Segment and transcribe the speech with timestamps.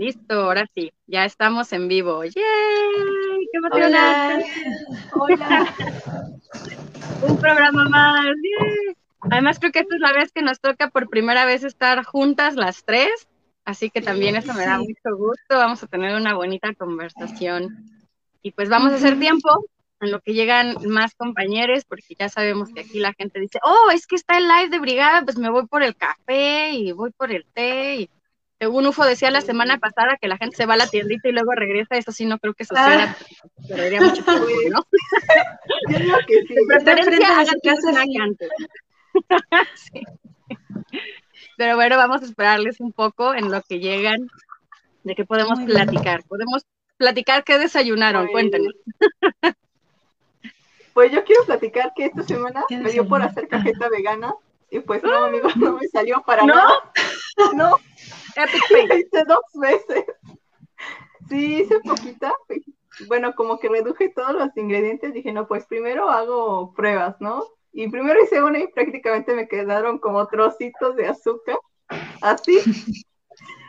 [0.00, 2.24] Listo, ahora sí, ya estamos en vivo.
[2.24, 2.32] ¡Yay!
[2.32, 4.42] ¡Qué Hola.
[5.12, 5.74] Hola.
[7.28, 8.24] Un programa más.
[8.24, 8.96] ¡Yay!
[9.30, 12.56] Además, creo que esta es la vez que nos toca por primera vez estar juntas
[12.56, 13.10] las tres,
[13.66, 15.50] así que también eso me da mucho gusto.
[15.50, 17.84] Vamos a tener una bonita conversación.
[18.40, 19.50] Y pues vamos a hacer tiempo
[20.00, 23.90] en lo que llegan más compañeros, porque ya sabemos que aquí la gente dice, oh,
[23.90, 27.10] es que está el live de brigada, pues me voy por el café y voy
[27.10, 27.96] por el té.
[27.96, 28.10] Y
[28.60, 31.32] según UFO decía la semana pasada que la gente se va a la tiendita y
[31.32, 33.16] luego regresa, eso sí no creo que suceda, Ah.
[33.66, 34.86] perdería mucho tiempo, ¿no?
[35.90, 36.54] Yo digo que sí.
[36.68, 38.50] Preferencia hagan casa, antes.
[39.74, 40.02] Sí.
[41.56, 44.28] Pero bueno, vamos a esperarles un poco en lo que llegan,
[45.04, 45.88] de qué podemos Muy bien.
[45.88, 46.22] platicar.
[46.24, 46.64] Podemos
[46.98, 48.74] platicar qué desayunaron, Pues, cuéntenos.
[50.92, 54.34] Pues yo quiero platicar que esta semana ¿Qué me dio por hacer cajeta vegana
[54.70, 56.54] y pues no, amigos, no me salió para ¿No?
[56.54, 56.72] nada.
[57.54, 57.76] No,
[58.36, 58.88] Epic fail.
[58.88, 60.04] lo hice dos veces.
[61.28, 62.32] Sí, hice poquita.
[63.08, 65.12] Bueno, como que reduje todos los ingredientes.
[65.12, 67.44] Dije, no, pues primero hago pruebas, ¿no?
[67.72, 71.58] Y primero hice una y prácticamente me quedaron como trocitos de azúcar,
[72.20, 72.58] así.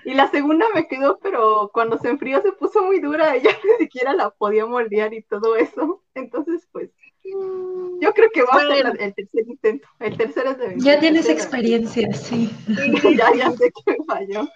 [0.05, 3.85] Y la segunda me quedó, pero cuando se enfrió se puso muy dura ya ni
[3.85, 6.03] siquiera la podía moldear y todo eso.
[6.15, 6.89] Entonces, pues,
[7.23, 9.87] yo creo que va a ser el tercer intento.
[9.99, 12.49] El tercero es de Ya tienes experiencia, sí.
[12.67, 14.47] Sí, ya, ya sé que me falló.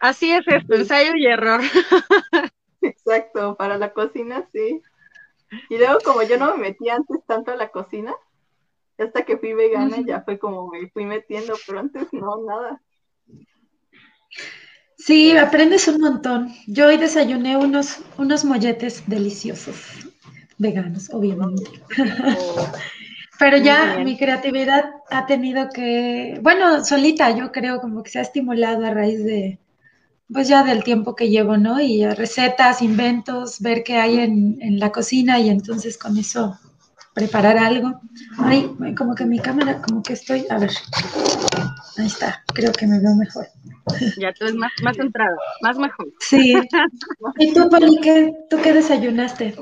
[0.00, 1.60] Así es esto, ensayo y error.
[2.82, 4.82] Exacto, para la cocina sí.
[5.70, 8.14] Y luego como yo no me metí antes tanto a la cocina,
[8.98, 12.80] hasta que fui vegana ya fue como me fui metiendo, pero antes no, nada.
[14.96, 16.54] Sí, aprendes un montón.
[16.66, 20.08] Yo hoy desayuné unos, unos molletes deliciosos,
[20.58, 21.70] veganos, obviamente.
[23.38, 28.18] Pero Muy ya mi creatividad ha tenido que, bueno, solita yo creo como que se
[28.20, 29.58] ha estimulado a raíz de,
[30.32, 31.80] pues ya del tiempo que llevo, ¿no?
[31.80, 36.58] Y recetas, inventos, ver qué hay en, en la cocina y entonces con eso
[37.14, 38.00] preparar algo.
[38.38, 40.70] Ay, como que mi cámara, como que estoy, a ver,
[41.96, 43.46] ahí está, creo que me veo mejor.
[44.18, 46.06] Ya tú es más, más centrado, más mejor.
[46.20, 46.54] Sí.
[47.38, 49.54] ¿Y tú, Poli, qué, tú qué desayunaste?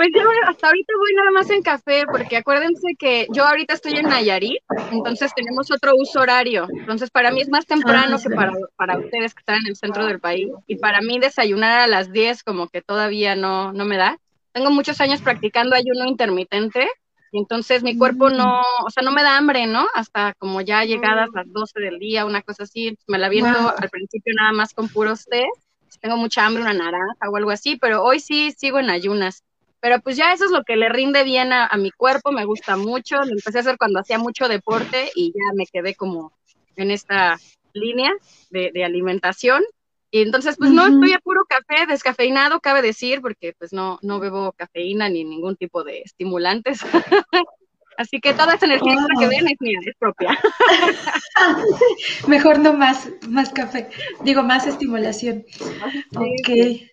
[0.00, 3.98] Pues yo hasta ahorita voy nada más en café, porque acuérdense que yo ahorita estoy
[3.98, 6.66] en Nayarit, entonces tenemos otro uso horario.
[6.70, 9.76] Entonces para mí es más temprano Ah, que para, para ustedes que están en el
[9.76, 10.48] centro del país.
[10.66, 14.16] Y para mí desayunar a las 10 como que todavía no, no me da.
[14.52, 16.88] Tengo muchos años practicando ayuno intermitente,
[17.30, 18.36] y entonces mi cuerpo Mm.
[18.38, 19.86] no, o sea, no me da hambre, ¿no?
[19.94, 22.96] Hasta como ya llegadas las 12 del día, una cosa así.
[23.06, 23.72] Me la viento Wow.
[23.76, 25.46] al principio nada más con puros té.
[26.00, 29.44] Tengo mucha hambre, una naranja o algo así, pero hoy sí sigo en ayunas.
[29.80, 32.44] Pero pues ya eso es lo que le rinde bien a, a mi cuerpo, me
[32.44, 33.16] gusta mucho.
[33.16, 36.32] Lo empecé a hacer cuando hacía mucho deporte y ya me quedé como
[36.76, 37.38] en esta
[37.72, 38.10] línea
[38.50, 39.62] de, de alimentación.
[40.12, 44.18] Y entonces, pues no, estoy a puro café, descafeinado, cabe decir, porque pues no, no
[44.18, 46.80] bebo cafeína ni ningún tipo de estimulantes.
[47.96, 50.36] Así que toda esa energía que ven es mía, es propia.
[52.26, 53.88] Mejor no más, más café.
[54.24, 55.44] Digo, más estimulación.
[56.16, 56.89] Ok.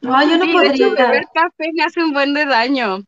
[0.00, 1.06] No, yo no Sí, de hecho, podría.
[1.06, 3.04] beber café me hace un buen de daño.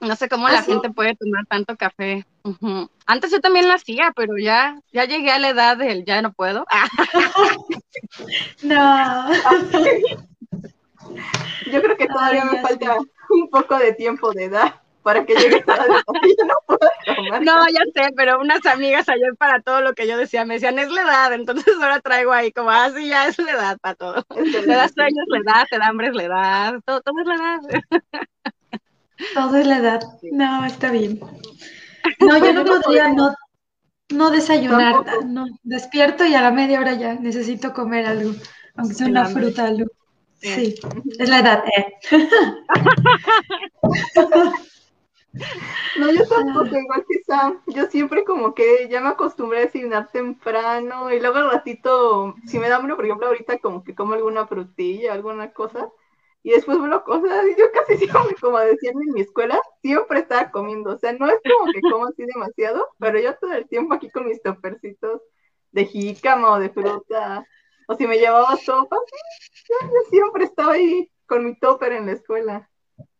[0.00, 0.70] No sé cómo ¿Ah, la sí?
[0.72, 2.24] gente puede tomar tanto café.
[3.06, 6.32] Antes yo también lo hacía, pero ya, ya llegué a la edad del ya no
[6.32, 6.66] puedo.
[6.70, 6.86] Ah,
[8.62, 9.26] No.
[11.72, 12.96] Yo creo que todavía Ay, me falta
[13.30, 14.74] un poco de tiempo de edad
[15.08, 16.80] para que llegue yo no puedo
[17.40, 20.78] no, ya sé, pero unas amigas ayer para todo lo que yo decía me decían,
[20.78, 23.94] es la edad, entonces ahora traigo ahí como, ah, sí, ya es la edad para
[23.94, 24.22] todo.
[24.24, 27.60] Te da sueños la edad, te da hambre la edad, todo, todo es la edad.
[29.32, 30.00] Todo es la edad.
[30.30, 31.18] No, está bien.
[32.20, 33.34] No, yo no podría no,
[34.10, 34.94] no desayunar.
[35.26, 38.32] No, despierto y a la media hora ya necesito comer algo,
[38.76, 39.90] aunque sea una fruta, algo.
[40.40, 40.54] Sí.
[40.54, 40.74] Sí,
[41.18, 41.64] es la edad.
[41.76, 41.98] eh.
[45.98, 47.62] No, yo tampoco, igual que Sam.
[47.66, 52.58] Yo siempre como que ya me acostumbré a desayunar temprano y luego al ratito, si
[52.58, 55.90] me da hambre, por ejemplo, ahorita como que como alguna frutilla, alguna cosa,
[56.42, 60.20] y después vuelvo a cosas, y yo casi siempre, como decían en mi escuela, siempre
[60.20, 60.92] estaba comiendo.
[60.94, 64.10] O sea, no es como que como así demasiado, pero yo todo el tiempo aquí
[64.10, 65.22] con mis topercitos
[65.72, 67.44] de jícama o de fruta,
[67.88, 68.96] o si me llevaba sopa,
[69.68, 72.70] yo, yo siempre estaba ahí con mi topper en la escuela.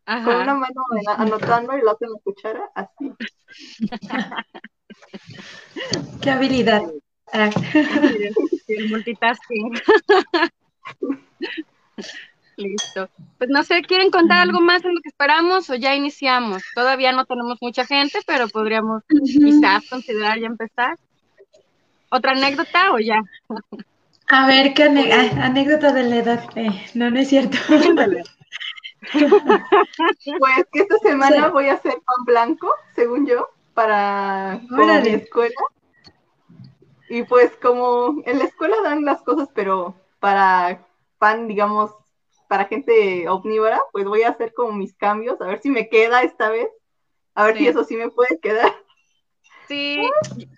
[0.09, 0.85] Con una mano
[1.19, 3.13] anotando y la otra en la cuchara, así.
[6.23, 6.81] Qué habilidad.
[7.31, 7.51] Ah.
[8.69, 9.75] El multitasking.
[12.57, 13.11] Listo.
[13.37, 16.63] Pues no sé, ¿quieren contar algo más en lo que esperamos o ya iniciamos?
[16.75, 20.97] Todavía no tenemos mucha gente, pero podríamos quizás considerar ya empezar.
[22.09, 23.21] ¿Otra anécdota o ya?
[24.29, 26.45] A ver, ¿qué anécdota de la edad?
[26.57, 27.59] Eh, no, no es cierto.
[30.39, 35.55] pues que esta semana voy a hacer pan blanco, según yo, para mi escuela.
[37.09, 40.87] Y pues como en la escuela dan las cosas, pero para
[41.19, 41.93] pan, digamos,
[42.49, 46.23] para gente omnívora, pues voy a hacer como mis cambios, a ver si me queda
[46.23, 46.69] esta vez,
[47.35, 48.75] a ver si eso sí me puede quedar.
[49.69, 50.03] Sí,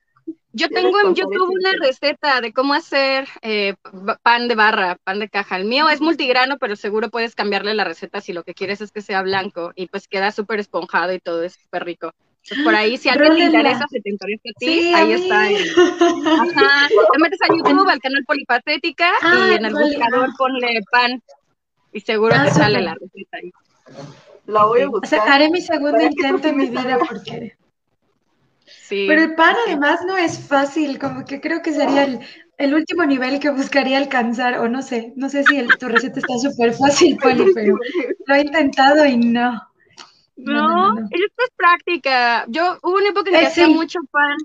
[0.52, 3.74] yo tengo en YouTube una receta de cómo hacer eh,
[4.22, 5.56] pan de barra, pan de caja.
[5.56, 8.90] El mío es multigrano, pero seguro puedes cambiarle la receta si lo que quieres es
[8.90, 12.12] que sea blanco y pues queda súper esponjado y todo es súper rico.
[12.64, 15.42] por ahí, si a alguien te interesa, si te interesa a ti, ahí está.
[15.42, 16.88] Ajá.
[17.12, 21.22] Te metes a YouTube, al canal Polifacética y ah, en el buscador ponle pan
[21.92, 23.52] y seguro ah, te sale la receta ahí.
[24.46, 25.28] La voy a buscar.
[25.28, 27.56] haré mi segundo intento en mi vida porque
[28.90, 32.04] pero el pan además no es fácil, como que creo que sería
[32.58, 36.18] el, último nivel que buscaría alcanzar, o no sé, no sé si el, tu receta
[36.20, 37.78] está súper fácil, Poli, pero
[38.26, 39.62] lo he intentado y no.
[40.36, 42.44] No, esto es práctica.
[42.48, 44.36] Yo hubo una época en que eh, hacía mucho pan,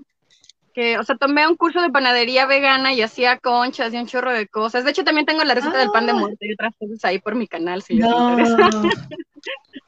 [0.76, 4.30] que, o sea, tomé un curso de panadería vegana y hacía conchas y un chorro
[4.30, 4.84] de cosas.
[4.84, 6.16] De hecho, también tengo la receta del pan de ah.
[6.16, 8.56] muerte y otras cosas ahí por mi canal, si les interesa.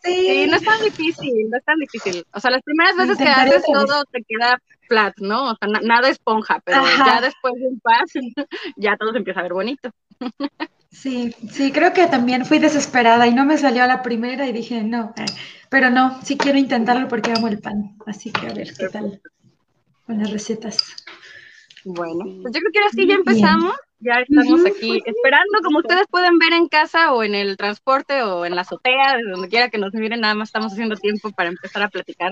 [0.05, 0.47] Sí.
[0.49, 2.25] no es tan difícil, no es tan difícil.
[2.33, 5.51] O sea, las primeras veces que haces todo te queda flat, ¿no?
[5.51, 8.21] O sea, nada esponja, pero ya después de un paso
[8.77, 9.91] ya todo se empieza a ver bonito.
[10.91, 14.53] Sí, sí, creo que también fui desesperada y no me salió a la primera y
[14.53, 15.27] dije, no, eh,
[15.69, 19.21] pero no, sí quiero intentarlo porque amo el pan, así que a ver qué tal
[20.09, 20.79] con las recetas.
[21.85, 23.77] Bueno, pues yo creo que ahora sí ya empezamos.
[24.01, 28.47] Ya estamos aquí esperando, como ustedes pueden ver en casa o en el transporte o
[28.47, 31.49] en la azotea, de donde quiera que nos miren, nada más estamos haciendo tiempo para
[31.49, 32.31] empezar a platicar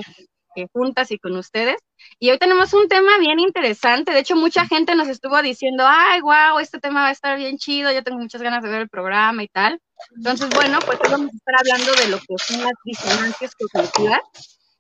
[0.55, 1.76] eh, juntas y con ustedes.
[2.20, 6.20] Y hoy tenemos un tema bien interesante, de hecho mucha gente nos estuvo diciendo, ay,
[6.20, 8.88] wow, este tema va a estar bien chido, yo tengo muchas ganas de ver el
[8.88, 9.81] programa y tal.
[10.17, 14.20] Entonces, bueno, pues hoy vamos a estar hablando de lo que son las disonancias cognitivas,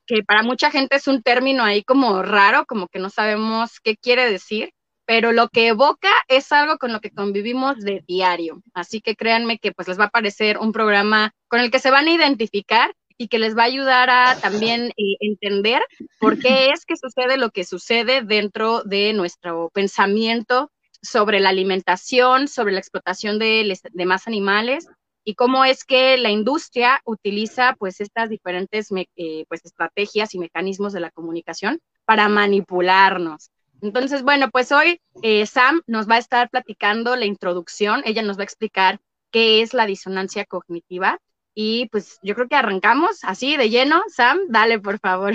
[0.06, 3.96] que para mucha gente es un término ahí como raro, como que no sabemos qué
[3.96, 4.70] quiere decir
[5.06, 8.62] pero lo que evoca es algo con lo que convivimos de diario.
[8.74, 11.92] Así que créanme que pues les va a parecer un programa con el que se
[11.92, 15.80] van a identificar y que les va a ayudar a también eh, entender
[16.18, 20.70] por qué es que sucede lo que sucede dentro de nuestro pensamiento
[21.00, 24.88] sobre la alimentación, sobre la explotación de demás animales
[25.28, 30.92] y cómo es que la industria utiliza pues estas diferentes eh, pues estrategias y mecanismos
[30.92, 33.50] de la comunicación para manipularnos.
[33.82, 38.38] Entonces, bueno, pues hoy eh, Sam nos va a estar platicando la introducción, ella nos
[38.38, 39.00] va a explicar
[39.32, 41.18] qué es la disonancia cognitiva
[41.56, 44.04] y pues yo creo que arrancamos así de lleno.
[44.06, 45.34] Sam, dale por favor.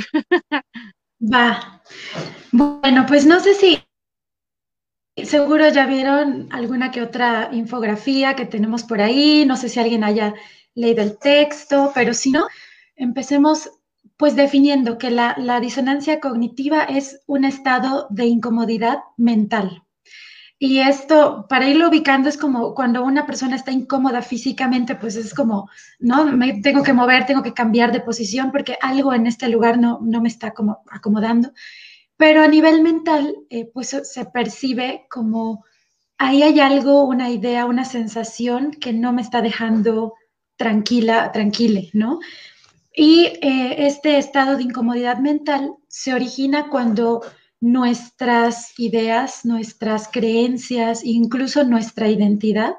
[1.22, 1.82] Va.
[2.54, 3.84] Bueno, pues no sé si
[5.18, 10.04] seguro ya vieron alguna que otra infografía que tenemos por ahí, no sé si alguien
[10.04, 10.34] haya
[10.74, 12.48] leído el texto, pero si no,
[12.96, 13.69] empecemos
[14.18, 19.84] pues definiendo que la, disonancia cognitiva es un estado de incomodidad mental.
[20.60, 25.34] Y esto, para irlo ubicando, es como cuando una persona está incómoda físicamente, pues es
[25.34, 26.25] como, ¿no?
[26.25, 30.00] Me tengo que mover, tengo que cambiar de posición porque algo en este lugar no,
[30.04, 31.52] no me está como acomodando.
[32.22, 35.66] Pero a nivel mental, eh, pues se percibe como
[36.20, 40.13] ahí hay algo, una idea, una sensación que no me está dejando
[40.56, 42.20] tranquila, tranquile, ¿no?
[42.94, 47.24] Y eh, este estado de incomodidad mental se origina cuando
[47.60, 52.75] nuestras ideas, nuestras creencias, incluso nuestra identidad,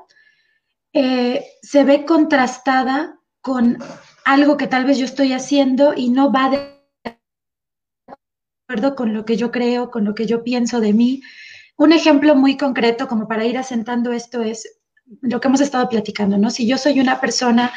[0.92, 3.78] eh, se ve contrastada con
[4.24, 6.71] algo que tal vez yo estoy haciendo y no va de
[8.94, 11.22] con lo que yo creo, con lo que yo pienso de mí.
[11.76, 14.80] Un ejemplo muy concreto como para ir asentando esto es
[15.20, 16.50] lo que hemos estado platicando, ¿no?
[16.50, 17.72] Si yo soy una persona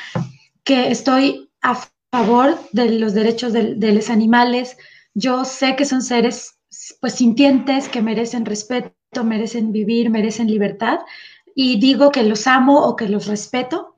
[0.63, 1.77] que estoy a
[2.15, 4.77] favor de los derechos de, los animales.
[5.13, 6.57] Yo sé que son seres
[7.01, 10.99] pues sintientes, que merecen respeto, merecen vivir, merecen libertad,
[11.55, 13.95] y digo que los amo o que los respeto.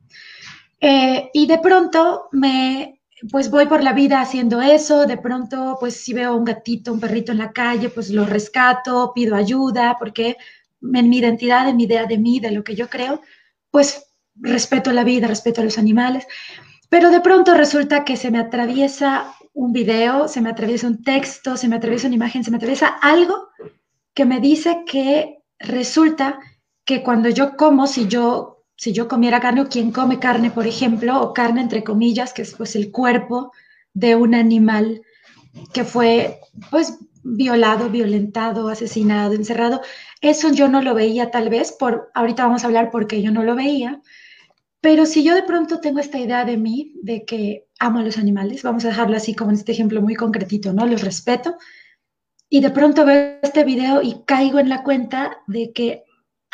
[0.79, 2.96] Eh, y de pronto me,
[3.31, 6.99] pues voy por la vida haciendo eso, de pronto pues si veo un gatito, un
[6.99, 10.37] perrito en la calle, pues lo rescato, pido ayuda, porque
[10.81, 13.21] en mi identidad, en mi idea de mí, de lo que yo creo,
[13.71, 16.27] pues respeto la vida, respeto a los animales.
[16.89, 21.57] Pero de pronto resulta que se me atraviesa un video, se me atraviesa un texto,
[21.57, 23.49] se me atraviesa una imagen, se me atraviesa algo
[24.13, 26.39] que me dice que resulta
[26.85, 30.67] que cuando yo como, si yo, si yo comiera carne o quien come carne, por
[30.67, 33.51] ejemplo, o carne entre comillas, que es pues el cuerpo
[33.93, 35.01] de un animal
[35.73, 39.81] que fue pues violado, violentado, asesinado, encerrado.
[40.21, 43.43] Eso yo no lo veía tal vez, por, ahorita vamos a hablar porque yo no
[43.43, 44.01] lo veía,
[44.79, 48.17] pero si yo de pronto tengo esta idea de mí, de que amo a los
[48.17, 50.85] animales, vamos a dejarlo así como en este ejemplo muy concretito, ¿no?
[50.85, 51.57] Los respeto,
[52.47, 56.03] y de pronto veo este video y caigo en la cuenta de que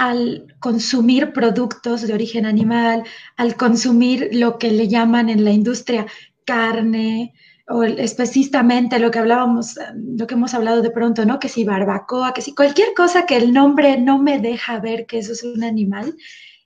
[0.03, 3.03] al consumir productos de origen animal,
[3.37, 6.05] al consumir lo que le llaman en la industria
[6.45, 7.33] carne,
[7.69, 11.39] o específicamente lo que hablábamos, lo que hemos hablado de pronto, ¿no?
[11.39, 15.19] Que si barbacoa, que si cualquier cosa que el nombre no me deja ver que
[15.19, 16.13] eso es un animal,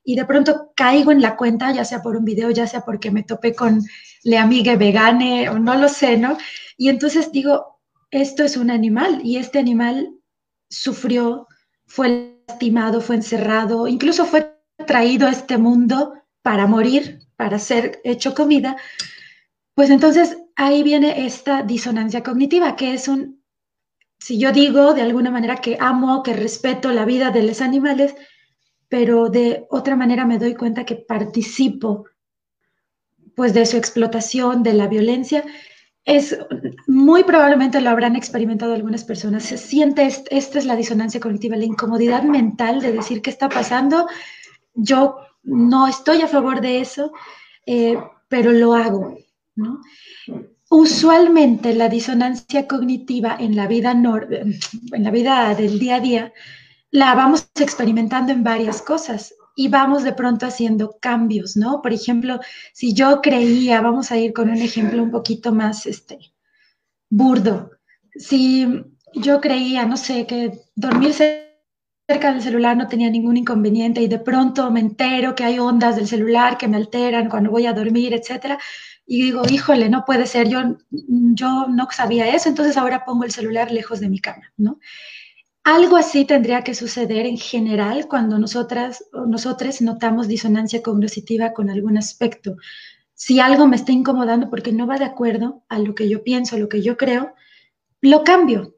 [0.03, 3.11] y de pronto caigo en la cuenta, ya sea por un video, ya sea porque
[3.11, 3.83] me topé con
[4.23, 6.37] le amigue vegane o no lo sé, ¿no?
[6.75, 7.79] Y entonces digo,
[8.09, 10.09] esto es un animal y este animal
[10.69, 11.45] sufrió,
[11.85, 18.33] fue lastimado, fue encerrado, incluso fue traído a este mundo para morir, para ser hecho
[18.33, 18.77] comida,
[19.75, 23.43] pues entonces ahí viene esta disonancia cognitiva, que es un,
[24.19, 28.15] si yo digo de alguna manera que amo, que respeto la vida de los animales,
[28.87, 32.05] pero de otra manera me doy cuenta que participo
[33.35, 35.43] pues de su explotación, de la violencia,
[36.07, 36.37] es
[36.87, 39.43] muy probablemente lo habrán experimentado algunas personas.
[39.43, 44.07] Se siente, esta es la disonancia cognitiva, la incomodidad mental de decir qué está pasando.
[44.73, 47.11] Yo no estoy a favor de eso,
[47.65, 47.97] eh,
[48.29, 49.17] pero lo hago.
[50.69, 56.33] Usualmente la disonancia cognitiva en la vida, en la vida del día a día
[56.89, 61.81] la vamos experimentando en varias cosas y vamos de pronto haciendo cambios, ¿no?
[61.81, 62.39] Por ejemplo,
[62.73, 66.19] si yo creía, vamos a ir con un ejemplo un poquito más este,
[67.09, 67.71] burdo,
[68.13, 68.67] si
[69.15, 74.19] yo creía, no sé, que dormir cerca del celular no tenía ningún inconveniente y de
[74.19, 78.13] pronto me entero que hay ondas del celular que me alteran cuando voy a dormir,
[78.13, 78.59] etcétera,
[79.07, 83.31] y digo, híjole, no puede ser, yo, yo no sabía eso, entonces ahora pongo el
[83.31, 84.79] celular lejos de mi cama, ¿no?
[85.67, 91.69] Algo así tendría que suceder en general cuando nosotras o nosotros notamos disonancia cognitiva con
[91.69, 92.55] algún aspecto.
[93.13, 96.55] Si algo me está incomodando porque no va de acuerdo a lo que yo pienso,
[96.55, 97.33] a lo que yo creo,
[97.99, 98.77] lo cambio.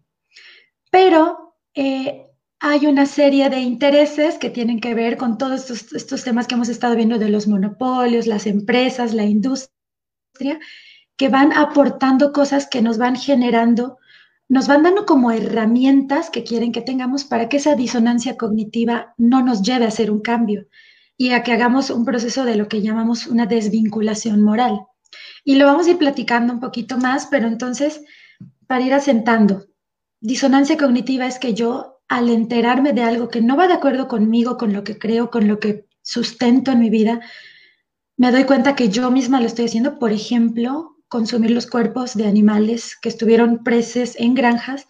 [0.89, 2.25] Pero eh,
[2.59, 6.55] hay una serie de intereses que tienen que ver con todos estos, estos temas que
[6.55, 10.59] hemos estado viendo de los monopolios, las empresas, la industria,
[11.15, 13.99] que van aportando cosas que nos van generando
[14.49, 19.43] nos van dando como herramientas que quieren que tengamos para que esa disonancia cognitiva no
[19.43, 20.67] nos lleve a hacer un cambio
[21.17, 24.81] y a que hagamos un proceso de lo que llamamos una desvinculación moral.
[25.43, 28.01] Y lo vamos a ir platicando un poquito más, pero entonces,
[28.65, 29.65] para ir asentando,
[30.19, 34.57] disonancia cognitiva es que yo, al enterarme de algo que no va de acuerdo conmigo,
[34.57, 37.19] con lo que creo, con lo que sustento en mi vida,
[38.17, 42.27] me doy cuenta que yo misma lo estoy haciendo, por ejemplo, consumir los cuerpos de
[42.27, 44.87] animales que estuvieron presos en granjas,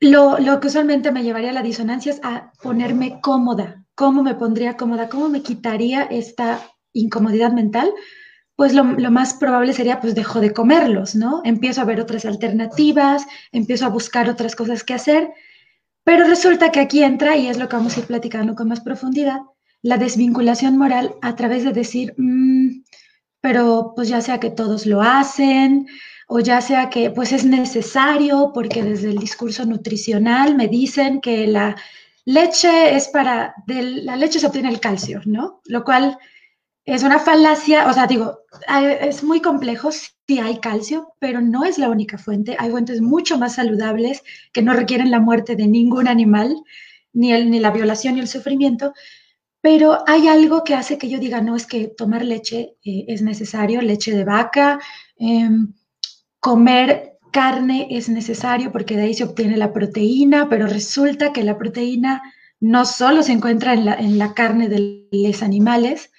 [0.00, 3.84] lo, que usualmente me llevaría a la disonancia es a ponerme cómoda.
[3.94, 5.08] ¿Cómo me pondría cómoda?
[5.08, 6.60] ¿Cómo me quitaría esta
[6.92, 7.92] incomodidad mental?
[8.56, 11.42] Pues lo, lo, más probable sería, pues dejo de comerlos, ¿no?
[11.44, 15.30] Empiezo a ver otras alternativas, empiezo a buscar otras cosas que hacer,
[16.04, 18.80] pero resulta que aquí entra, y es lo que vamos a ir platicando con más
[18.80, 19.40] profundidad,
[19.82, 22.79] la desvinculación moral a través de decir, mmm,
[23.40, 25.86] pero pues ya sea que todos lo hacen
[26.28, 31.46] o ya sea que pues es necesario porque desde el discurso nutricional me dicen que
[31.46, 31.76] la
[32.24, 35.60] leche es para, la leche se obtiene el calcio, ¿no?
[35.64, 36.18] Lo cual
[36.84, 38.40] es una falacia, o sea, digo,
[39.00, 42.56] es muy complejo si hay calcio, pero no es la única fuente.
[42.58, 46.54] Hay fuentes mucho más saludables que no requieren la muerte de ningún animal,
[47.12, 48.94] ni, el, ni la violación ni el sufrimiento,
[49.60, 53.22] pero hay algo que hace que yo diga, no, es que tomar leche eh, es
[53.22, 54.80] necesario, leche de vaca,
[55.16, 55.74] em,
[56.38, 61.58] comer carne es necesario porque de ahí se obtiene la proteína, pero resulta que la
[61.58, 62.22] proteína
[62.58, 66.10] no solo se encuentra en la, carne de los animales,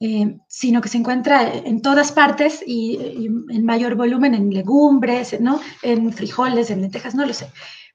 [0.00, 5.40] em, sino que se encuentra en todas partes y, y, en mayor volumen en legumbres,
[5.40, 5.60] ¿no?
[5.82, 7.46] en frijoles, en lentejas, no lo sé.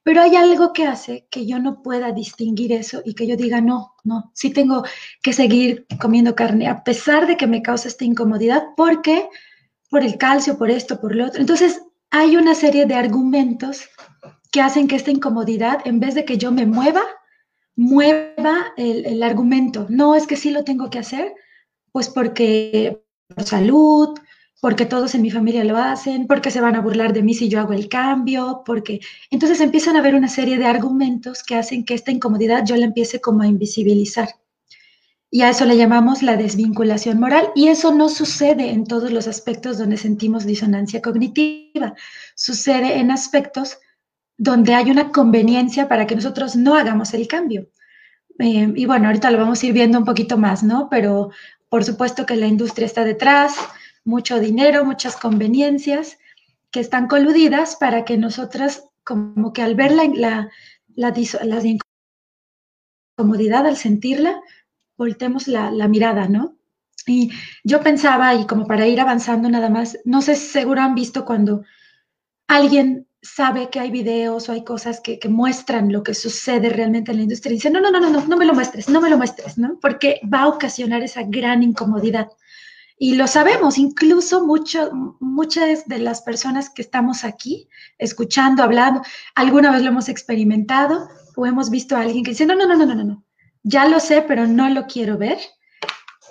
[0.04, 3.62] Pero hay algo que hace que yo no pueda distinguir eso y que yo diga,
[3.62, 4.84] no, no, sí tengo
[5.22, 9.30] que seguir comiendo carne, a pesar de que me causa esta incomodidad, porque
[9.90, 11.40] por el calcio, por esto, por lo otro.
[11.40, 13.90] Entonces, hay una serie de argumentos
[14.52, 17.04] que hacen que esta incomodidad, en vez de que yo me mueva,
[17.76, 19.86] mueva el, el argumento.
[19.90, 21.34] No es que sí lo tengo que hacer,
[21.92, 24.20] pues porque por salud,
[24.62, 27.50] porque todos en mi familia lo hacen, porque se van a burlar de mí si
[27.50, 29.02] yo hago el cambio, porque
[29.32, 32.86] entonces empiezan a haber una serie de argumentos que hacen que esta incomodidad yo la
[32.86, 34.30] empiece como a invisibilizar.
[35.32, 39.28] Y a eso le llamamos la desvinculación moral y eso no sucede en todos los
[39.28, 41.96] aspectos donde sentimos disonancia cognitiva,
[42.36, 43.80] sucede en aspectos
[44.38, 47.68] donde hay una conveniencia para que nosotros no hagamos el cambio.
[48.38, 50.88] Eh, y bueno, ahorita lo vamos a ir viendo un poquito más, ¿no?
[50.90, 51.32] Pero
[51.68, 53.56] por supuesto que la industria está detrás,
[54.04, 56.18] mucho dinero, muchas conveniencias
[56.72, 60.50] que están coludidas para que nosotras, como que al ver la, la,
[60.96, 61.14] la,
[63.18, 64.42] incomodidad, al sentirla,
[64.98, 66.56] voltemos la, la mirada, ¿no?
[67.08, 67.32] Y
[67.64, 71.64] yo pensaba, y como para ir avanzando nada más, no sé, seguro han visto cuando
[72.48, 77.18] alguien sabe que hay videos o hay cosas que, muestran lo que sucede realmente en
[77.18, 79.10] la industria y dice, no, no, no, no, no, no me lo muestres, no me
[79.10, 79.78] lo muestres, ¿no?
[79.80, 82.30] Porque va a ocasionar esa gran incomodidad.
[83.04, 87.68] Y lo sabemos, incluso mucho, muchas de las personas que estamos aquí,
[87.98, 89.02] escuchando, hablando,
[89.34, 92.76] alguna vez lo hemos experimentado o hemos visto a alguien que dice, no, no, no,
[92.76, 93.26] no, no, no,
[93.64, 95.40] ya lo sé, pero no lo quiero ver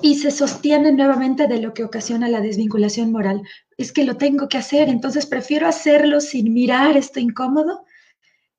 [0.00, 3.42] y se sostiene nuevamente de lo que ocasiona la desvinculación moral.
[3.76, 7.84] Es que lo tengo que hacer, entonces prefiero hacerlo sin mirar esto incómodo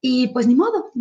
[0.01, 0.91] y pues ni modo.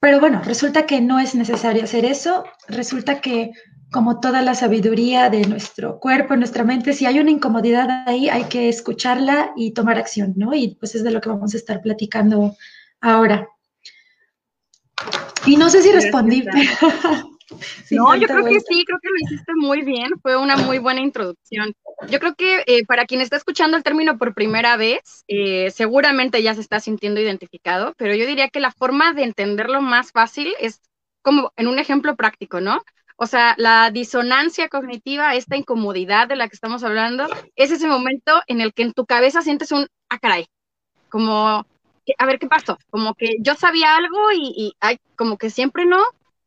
[0.00, 3.52] Pero bueno, resulta que no es necesario hacer eso, resulta que
[3.92, 8.44] como toda la sabiduría de nuestro cuerpo, nuestra mente, si hay una incomodidad ahí, hay
[8.44, 10.54] que escucharla y tomar acción, ¿no?
[10.54, 12.56] Y pues es de lo que vamos a estar platicando
[13.00, 13.46] ahora.
[15.44, 16.42] Y no sé si respondí.
[17.90, 21.00] no, yo creo que sí, creo que lo hiciste muy bien, fue una muy buena
[21.00, 21.74] introducción.
[22.08, 26.42] Yo creo que eh, para quien está escuchando el término por primera vez, eh, seguramente
[26.42, 30.54] ya se está sintiendo identificado, pero yo diría que la forma de entenderlo más fácil
[30.58, 30.80] es
[31.20, 32.82] como en un ejemplo práctico, ¿no?
[33.16, 37.26] O sea, la disonancia cognitiva, esta incomodidad de la que estamos hablando,
[37.56, 40.46] es ese momento en el que en tu cabeza sientes un, ah, caray,
[41.08, 41.66] como,
[42.18, 45.86] a ver qué pasó, como que yo sabía algo y, y ay, como que siempre
[45.86, 46.02] no,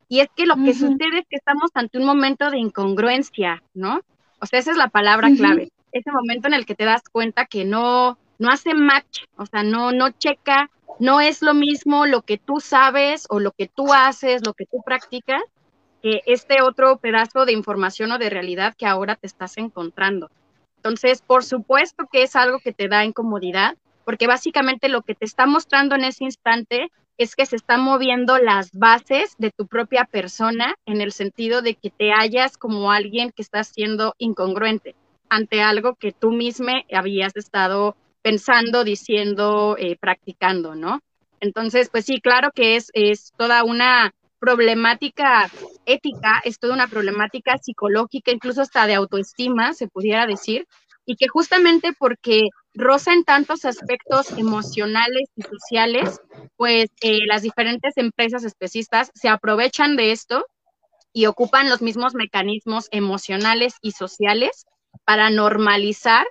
[0.08, 4.00] y es que lo que sucede es que estamos ante un momento de incongruencia, ¿no?
[4.40, 5.70] O sea, esa es la palabra clave.
[5.92, 9.62] Ese momento en el que te das cuenta que no, no hace match, o sea,
[9.62, 10.70] no, no checa,
[11.00, 14.66] no es lo mismo lo que tú sabes o lo que tú haces, lo que
[14.66, 15.42] tú practicas,
[16.06, 20.30] que este otro pedazo de información o de realidad que ahora te estás encontrando.
[20.76, 25.24] Entonces, por supuesto que es algo que te da incomodidad, porque básicamente lo que te
[25.24, 30.04] está mostrando en ese instante es que se están moviendo las bases de tu propia
[30.04, 34.94] persona en el sentido de que te hallas como alguien que está siendo incongruente
[35.28, 41.00] ante algo que tú mismo habías estado pensando, diciendo, eh, practicando, ¿no?
[41.40, 45.50] Entonces, pues sí, claro que es, es toda una problemática
[45.86, 50.66] ética, es toda una problemática psicológica, incluso hasta de autoestima, se pudiera decir,
[51.04, 56.20] y que justamente porque roza en tantos aspectos emocionales y sociales,
[56.56, 60.44] pues eh, las diferentes empresas especistas se aprovechan de esto
[61.12, 64.66] y ocupan los mismos mecanismos emocionales y sociales
[65.04, 66.26] para normalizar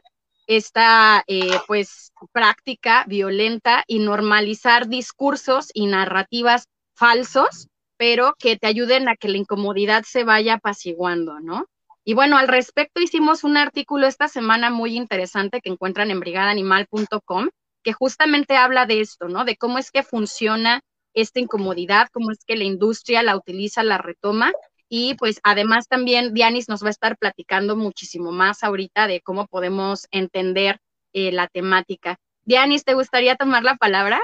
[0.47, 9.07] esta eh, pues práctica violenta y normalizar discursos y narrativas falsos, pero que te ayuden
[9.09, 11.65] a que la incomodidad se vaya apaciguando, ¿no?
[12.03, 17.49] Y bueno, al respecto hicimos un artículo esta semana muy interesante que encuentran en brigadanimal.com,
[17.83, 19.43] que justamente habla de esto, ¿no?
[19.43, 20.81] De cómo es que funciona
[21.15, 24.51] esta incomodidad, cómo es que la industria la utiliza, la retoma.
[24.87, 29.47] Y pues además también Dianis nos va a estar platicando muchísimo más ahorita de cómo
[29.47, 30.79] podemos entender
[31.13, 32.17] eh, la temática.
[32.43, 34.21] Dianis, ¿te gustaría tomar la palabra?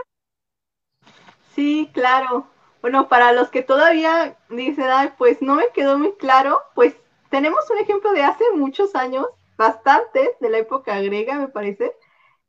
[1.56, 2.48] Sí, claro.
[2.82, 6.96] Bueno, para los que todavía dicen, pues no me quedó muy claro, pues
[7.30, 11.96] tenemos un ejemplo de hace muchos años, bastantes, de la época griega, me parece,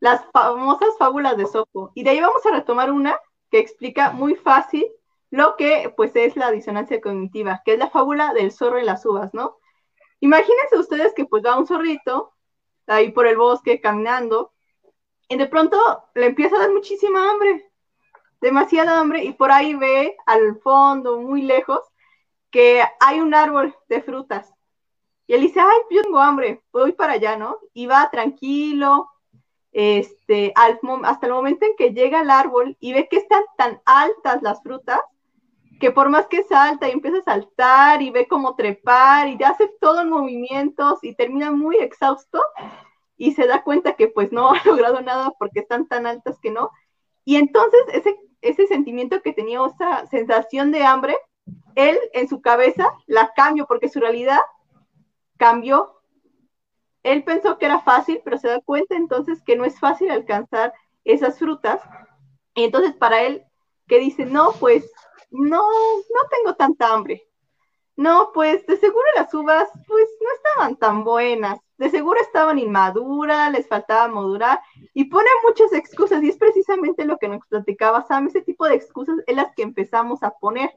[0.00, 1.92] las famosas fábulas de Sopo.
[1.94, 4.86] Y de ahí vamos a retomar una que explica muy fácil
[5.30, 9.04] lo que pues es la disonancia cognitiva, que es la fábula del zorro y las
[9.06, 9.58] uvas, ¿no?
[10.20, 12.32] Imagínense ustedes que pues va un zorrito
[12.86, 14.52] ahí por el bosque caminando
[15.28, 15.78] y de pronto
[16.14, 17.71] le empieza a dar muchísima hambre,
[18.42, 21.80] demasiada hambre y por ahí ve al fondo, muy lejos,
[22.50, 24.52] que hay un árbol de frutas
[25.26, 27.58] y él dice, ay, tengo hambre, voy para allá, ¿no?
[27.72, 29.08] Y va tranquilo,
[29.72, 34.42] este, hasta el momento en que llega al árbol y ve que están tan altas
[34.42, 35.00] las frutas,
[35.80, 39.48] que por más que salta y empieza a saltar y ve cómo trepar y ya
[39.50, 42.40] hace todo en movimientos y termina muy exhausto
[43.16, 46.50] y se da cuenta que pues no ha logrado nada porque están tan altas que
[46.50, 46.70] no.
[47.24, 51.16] Y entonces ese, ese sentimiento que tenía, esa sensación de hambre,
[51.74, 54.40] él en su cabeza la cambia porque su realidad
[55.38, 56.00] cambió.
[57.02, 60.72] Él pensó que era fácil, pero se da cuenta entonces que no es fácil alcanzar
[61.04, 61.80] esas frutas.
[62.54, 63.44] Y entonces para él,
[63.88, 64.90] que dice, no, pues
[65.30, 67.26] no, no tengo tanta hambre.
[67.96, 71.58] No, pues de seguro las uvas, pues no estaban tan buenas.
[71.82, 74.60] De seguro estaban inmaduras, les faltaba madurar
[74.94, 78.76] y ponen muchas excusas y es precisamente lo que nos platicaba Sam, ese tipo de
[78.76, 80.70] excusas es las que empezamos a poner.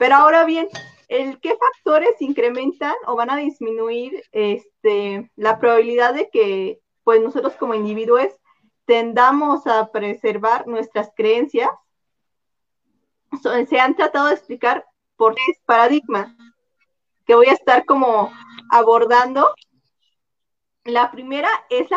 [0.00, 0.68] Pero ahora bien,
[1.06, 7.52] el qué factores incrementan o van a disminuir este, la probabilidad de que pues nosotros
[7.54, 8.26] como individuos
[8.84, 11.70] tendamos a preservar nuestras creencias.
[13.68, 14.84] Se han tratado de explicar
[15.16, 16.34] por tres paradigmas
[17.26, 18.32] que voy a estar como
[18.72, 19.54] abordando.
[20.84, 21.88] La primera es,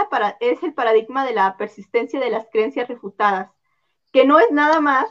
[0.64, 3.52] el paradigma de la persistencia de las creencias refutadas,
[4.14, 5.06] que no es nada más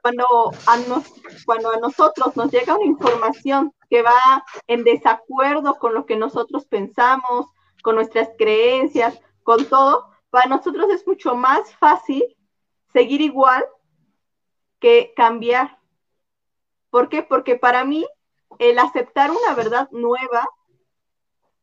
[0.00, 0.24] cuando
[1.44, 6.64] cuando a nosotros nos llega una información que va en desacuerdo con lo que nosotros
[6.64, 7.46] pensamos,
[7.82, 12.24] con nuestras creencias, con todo, para nosotros es mucho más fácil
[12.92, 13.64] seguir igual
[14.78, 15.78] que cambiar.
[16.88, 17.22] ¿Por qué?
[17.22, 18.06] Porque para mí
[18.58, 20.48] el aceptar una verdad nueva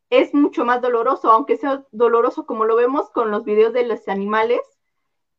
[0.10, 4.08] es mucho más doloroso, aunque sea doloroso como lo vemos con los videos de los
[4.08, 4.62] animales,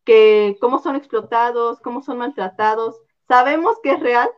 [0.04, 2.96] que cómo son explotados, cómo son maltratados.
[3.26, 4.28] Sabemos que es real,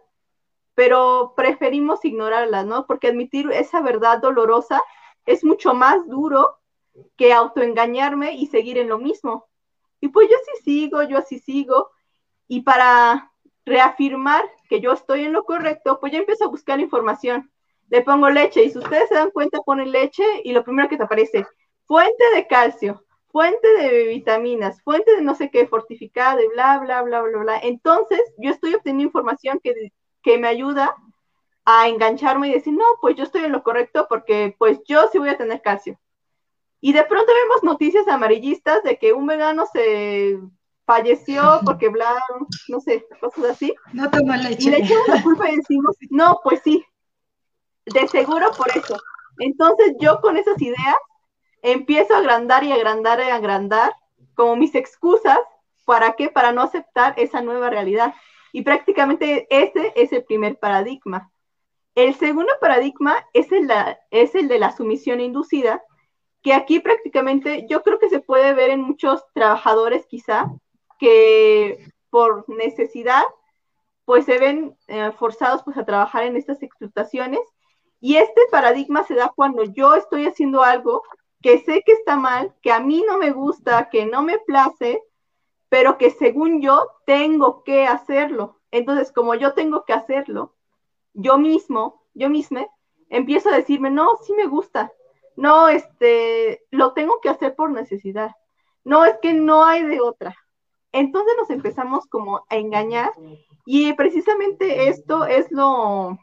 [0.74, 2.86] pero preferimos ignorarla, ¿no?
[2.86, 4.82] Porque admitir esa verdad dolorosa
[5.26, 6.58] es mucho más duro
[7.16, 9.48] que autoengañarme y seguir en lo mismo.
[10.00, 11.90] Y pues yo así sigo, yo así sigo.
[12.48, 13.32] Y para
[13.64, 17.50] reafirmar que yo estoy en lo correcto, pues ya empiezo a buscar información.
[17.90, 20.96] Le pongo leche y si ustedes se dan cuenta, ponen leche y lo primero que
[20.96, 21.46] te aparece,
[21.86, 27.02] fuente de calcio, fuente de vitaminas, fuente de no sé qué, fortificada, de bla, bla,
[27.02, 27.58] bla, bla, bla.
[27.62, 30.94] Entonces, yo estoy obteniendo información que, que me ayuda
[31.64, 35.18] a engancharme y decir, no, pues yo estoy en lo correcto porque pues yo sí
[35.18, 35.98] voy a tener calcio.
[36.80, 40.38] Y de pronto vemos noticias amarillistas de que un vegano se
[40.86, 42.16] falleció porque bla,
[42.68, 43.74] no sé, cosas así.
[43.92, 44.68] No toma leche.
[44.68, 46.84] Y le echamos la culpa y decimos, no, pues sí,
[47.86, 48.96] de seguro por eso.
[49.38, 50.96] Entonces yo con esas ideas
[51.62, 53.92] empiezo a agrandar y agrandar y agrandar
[54.34, 55.38] como mis excusas,
[55.84, 56.28] ¿para qué?
[56.28, 58.14] Para no aceptar esa nueva realidad.
[58.52, 61.30] Y prácticamente ese es el primer paradigma.
[61.94, 63.70] El segundo paradigma es el,
[64.10, 65.82] es el de la sumisión inducida,
[66.42, 70.46] que aquí prácticamente yo creo que se puede ver en muchos trabajadores quizá
[70.98, 73.22] que por necesidad
[74.04, 77.40] pues se ven eh, forzados pues a trabajar en estas explotaciones
[78.00, 81.02] y este paradigma se da cuando yo estoy haciendo algo
[81.42, 85.02] que sé que está mal, que a mí no me gusta, que no me place,
[85.68, 88.60] pero que según yo tengo que hacerlo.
[88.70, 90.54] Entonces, como yo tengo que hacerlo,
[91.14, 92.66] yo mismo, yo misma,
[93.08, 94.92] empiezo a decirme, no, sí me gusta,
[95.36, 98.32] no, este, lo tengo que hacer por necesidad.
[98.84, 100.34] No, es que no hay de otra.
[100.92, 103.12] Entonces nos empezamos como a engañar
[103.64, 106.18] y precisamente esto es lo,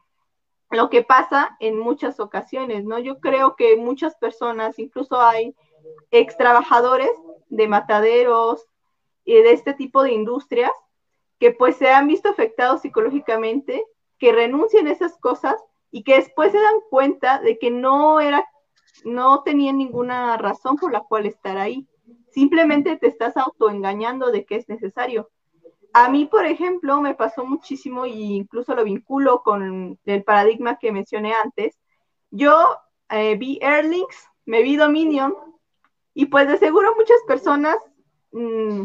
[0.71, 2.99] lo que pasa en muchas ocasiones, ¿no?
[2.99, 5.55] Yo creo que muchas personas, incluso hay
[6.11, 7.11] ex trabajadores
[7.49, 8.67] de mataderos
[9.23, 10.71] y de este tipo de industrias,
[11.39, 13.85] que pues se han visto afectados psicológicamente,
[14.17, 15.55] que renuncian a esas cosas
[15.91, 18.45] y que después se dan cuenta de que no era
[19.03, 21.87] no tenía ninguna razón por la cual estar ahí.
[22.31, 25.29] Simplemente te estás autoengañando de que es necesario.
[25.97, 30.91] A mí, por ejemplo, me pasó muchísimo e incluso lo vinculo con el paradigma que
[30.91, 31.77] mencioné antes.
[32.29, 32.53] Yo
[33.09, 35.33] eh, vi Airlinks, me vi Dominion
[36.13, 37.77] y pues de seguro muchas personas
[38.31, 38.83] mm,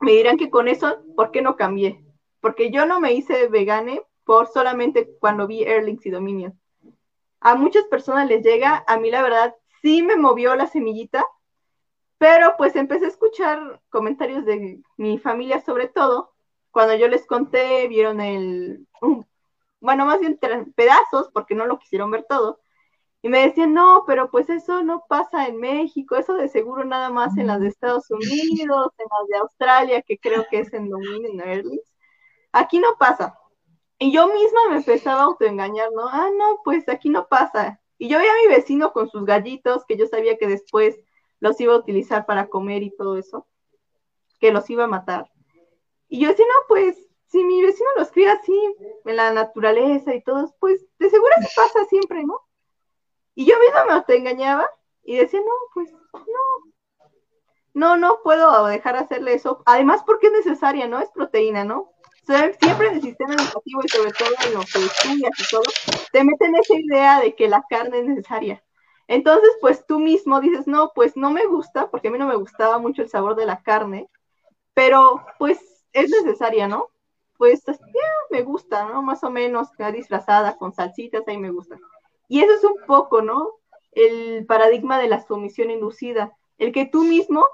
[0.00, 2.04] me dirán que con eso, ¿por qué no cambié?
[2.40, 6.62] Porque yo no me hice vegane por solamente cuando vi Airlinks y Dominion
[7.42, 11.24] a muchas personas les llega, a mí la verdad sí me movió la semillita,
[12.18, 16.31] pero pues empecé a escuchar comentarios de mi familia sobre todo,
[16.72, 18.88] cuando yo les conté, vieron el,
[19.80, 20.38] bueno, más bien
[20.74, 22.60] pedazos, porque no lo quisieron ver todo,
[23.24, 27.08] y me decían, no, pero pues eso no pasa en México, eso de seguro nada
[27.08, 30.90] más en las de Estados Unidos, en las de Australia, que creo que es en
[30.90, 31.94] Dominion Airlines.
[32.50, 33.38] Aquí no pasa.
[33.98, 36.08] Y yo misma me empezaba a autoengañar, ¿no?
[36.08, 37.80] Ah, no, pues aquí no pasa.
[37.96, 40.98] Y yo veía a mi vecino con sus gallitos, que yo sabía que después
[41.38, 43.46] los iba a utilizar para comer y todo eso,
[44.40, 45.31] que los iba a matar.
[46.12, 50.22] Y yo decía, no, pues si mi vecino los cría así, en la naturaleza y
[50.22, 52.38] todo, pues de seguro se pasa siempre, ¿no?
[53.34, 54.68] Y yo misma me autoengañaba
[55.04, 56.72] y decía, no, pues no,
[57.72, 59.62] no, no puedo dejar de hacerle eso.
[59.64, 61.00] Además, porque es necesaria, ¿no?
[61.00, 61.94] Es proteína, ¿no?
[62.60, 65.62] siempre en el sistema educativo y sobre todo en lo que estudias y todo,
[66.12, 68.62] te meten esa idea de que la carne es necesaria.
[69.08, 72.36] Entonces, pues tú mismo dices, no, pues no me gusta, porque a mí no me
[72.36, 74.10] gustaba mucho el sabor de la carne,
[74.74, 76.88] pero pues es necesaria, ¿no?
[77.36, 77.74] Pues ya
[78.30, 79.02] me gusta, ¿no?
[79.02, 81.78] Más o menos, disfrazada con salsitas, ahí me gusta.
[82.28, 83.62] Y eso es un poco, ¿no?
[83.92, 87.46] el paradigma de la sumisión inducida, el que tú mismo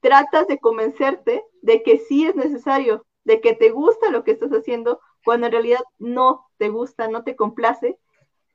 [0.00, 4.50] tratas de convencerte de que sí es necesario, de que te gusta lo que estás
[4.50, 7.98] haciendo, cuando en realidad no te gusta, no te complace,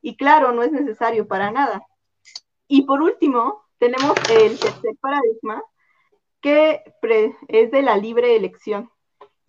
[0.02, 1.86] y claro, no es necesario para nada.
[2.68, 5.64] Y por último, tenemos el tercer paradigma,
[6.42, 6.84] que
[7.48, 8.90] es de la libre elección.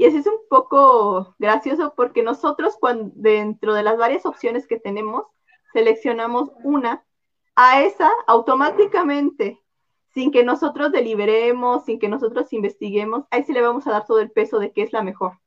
[0.01, 4.81] Y ese es un poco gracioso porque nosotros cuando, dentro de las varias opciones que
[4.81, 5.27] tenemos,
[5.75, 7.05] seleccionamos una,
[7.55, 9.61] a esa automáticamente,
[10.15, 14.21] sin que nosotros deliberemos, sin que nosotros investiguemos, ahí sí le vamos a dar todo
[14.21, 15.39] el peso de qué es la mejor.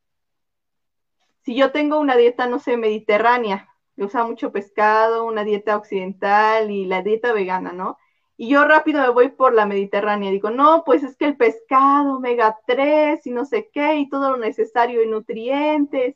[1.42, 6.70] Si yo tengo una dieta, no sé, mediterránea, que usa mucho pescado, una dieta occidental
[6.70, 7.98] y la dieta vegana, ¿no?
[8.38, 10.32] Y yo rápido me voy por la Mediterránea.
[10.32, 14.32] Digo, no, pues es que el pescado, omega 3 y no sé qué, y todo
[14.32, 16.16] lo necesario y nutrientes.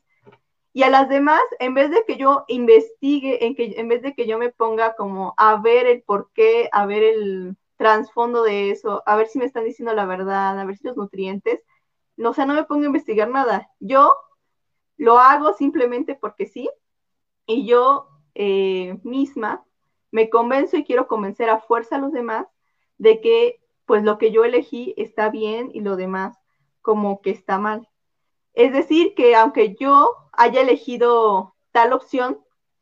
[0.73, 4.13] Y a las demás, en vez de que yo investigue, en, que, en vez de
[4.13, 8.71] que yo me ponga como a ver el por qué, a ver el trasfondo de
[8.71, 11.61] eso, a ver si me están diciendo la verdad, a ver si los nutrientes,
[12.15, 13.71] no, o sea, no me pongo a investigar nada.
[13.79, 14.15] Yo
[14.97, 16.69] lo hago simplemente porque sí,
[17.45, 19.65] y yo eh, misma
[20.11, 22.47] me convenzo y quiero convencer a fuerza a los demás
[22.97, 26.37] de que pues lo que yo elegí está bien y lo demás
[26.81, 27.87] como que está mal.
[28.53, 32.39] Es decir, que aunque yo haya elegido tal opción,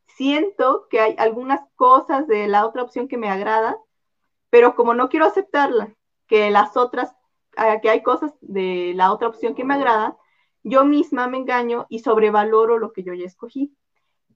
[0.08, 3.76] siento que hay algunas cosas de la otra opción que me agradan,
[4.50, 5.94] pero como no quiero aceptarla,
[6.28, 7.14] que las otras,
[7.58, 10.16] ah, que hay cosas de la otra opción que me agradan,
[10.64, 13.76] yo misma me engaño y sobrevaloro lo que yo ya escogí.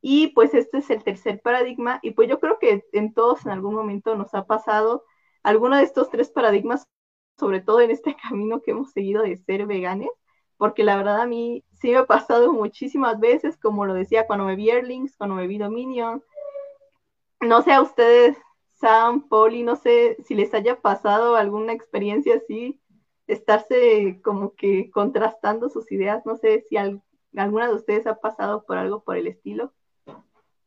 [0.02, 3.52] Y pues este es el tercer paradigma y pues yo creo que en todos en
[3.52, 5.04] algún momento nos ha pasado
[5.44, 6.86] alguno de estos tres paradigmas,
[7.38, 10.10] sobre todo en este camino que hemos seguido de ser veganes,
[10.58, 14.46] porque la verdad a mí sí me ha pasado muchísimas veces, como lo decía cuando
[14.46, 16.24] me vi Erlings, cuando me vi Dominion.
[17.42, 18.38] No sé a ustedes,
[18.76, 22.82] Sam, Polly, no sé si les haya pasado alguna experiencia así,
[23.28, 28.78] estarse como que contrastando sus ideas, no sé si alguna de ustedes ha pasado por
[28.78, 29.74] algo por el estilo.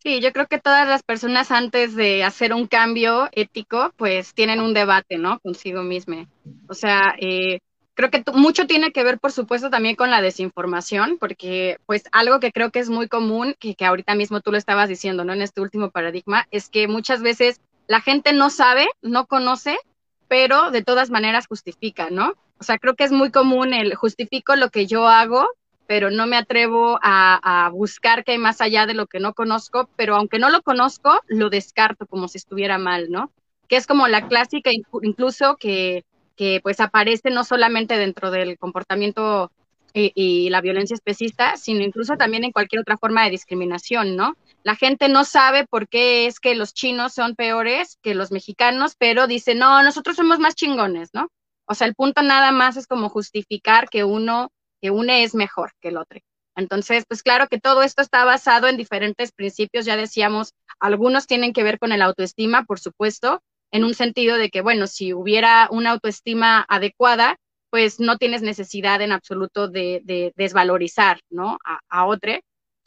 [0.03, 4.61] Sí, yo creo que todas las personas antes de hacer un cambio ético, pues tienen
[4.61, 5.39] un debate, ¿no?
[5.39, 6.29] Consigo misma.
[6.69, 7.61] O sea, eh,
[7.95, 12.41] creo que mucho tiene que ver, por supuesto, también con la desinformación, porque pues algo
[12.41, 15.35] que creo que es muy común, que, que ahorita mismo tú lo estabas diciendo, ¿no?
[15.35, 19.79] En este último paradigma, es que muchas veces la gente no sabe, no conoce,
[20.27, 22.35] pero de todas maneras justifica, ¿no?
[22.59, 25.47] O sea, creo que es muy común el justifico lo que yo hago
[25.93, 29.91] pero no me atrevo a, buscar qué hay más allá de lo que no conozco,
[29.95, 33.31] pero aunque no lo conozco, lo descarto como si estuviera mal, ¿no?
[33.69, 34.71] Que es como la clásica
[35.03, 39.53] incluso que, que pues aparece no solamente dentro del comportamiento
[39.93, 44.35] y, y, la violencia especista, sino incluso también en cualquier otra forma de discriminación, ¿no?
[44.63, 48.97] La gente no sabe por qué es que los chinos son peores que los mexicanos,
[48.97, 51.29] pero dice, no, nosotros somos más chingones, ¿no?
[51.67, 54.51] O sea, el punto nada más es como justificar que uno
[54.83, 56.21] que une es mejor que el otro.
[56.55, 61.53] Entonces, pues claro que todo esto está basado en diferentes principios, ya decíamos, algunos tienen
[61.53, 63.41] que ver con el autoestima, por supuesto,
[63.71, 67.37] en un sentido de que, bueno, si hubiera una autoestima adecuada,
[67.71, 71.57] pues no tienes necesidad en absoluto de, desvalorizar, ¿no?
[71.65, 72.33] A, a otro.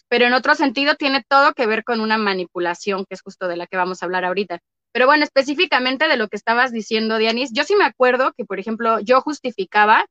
[0.07, 3.57] Pero en otro sentido tiene todo que ver con una manipulación, que es justo de
[3.57, 4.59] la que vamos a hablar ahorita.
[4.91, 8.59] Pero bueno, específicamente de lo que estabas diciendo, Dianis, yo sí me acuerdo que, por
[8.59, 10.05] ejemplo, yo justificaba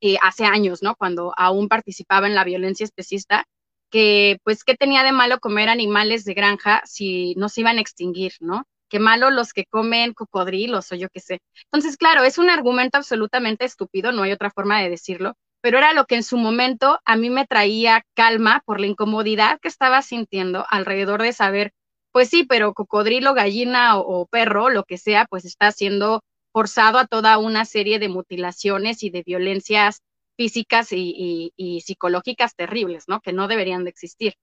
[0.00, 0.96] eh, hace años, ¿no?
[0.96, 3.46] Cuando aún participaba en la violencia especista,
[3.90, 7.80] que pues qué tenía de malo comer animales de granja si no se iban a
[7.80, 8.64] extinguir, ¿no?
[8.88, 11.40] Qué malo los que comen cocodrilos o yo qué sé.
[11.64, 15.92] Entonces, claro, es un argumento absolutamente estúpido, no hay otra forma de decirlo, pero era
[15.92, 20.02] lo que en su momento a mí me traía calma por la incomodidad que estaba
[20.02, 21.72] sintiendo alrededor de saber,
[22.12, 27.06] pues sí, pero cocodrilo, gallina o, perro, lo que sea, pues está siendo forzado a
[27.06, 30.02] toda una serie de mutilaciones y de violencias
[30.36, 31.52] físicas y,
[31.84, 33.20] psicológicas terribles, ¿no?
[33.20, 34.34] Que no deberían de existir.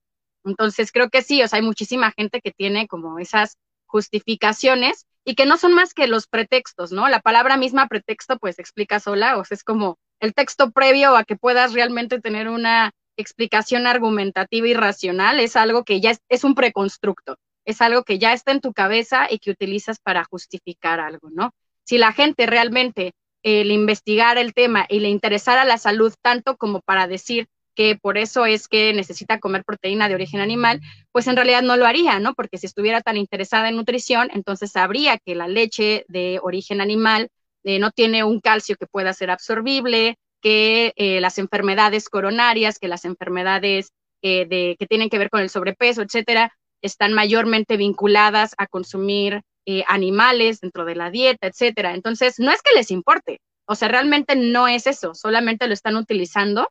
[0.44, 5.34] Entonces, creo que sí, o sea, hay muchísima gente que tiene como esas justificaciones y
[5.34, 7.08] que no son más que los pretextos, ¿no?
[7.08, 11.24] La palabra misma pretexto, pues explica sola, o sea, es como el texto previo a
[11.24, 16.44] que puedas realmente tener una explicación argumentativa y racional, es algo que ya es, es
[16.44, 21.00] un preconstructo, es algo que ya está en tu cabeza y que utilizas para justificar
[21.00, 21.52] algo, ¿no?
[21.88, 26.58] Si la gente realmente eh, le investigara el tema y le interesara la salud tanto
[26.58, 31.28] como para decir que por eso es que necesita comer proteína de origen animal, pues
[31.28, 32.34] en realidad no lo haría, ¿no?
[32.34, 37.30] Porque si estuviera tan interesada en nutrición, entonces sabría que la leche de origen animal
[37.64, 42.88] eh, no tiene un calcio que pueda ser absorbible, que eh, las enfermedades coronarias, que
[42.88, 48.66] las enfermedades de, que tienen que ver con el sobrepeso, etcétera, están mayormente vinculadas a
[48.66, 49.40] consumir
[49.70, 51.92] eh, animales dentro de la dieta, etcétera.
[51.92, 55.96] Entonces, no es que les importe, o sea, realmente no es eso, solamente lo están
[55.96, 56.70] utilizando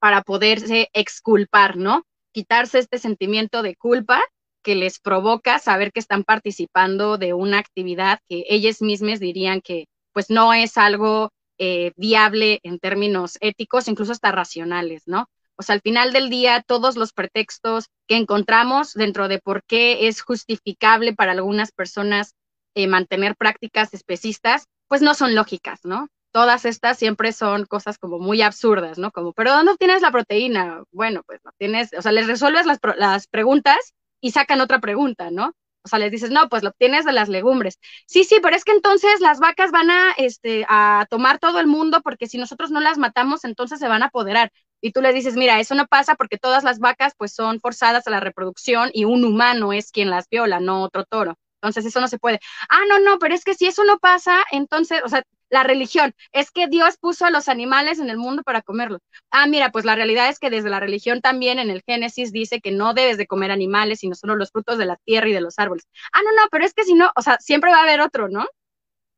[0.00, 2.06] para poderse exculpar, ¿no?
[2.32, 4.22] Quitarse este sentimiento de culpa
[4.62, 9.84] que les provoca saber que están participando de una actividad que ellas mismas dirían que
[10.14, 15.26] pues no es algo eh, viable en términos éticos, incluso hasta racionales, ¿no?
[15.56, 20.08] O sea, al final del día, todos los pretextos que encontramos dentro de por qué
[20.08, 22.34] es justificable para algunas personas
[22.74, 26.08] eh, mantener prácticas especistas, pues no son lógicas, ¿no?
[26.32, 29.12] Todas estas siempre son cosas como muy absurdas, ¿no?
[29.12, 30.82] Como, ¿pero dónde obtienes la proteína?
[30.90, 35.30] Bueno, pues no tienes, o sea, les resuelves las, las preguntas y sacan otra pregunta,
[35.30, 35.52] ¿no?
[35.84, 37.78] O sea, les dices, no, pues lo obtienes de las legumbres.
[38.06, 41.66] Sí, sí, pero es que entonces las vacas van a, este, a tomar todo el
[41.66, 44.50] mundo porque si nosotros no las matamos, entonces se van a apoderar
[44.84, 48.06] y tú le dices, mira, eso no pasa porque todas las vacas pues son forzadas
[48.06, 51.38] a la reproducción y un humano es quien las viola, no otro toro.
[51.62, 52.38] Entonces eso no se puede.
[52.68, 56.12] Ah, no, no, pero es que si eso no pasa, entonces, o sea, la religión,
[56.32, 59.00] es que Dios puso a los animales en el mundo para comerlos.
[59.30, 62.60] Ah, mira, pues la realidad es que desde la religión también en el Génesis dice
[62.60, 65.40] que no debes de comer animales, sino solo los frutos de la tierra y de
[65.40, 65.86] los árboles.
[66.12, 68.28] Ah, no, no, pero es que si no, o sea, siempre va a haber otro,
[68.28, 68.46] ¿no?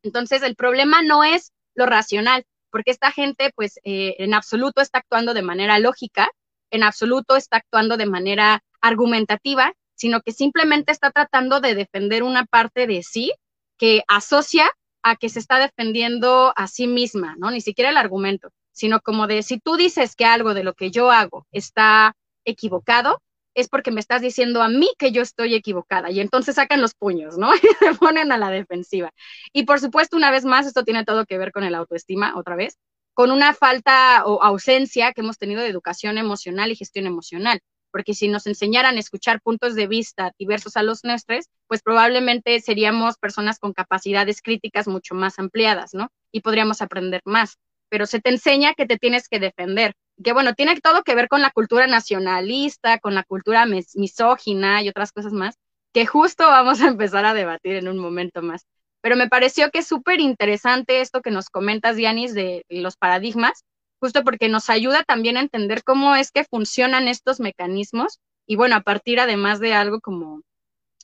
[0.01, 4.99] Entonces el problema no es lo racional, porque esta gente pues eh, en absoluto está
[4.99, 6.29] actuando de manera lógica,
[6.71, 12.45] en absoluto está actuando de manera argumentativa, sino que simplemente está tratando de defender una
[12.45, 13.33] parte de sí
[13.77, 14.69] que asocia
[15.03, 17.51] a que se está defendiendo a sí misma, ¿no?
[17.51, 20.91] Ni siquiera el argumento, sino como de si tú dices que algo de lo que
[20.91, 23.21] yo hago está equivocado,
[23.57, 26.93] es porque me estás diciendo a mí que yo estoy equivocada y entonces sacan los
[26.93, 27.51] puños, ¿no?
[27.63, 29.11] Y se ponen a la defensiva.
[29.51, 32.55] Y por supuesto, una vez más, esto tiene todo que ver con el autoestima, otra
[32.55, 32.77] vez,
[33.15, 37.59] con una falta o ausencia que hemos tenido de educación emocional y gestión emocional.
[37.89, 42.59] Porque si nos enseñaran a escuchar puntos de vista diversos a los nuestros, pues probablemente
[42.59, 46.09] seríamos personas con capacidades críticas mucho más ampliadas, ¿no?
[46.31, 47.57] Y podríamos aprender más.
[47.89, 51.27] Pero se te enseña que te tienes que defender, que bueno, tiene todo que ver
[51.27, 55.55] con la cultura nacionalista, con la cultura misógina y otras cosas más,
[55.93, 58.65] que justo vamos a empezar a debatir en un momento más.
[59.01, 63.63] Pero me pareció que es súper interesante esto que nos comentas, Dianis, de los paradigmas,
[63.99, 68.75] justo porque nos ayuda también a entender cómo es que funcionan estos mecanismos y bueno,
[68.75, 70.41] a partir además de algo como,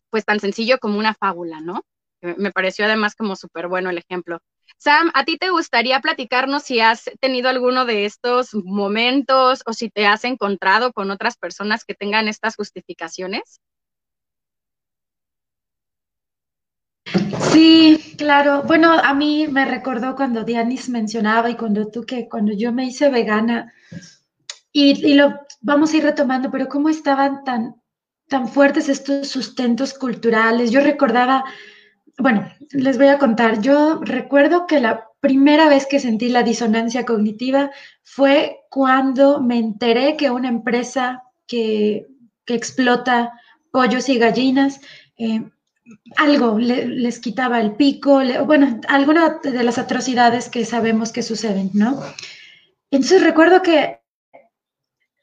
[0.10, 1.82] pues tan sencillo como una fábula, ¿no?
[2.22, 4.40] Me pareció además como súper bueno el ejemplo.
[4.78, 9.90] Sam, ¿a ti te gustaría platicarnos si has tenido alguno de estos momentos o si
[9.90, 13.62] te has encontrado con otras personas que tengan estas justificaciones?
[17.52, 18.64] Sí, claro.
[18.64, 22.86] Bueno, a mí me recordó cuando Dianis mencionaba y cuando tú que cuando yo me
[22.86, 23.74] hice vegana
[24.72, 27.76] y, y lo vamos a ir retomando, pero cómo estaban tan,
[28.28, 30.72] tan fuertes estos sustentos culturales.
[30.72, 31.44] Yo recordaba
[32.18, 33.62] bueno, les voy a contar.
[33.62, 37.72] Yo recuerdo que la primera vez que sentí la disonancia cognitiva
[38.04, 42.08] fue cuando me enteré que una empresa que,
[42.46, 43.32] explota
[43.72, 44.82] pollos y gallinas,
[45.18, 45.50] eh,
[46.18, 52.04] algo les quitaba el pico, bueno, alguna de las atrocidades que sabemos que suceden, ¿no?
[52.92, 54.02] Entonces recuerdo que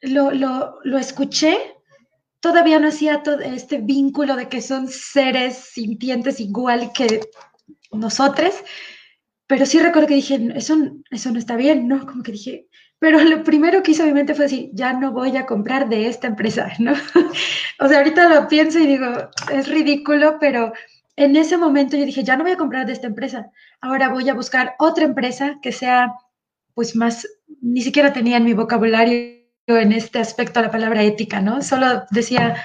[0.00, 1.58] lo, lo escuché
[2.40, 7.20] todavía no hacía todo este vínculo de que son seres sintientes igual que
[7.92, 8.54] nosotros,
[9.46, 10.76] pero sí recuerdo que dije, eso,
[11.10, 12.06] eso no está bien, ¿no?
[12.06, 12.66] Como que dije,
[12.98, 16.06] pero lo primero que hizo mi mente fue decir, ya no voy a comprar de
[16.06, 16.92] esta empresa, ¿no?
[17.80, 19.06] o sea, ahorita lo pienso y digo,
[19.52, 20.72] es ridículo, pero
[21.16, 23.50] en ese momento yo dije, ya no voy a comprar de esta empresa,
[23.80, 26.12] ahora voy a buscar otra empresa que sea,
[26.74, 27.26] pues más,
[27.60, 31.62] ni siquiera tenía en mi vocabulario en este aspecto a la palabra ética, ¿no?
[31.62, 32.56] Solo decía,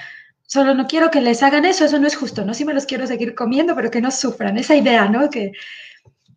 [0.46, 2.54] solo no quiero que les hagan eso, eso no es justo, ¿no?
[2.54, 5.28] Sí me los quiero seguir comiendo, pero que no sufran, esa idea, ¿no?
[5.30, 5.52] Que,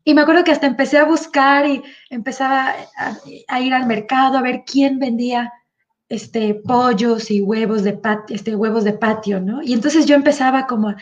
[0.03, 2.73] y me acuerdo que hasta empecé a buscar y empezaba
[3.47, 5.51] a, ir al mercado a ver quién vendía
[6.07, 9.61] este, pollos y huevos de, patio, este, huevos de patio, ¿no?
[9.61, 10.95] Y entonces yo empezaba como,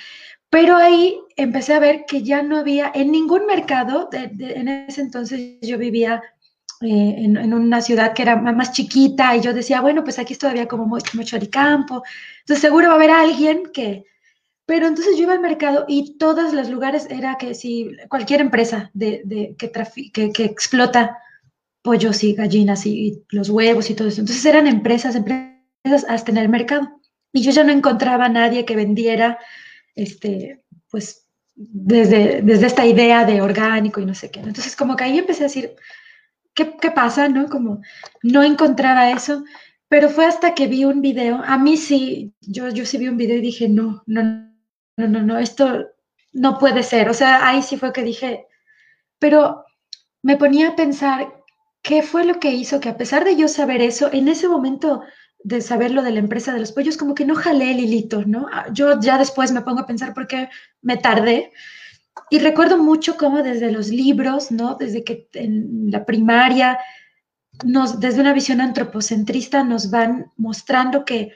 [0.50, 5.58] pero ahí empecé a ver que ya no había en ningún mercado, en ese entonces
[5.62, 6.22] yo vivía
[6.82, 10.40] eh, en, una ciudad que era más chiquita y yo decía, bueno, pues aquí es
[10.40, 12.04] todavía como mucho, mucho campo,
[12.42, 14.06] entonces seguro va a haber alguien que...
[14.66, 18.92] Pero entonces yo iba al mercado y todos los lugares era que si cualquier empresa
[18.94, 19.72] de, que,
[20.12, 21.18] que, que, explota
[21.82, 24.20] pollos y gallinas y, los huevos y todo eso.
[24.20, 27.00] Entonces eran empresas, empresas hasta en el mercado.
[27.32, 29.40] Y yo ya no encontraba a nadie que vendiera,
[29.96, 30.62] este,
[30.92, 31.26] pues,
[31.56, 34.42] desde, desde esta idea de orgánico y no sé qué.
[34.42, 35.76] Entonces como que ahí empecé a decir,
[36.66, 37.30] ¿qué, pasa?
[37.30, 37.48] ¿No?
[37.50, 37.82] Como
[38.24, 39.44] no encontraba eso,
[39.88, 43.18] pero fue hasta que vi un video, a mí sí, yo, yo sí vi un
[43.18, 44.24] video y dije, no, no,
[44.98, 45.88] no, no, no, esto
[46.34, 47.10] no puede ser.
[47.10, 48.48] O sea, ahí sí fue que dije,
[49.20, 49.66] pero
[50.24, 51.34] me ponía a pensar
[51.82, 55.04] qué fue lo que hizo que a pesar de yo saber eso, en ese momento
[55.44, 58.24] de saber lo de la empresa de los pollos, como que no jalé el hilito,
[58.26, 58.48] ¿no?
[58.52, 60.50] Ah, yo ya después me pongo a pensar por qué
[60.82, 61.52] me tardé.
[62.30, 64.76] Y recuerdo mucho cómo desde los libros, ¿no?
[64.76, 66.80] Desde que en la primaria,
[67.64, 71.32] desde una visión antropocentrista, nos van mostrando que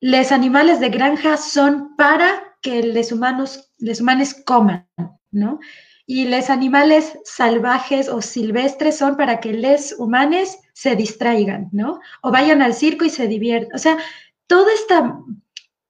[0.00, 4.86] los animales de granja son para que los humanos, los humanos coman,
[5.30, 5.58] ¿no?
[6.06, 12.00] Y los animales salvajes o silvestres son para que los humanos se distraigan, ¿no?
[12.22, 13.74] O vayan al circo y se diviertan.
[13.74, 13.98] O sea,
[14.46, 15.18] toda esta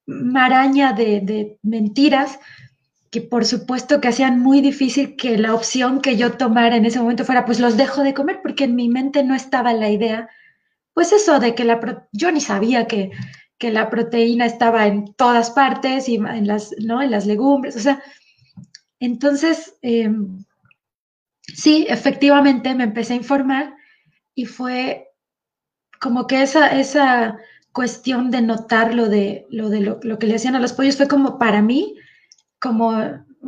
[0.07, 2.39] maraña de mentiras
[3.11, 7.01] que por supuesto que hacían muy difícil que la opción que yo tomara en ese
[7.01, 10.29] momento fuera, pues los dejo de comer, porque en mi mente no estaba la idea,
[10.93, 13.11] pues eso de que la, yo ni sabía que,
[13.59, 17.03] que la proteína estaba en todas partes y en las, ¿no?
[17.03, 18.03] en las legumbres, o sea,
[18.99, 20.45] entonces, em,
[21.43, 23.75] sí, efectivamente me empecé a informar
[24.35, 25.09] y fue
[26.01, 27.39] como que esa, esa
[27.73, 30.97] cuestión de notar lo de, lo, de lo, lo que le hacían a los pollos
[30.97, 31.95] fue como para mí,
[32.67, 32.93] como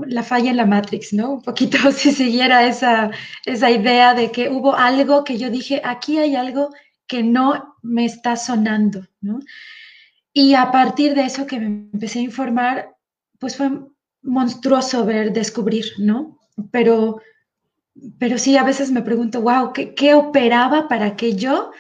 [0.06, 1.32] la falla en la Matrix, ¿no?
[1.34, 3.10] Un poquito si siguiera esa,
[3.44, 6.70] esa idea de que hubo algo que yo dije, aquí hay algo
[7.06, 9.40] que no me está sonando, ¿no?
[10.32, 12.94] Y a partir de eso que me empecé a informar,
[13.40, 13.70] pues fue
[14.22, 16.38] monstruoso ver, descubrir, ¿no?
[16.70, 17.20] Pero,
[18.18, 21.72] pero sí, a veces me pregunto, wow, ¿qué, ¿qué, operaba para que yo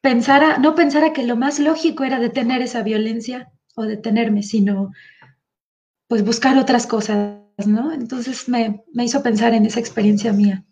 [0.00, 4.92] pensara, no pensara que lo más lógico era detener esa violencia o detenerme, sino
[6.08, 7.92] pues buscar otras cosas, ¿no?
[7.92, 10.64] Entonces me, me hizo pensar en esa experiencia mía.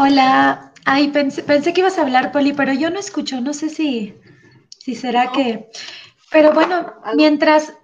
[0.00, 3.68] Hola, ay, pensé, pensé, que ibas a hablar, Poli, pero yo no escucho, no sé
[3.68, 4.14] si,
[4.78, 5.32] si será no.
[5.32, 5.68] que...
[6.30, 7.74] Pero bueno, mientras...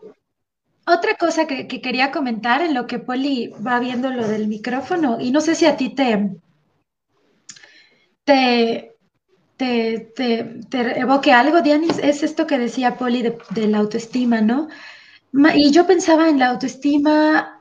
[0.86, 5.18] Otra cosa que, que, quería comentar en lo que Poli va viendo lo del micrófono,
[5.18, 6.30] y no sé si a ti te,
[8.24, 8.94] te,
[9.56, 14.42] te, te, te evoque algo, Dianis, es esto que decía Poli de, de la autoestima,
[14.42, 14.68] ¿no?
[15.54, 17.53] Y yo pensaba en la autoestima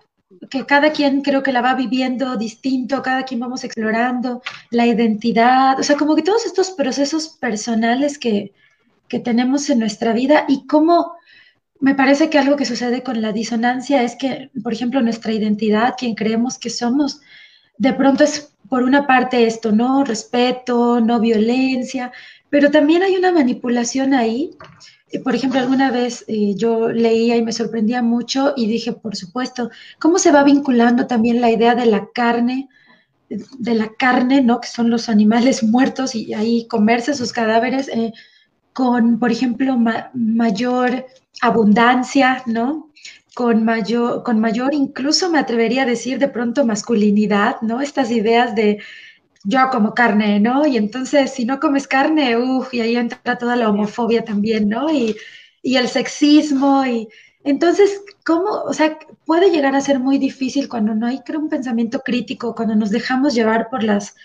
[0.49, 5.79] que cada quien creo que la va viviendo distinto, cada quien vamos explorando la identidad,
[5.79, 8.53] o sea, como que todos estos procesos personales que,
[9.07, 11.13] que tenemos en nuestra vida y cómo
[11.79, 15.95] me parece que algo que sucede con la disonancia es que, por ejemplo, nuestra identidad,
[15.97, 17.21] quien creemos que somos,
[17.77, 20.03] de pronto es por una parte esto, ¿no?
[20.03, 22.11] Respeto, no violencia,
[22.49, 24.51] pero también hay una manipulación ahí
[25.19, 29.69] por ejemplo, alguna vez eh, yo leía y me sorprendía mucho y dije, por supuesto,
[29.99, 32.69] ¿cómo se va vinculando también la idea de la carne,
[33.29, 34.59] de la carne, ¿no?
[34.59, 38.13] Que son los animales muertos y ahí comerse sus cadáveres eh,
[38.73, 41.05] con, por ejemplo, ma mayor
[41.41, 42.89] abundancia, ¿no?
[43.35, 47.81] Con mayor, con mayor, incluso me atrevería a decir de pronto masculinidad, ¿no?
[47.81, 48.79] Estas ideas de
[49.43, 50.65] yo como carne, ¿no?
[50.65, 54.91] Y entonces, si no comes carne, uff, y ahí entra toda la homofobia también, ¿no?
[54.91, 55.15] Y,
[55.61, 57.07] y, el sexismo, y
[57.43, 58.63] entonces, ¿cómo?
[58.65, 62.55] O sea, puede llegar a ser muy difícil cuando no hay, creo, un pensamiento crítico,
[62.55, 64.15] cuando nos dejamos llevar por las,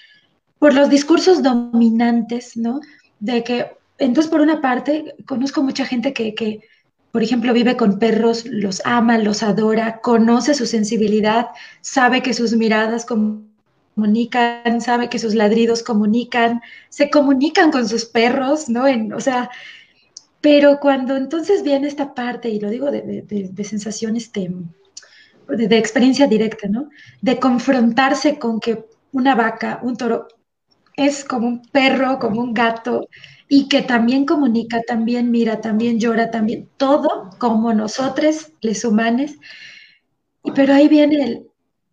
[0.58, 2.80] por los discursos dominantes, ¿no?
[3.20, 6.60] De que, entonces, por una parte, conozco mucha gente que, que
[7.10, 11.48] por ejemplo, vive con perros, los ama, los adora, conoce su sensibilidad,
[11.80, 13.47] sabe que sus miradas como
[13.99, 18.86] comunican, sabe que sus ladridos comunican, se comunican con sus perros, ¿no?
[18.86, 19.51] En, o sea,
[20.40, 24.53] pero cuando entonces viene esta parte, y lo digo de, de, de sensación, este,
[25.49, 26.90] experiencia directa, ¿no?
[27.20, 30.28] De confrontarse con que una vaca, un toro,
[30.94, 33.09] es como un perro, como un gato,
[33.49, 39.32] y que también comunica, también mira, también llora, también todo como nosotros, los humanos.
[40.55, 41.47] Pero ahí viene el,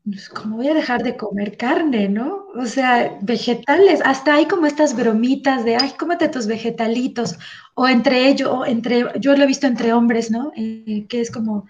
[0.05, 2.45] pues, ¿cómo voy a dejar de comer carne, no?
[2.55, 7.37] O sea, vegetales, hasta hay como estas bromitas de, ay, cómete tus vegetalitos,
[7.73, 10.51] o entre ellos, o entre, yo lo he visto entre hombres, ¿no?
[10.55, 11.67] Eh, que es como,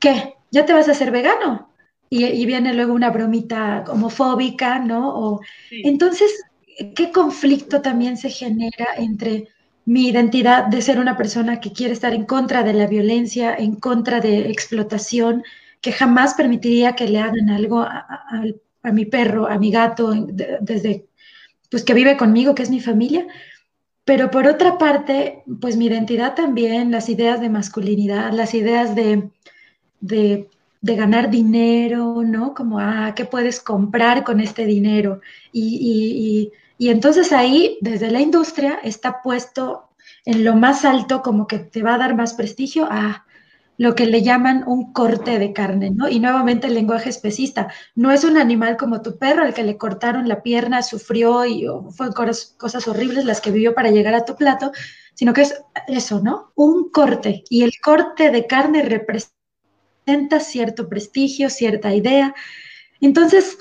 [0.00, 0.34] ¿qué?
[0.50, 1.70] ¿Ya te vas a hacer vegano?
[2.10, 5.14] Y, y viene luego una bromita homofóbica, ¿no?
[5.16, 5.82] O, sí.
[5.84, 6.30] Entonces,
[6.96, 9.48] ¿qué conflicto también se genera entre
[9.84, 13.76] mi identidad de ser una persona que quiere estar en contra de la violencia, en
[13.76, 15.44] contra de explotación,
[15.88, 21.08] que jamás permitiría que le hagan algo a, mi perro, a mi gato, de, desde
[21.70, 23.26] pues que vive conmigo, que es mi familia,
[24.04, 29.30] Pero por otra parte, pues mi identidad también, las ideas de masculinidad, las ideas de,
[30.00, 30.48] de,
[30.82, 32.52] ganar dinero, ¿no?
[32.52, 35.22] Como, ah, ¿qué puedes comprar con este dinero?
[35.52, 39.88] Y, y entonces ahí, desde la industria, está puesto
[40.26, 43.24] en lo más alto como que te va a dar más prestigio a
[43.78, 46.08] lo que le llaman un corte de carne, ¿no?
[46.08, 47.72] Y nuevamente el lenguaje especista.
[47.94, 51.64] No es un animal como tu perro al que le cortaron la pierna, sufrió y
[51.96, 54.72] fue cosas horribles las que vivió para llegar a tu plato,
[55.14, 56.52] sino que es eso, ¿no?
[56.56, 57.44] Un corte.
[57.48, 62.34] Y el corte de carne representa cierto prestigio, cierta idea.
[63.00, 63.58] Entonces,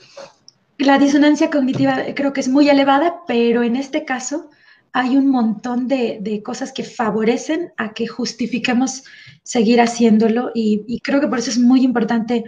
[0.79, 4.49] la disonancia cognitiva creo que es muy elevada, pero en este caso
[4.97, 9.03] hay un montón de, cosas que favorecen a que justifiquemos
[9.43, 12.45] seguir haciéndolo y, creo que por eso es muy importante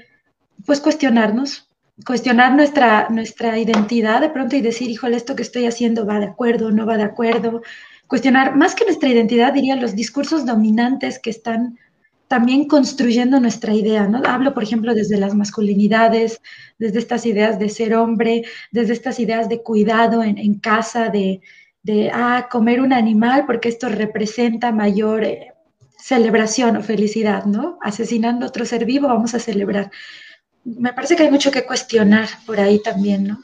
[0.66, 1.68] pues cuestionarnos,
[2.04, 6.26] cuestionar nuestra, nuestra identidad de pronto y decir, híjole, esto que estoy haciendo va de
[6.26, 7.62] acuerdo, no va de acuerdo,
[8.08, 11.78] cuestionar más que nuestra identidad, diría los discursos dominantes que están
[12.28, 14.24] también construyendo nuestra idea, ¿no?
[14.26, 16.42] Hablo, por ejemplo, desde las masculinidades,
[16.80, 21.42] desde estas ideas de ser hombre, desde estas ideas de cuidado en casa, de,
[21.84, 25.54] de, ah, comer un animal porque esto representa mayor eh,
[25.98, 27.78] celebración o felicidad, ¿no?
[27.82, 29.92] Asesinando otro ser vivo, vamos a celebrar.
[30.64, 33.40] Me parece que hay mucho que cuestionar por ahí también, ¿no?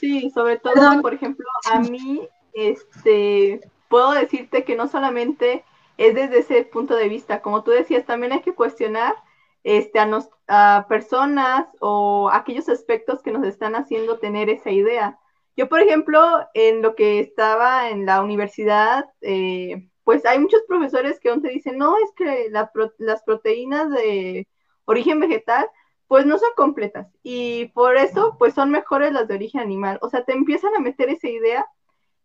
[0.00, 5.64] Sí, sobre todo, por ejemplo, a mí, este, puedo decirte que no solamente
[5.96, 9.14] es desde ese punto de vista, como tú decías, también hay que cuestionar
[9.64, 10.08] este, a,
[10.46, 15.18] a personas o aquellos aspectos que nos están haciendo tener esa idea.
[15.58, 16.20] Yo, por ejemplo,
[16.54, 21.48] en lo que estaba en la universidad, eh, pues hay muchos profesores que aún te
[21.48, 24.46] dicen, no, es que las proteínas de
[24.84, 25.68] origen vegetal,
[26.06, 27.08] pues no son completas.
[27.24, 29.98] Y por eso, pues son mejores las de origen animal.
[30.00, 31.66] O sea, te empiezan a meter esa idea.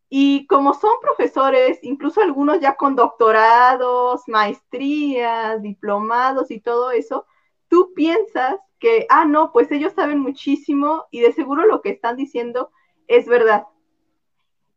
[0.10, 7.26] Y como son profesores, incluso algunos ya con doctorados, maestrías, diplomados y todo eso,
[7.68, 12.16] tú piensas que, ah, no, pues ellos saben muchísimo y de seguro lo que están
[12.16, 12.70] diciendo
[13.16, 13.66] es verdad.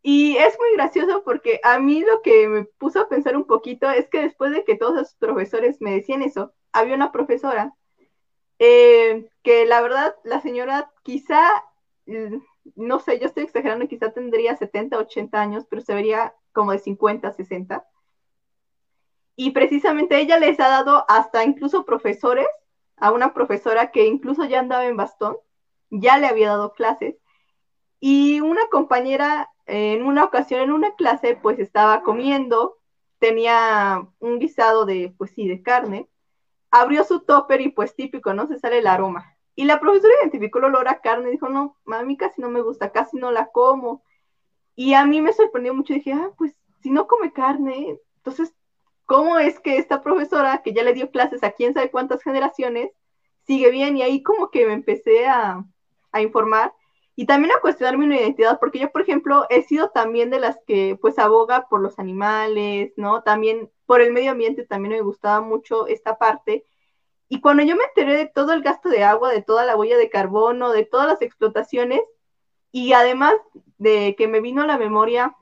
[0.02, 3.90] Y es muy gracioso porque a mí lo que me puso a pensar un poquito
[3.90, 7.74] es que después de que todos los profesores me decían eso, había una profesora
[8.58, 11.48] eh, que la verdad, la señora quizá,
[12.06, 12.36] mm,
[12.76, 16.78] no sé, yo estoy exagerando, quizá tendría 70, 80 años, pero se vería como de
[16.78, 17.86] 50, 60.
[19.36, 22.46] Y precisamente ella les ha dado hasta incluso profesores,
[22.96, 25.36] a una profesora que incluso ya andaba en bastón,
[25.90, 27.16] ya le había dado clases,
[28.00, 32.78] y una compañera en una ocasión en una clase pues estaba comiendo,
[33.18, 36.08] tenía un guisado de, pues sí, de carne,
[36.70, 38.46] abrió su topper y pues típico, ¿no?
[38.46, 39.36] Se sale el aroma.
[39.54, 42.60] Y la profesora identificó el olor a carne y dijo, no, mami casi no me
[42.60, 44.04] gusta, casi no la como.
[44.74, 48.54] Y a mí me sorprendió mucho, dije, ah, pues si no come carne, entonces,
[49.06, 52.90] ¿cómo es que esta profesora, que ya le dio clases a quién sabe cuántas generaciones,
[53.46, 53.96] sigue bien?
[53.96, 55.64] Y ahí como que me empecé a,
[56.12, 56.74] a informar
[57.16, 60.58] y también a cuestionar mi identidad, porque yo, por ejemplo, he sido también de las
[60.66, 63.22] que pues aboga por los animales, ¿no?
[63.22, 66.66] También por el medio ambiente también me gustaba mucho esta parte.
[67.28, 69.96] Y cuando yo me enteré de todo el gasto de agua, de toda la huella
[69.96, 72.02] de carbono, de todas las explotaciones,
[72.70, 73.34] y además
[73.78, 75.34] de que me vino a la memoria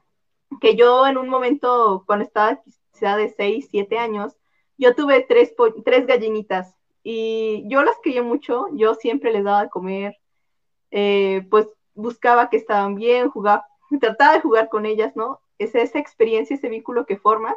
[0.61, 2.62] que yo en un momento, cuando estaba
[2.93, 4.37] quizá de 6, 7 años,
[4.79, 5.55] yo tuve tres,
[5.85, 10.18] tres gallinitas y yo las quería mucho, yo siempre les daba de comer,
[10.97, 13.66] eh, pues buscaba que estaban bien, jugaba,
[14.01, 15.40] trataba de jugar con ellas, ¿no?
[15.59, 17.57] Es esa experiencia, ese vínculo que forma.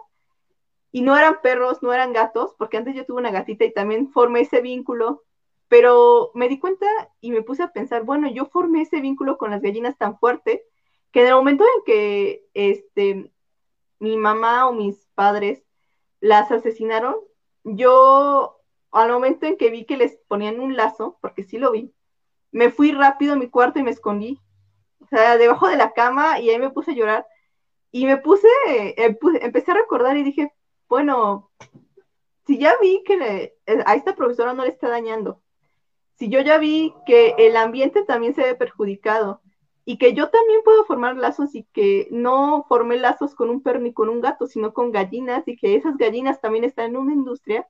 [0.92, 4.10] Y no eran perros, no eran gatos, porque antes yo tuve una gatita y también
[4.10, 5.24] formé ese vínculo,
[5.68, 6.88] pero me di cuenta
[7.22, 10.64] y me puse a pensar, bueno, yo formé ese vínculo con las gallinas tan fuerte
[11.12, 13.32] que en el momento en que este,
[14.00, 15.64] mi mamá o mis padres
[16.22, 17.16] las asesinaron,
[17.64, 18.58] yo
[18.92, 21.94] al momento en que vi que les ponían un lazo, porque sí lo vi,
[22.52, 24.40] me fui rápido a mi cuarto y me escondí.
[25.00, 27.28] O sea, debajo de la cama y ahí me puse a llorar.
[27.92, 28.48] Y me puse,
[28.98, 30.52] eh, empecé a recordar y dije,
[30.90, 31.52] bueno,
[32.46, 35.42] si ya vi que eh, a esta profesora no le está dañando,
[36.16, 39.42] si yo ya vi que el ambiente también se ve perjudicado
[39.86, 43.80] y que yo también puedo formar lazos y que no formé lazos con un perro
[43.80, 47.14] ni con un gato, sino con gallinas y que esas gallinas también están en una
[47.14, 47.68] industria,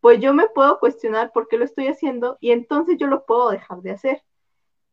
[0.00, 3.50] pues yo me puedo cuestionar por qué lo estoy haciendo y entonces yo lo puedo
[3.50, 4.22] dejar de hacer.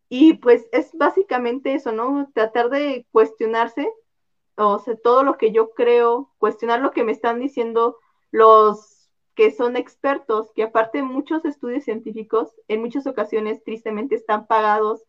[0.09, 2.29] Y pues es básicamente eso, ¿no?
[2.33, 3.91] Tratar de cuestionarse,
[4.55, 7.97] o sea, todo lo que yo creo, cuestionar lo que me están diciendo
[8.31, 15.03] los que son expertos, que aparte muchos estudios científicos en muchas ocasiones tristemente están pagados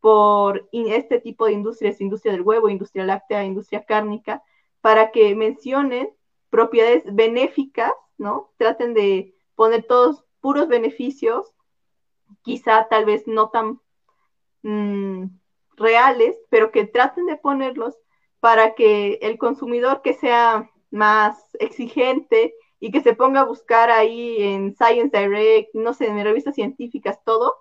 [0.00, 4.42] por este tipo de industrias, industria del huevo, industria láctea, industria cárnica,
[4.80, 6.10] para que mencionen
[6.50, 8.50] propiedades benéficas, ¿no?
[8.56, 11.52] Traten de poner todos puros beneficios,
[12.42, 13.80] quizá tal vez no tan
[14.62, 15.36] mm,
[15.76, 17.98] reales, pero que traten de ponerlos
[18.38, 24.40] para que el consumidor que sea más exigente y que se ponga a buscar ahí
[24.40, 27.52] en Science Direct, no sé, en revistas científicas, todo,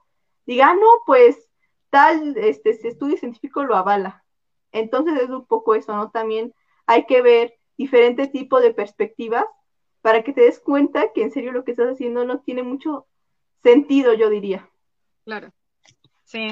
[0.46, 1.50] diga, ah, no, pues
[1.90, 4.24] tal este, estudio científico lo avala.
[4.72, 6.12] Entonces es un poco eso, ¿no?
[6.12, 6.54] También
[6.86, 9.46] hay que ver diferentes tipos de perspectivas
[10.08, 13.08] para que te des cuenta que en serio lo que estás haciendo no tiene mucho
[13.62, 14.70] sentido, yo diría.
[15.26, 15.52] Claro.
[16.24, 16.48] Sí,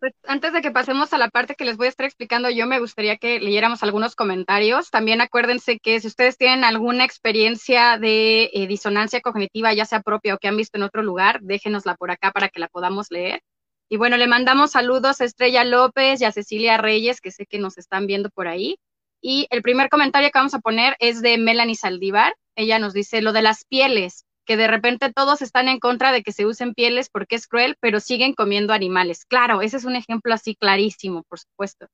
[0.00, 2.66] pues antes de que pasemos a la parte que les voy a estar explicando, yo
[2.66, 4.90] me gustaría que leyéramos algunos comentarios.
[4.90, 10.34] También acuérdense que si ustedes tienen alguna experiencia de eh, disonancia cognitiva, ya sea propia
[10.34, 13.40] o que han visto en otro lugar, déjenosla por acá para que la podamos leer.
[13.88, 17.60] Y bueno, le mandamos saludos a Estrella López y a Cecilia Reyes, que sé que
[17.60, 18.80] nos están viendo por ahí.
[19.20, 22.34] Y el primer comentario que vamos a poner es de Melanie Saldívar.
[22.56, 26.22] Ella nos dice lo de las pieles que de repente todos están en contra de
[26.22, 29.26] que se usen pieles porque es cruel, pero siguen comiendo animales.
[29.26, 31.88] Claro, ese es un ejemplo así clarísimo, por supuesto,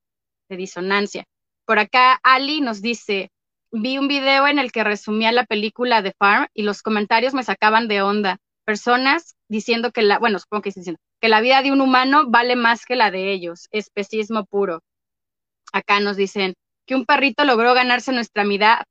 [0.49, 1.25] de disonancia.
[1.65, 3.31] Por acá, Ali nos dice,
[3.71, 7.43] vi un video en el que resumía la película The Farm y los comentarios me
[7.43, 8.37] sacaban de onda.
[8.65, 12.55] Personas diciendo que la, bueno, supongo que diciendo, que la vida de un humano vale
[12.55, 14.81] más que la de ellos, especismo puro.
[15.73, 16.53] Acá nos dicen
[16.85, 18.43] que un perrito logró ganarse nuestra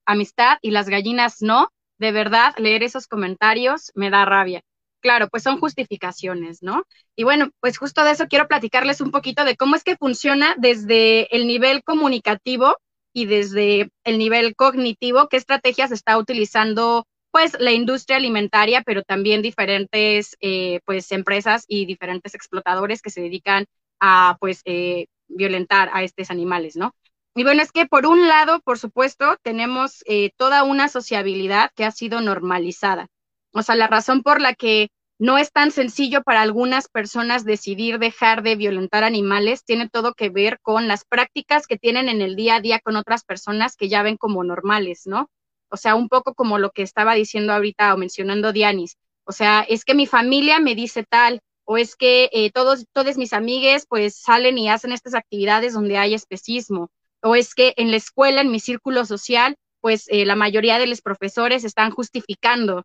[0.07, 1.68] amistad y las gallinas no,
[1.99, 4.62] de verdad, leer esos comentarios me da rabia.
[5.01, 6.84] Claro, pues son justificaciones, ¿no?
[7.16, 10.55] Y bueno, pues justo de eso quiero platicarles un poquito de cómo es que funciona
[10.59, 12.76] desde el nivel comunicativo
[13.12, 19.43] y desde el nivel cognitivo, qué estrategias está utilizando pues la industria alimentaria, pero también
[19.43, 23.64] diferentes eh, pues empresas y diferentes explotadores que se dedican
[24.01, 26.95] a pues eh, violentar a estos animales, ¿no?
[27.35, 31.85] Y bueno, es que por un lado, por supuesto, tenemos eh, toda una sociabilidad que
[31.85, 33.07] ha sido normalizada.
[33.53, 37.99] O sea, la razón por la que no es tan sencillo para algunas personas decidir
[37.99, 42.35] dejar de violentar animales tiene todo que ver con las prácticas que tienen en el
[42.35, 45.30] día a día con otras personas que ya ven como normales, ¿no?
[45.68, 48.97] O sea, un poco como lo que estaba diciendo ahorita o mencionando Dianis.
[49.24, 53.16] O sea, es que mi familia me dice tal, o es que eh, todos, todas
[53.16, 56.91] mis amigues pues salen y hacen estas actividades donde hay especismo,
[57.23, 60.87] o es que en la escuela, en mi círculo social, pues eh, la mayoría de
[60.87, 62.85] los profesores están justificando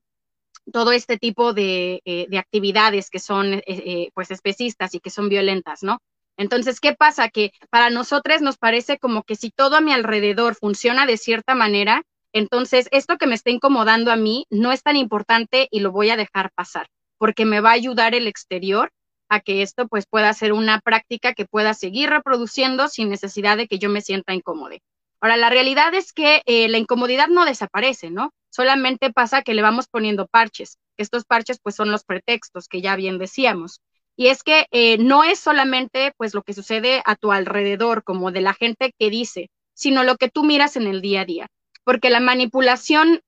[0.72, 5.84] todo este tipo de, eh, actividades que son eh, pues especistas y que son violentas,
[5.84, 6.00] ¿no?
[6.38, 7.30] Entonces, ¿qué pasa?
[7.30, 11.56] Que para nosotros nos parece como que si todo a mi alrededor funciona de cierta
[11.56, 15.92] manera, entonces esto que me está incomodando a mí no es tan importante y lo
[15.92, 18.92] voy a dejar pasar, porque me va a ayudar el exterior
[19.30, 23.68] a que esto pues pueda ser una práctica que pueda seguir reproduciendo sin necesidad de
[23.68, 24.76] que yo me sienta incómodo.
[25.20, 28.32] Ahora, la realidad es que eh, la incomodidad no desaparece, ¿no?
[28.50, 30.78] Solamente pasa que le vamos poniendo parches.
[30.98, 33.82] Estos parches pues son los pretextos que ya bien decíamos.
[34.16, 38.32] Y es que eh, no es solamente pues lo que sucede a tu alrededor, como
[38.32, 41.48] de la gente que dice, sino lo que tú miras en el día a día.
[41.84, 43.22] Porque la manipulación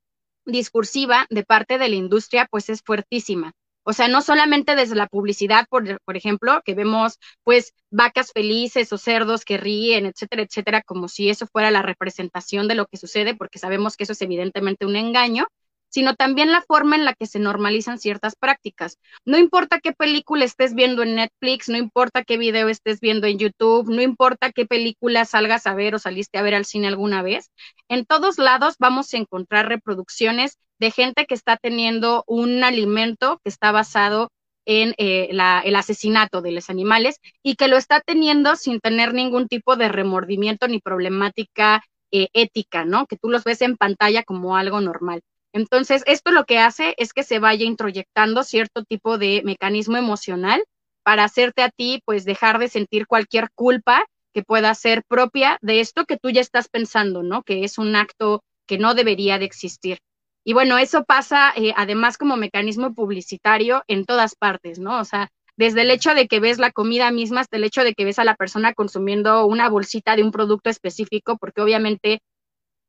[0.45, 3.53] discursiva de parte de la industria pues es fuertísima.
[3.89, 8.93] O sea, no solamente desde la publicidad, por, por, ejemplo, que vemos pues vacas felices
[8.93, 12.97] o cerdos que ríen, etcétera, etcétera, como si eso fuera la representación de lo que
[12.97, 15.47] sucede, porque sabemos que eso es evidentemente un engaño,
[15.89, 18.97] sino también la forma en la que se normalizan ciertas prácticas.
[19.25, 23.39] No importa qué película estés viendo en Netflix, no importa qué video estés viendo en
[23.39, 27.21] YouTube, no importa qué película salgas a ver o saliste a ver al cine alguna
[27.21, 27.51] vez,
[27.89, 33.49] en todos lados vamos a encontrar reproducciones de gente que está teniendo un alimento que
[33.49, 34.31] está basado
[34.65, 39.47] en eh, el asesinato de los animales y que lo está teniendo sin tener ningún
[39.47, 43.07] tipo de remordimiento ni problemática eh, ética, ¿no?
[43.07, 45.21] Que tú los ves en pantalla como algo normal.
[45.53, 50.63] Entonces, esto lo que hace es que se vaya introyectando cierto tipo de mecanismo emocional
[51.03, 55.79] para hacerte a ti, pues, dejar de sentir cualquier culpa que pueda ser propia de
[55.79, 57.41] esto que tú ya estás pensando, ¿no?
[57.43, 59.99] Que es un acto que no debería de existir.
[60.45, 64.99] Y bueno, eso pasa eh, además como mecanismo publicitario en todas partes, ¿no?
[64.99, 67.93] O sea, desde el hecho de que ves la comida misma hasta el hecho de
[67.93, 72.21] que ves a la persona consumiendo una bolsita de un producto específico, porque obviamente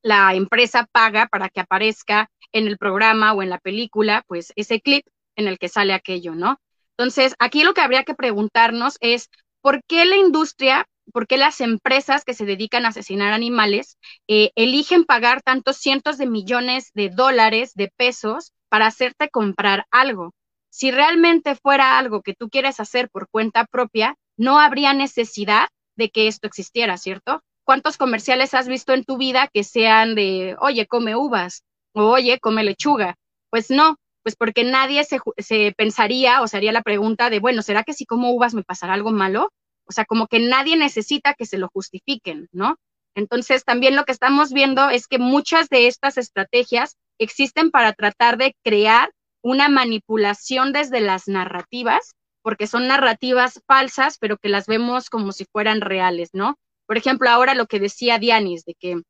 [0.02, 4.80] la empresa paga para que aparezca en el programa o en la película, pues ese
[4.80, 6.58] clip en el que sale aquello, ¿no?
[6.96, 9.28] Entonces, aquí lo que habría que preguntarnos es,
[9.62, 13.98] ¿por qué la industria por qué las empresas que se dedican a asesinar animales
[14.28, 20.32] eh, eligen pagar tantos cientos de millones de dólares, de pesos, para hacerte comprar algo.
[20.70, 26.10] Si realmente fuera algo que tú quieres hacer por cuenta propia, no habría necesidad de
[26.10, 27.42] que esto existiera, ¿cierto?
[27.70, 31.62] ¿Cuántos comerciales has visto en tu vida que sean de, oye, come uvas
[31.94, 33.14] o oye, come lechuga?
[33.48, 33.94] Pues no,
[34.24, 37.92] pues porque nadie se, se pensaría o se haría la pregunta de, bueno, ¿será que
[37.92, 39.52] si como uvas me pasará algo malo?
[39.86, 42.74] O sea, como que nadie necesita que se lo justifiquen, ¿no?
[43.14, 48.36] Entonces, también lo que estamos viendo es que muchas de estas estrategias existen para tratar
[48.36, 49.12] de crear
[49.42, 55.44] una manipulación desde las narrativas, porque son narrativas falsas, pero que las vemos como si
[55.52, 56.56] fueran reales, ¿no?
[56.90, 59.00] Por ejemplo, ahora lo que decía Dianis, de que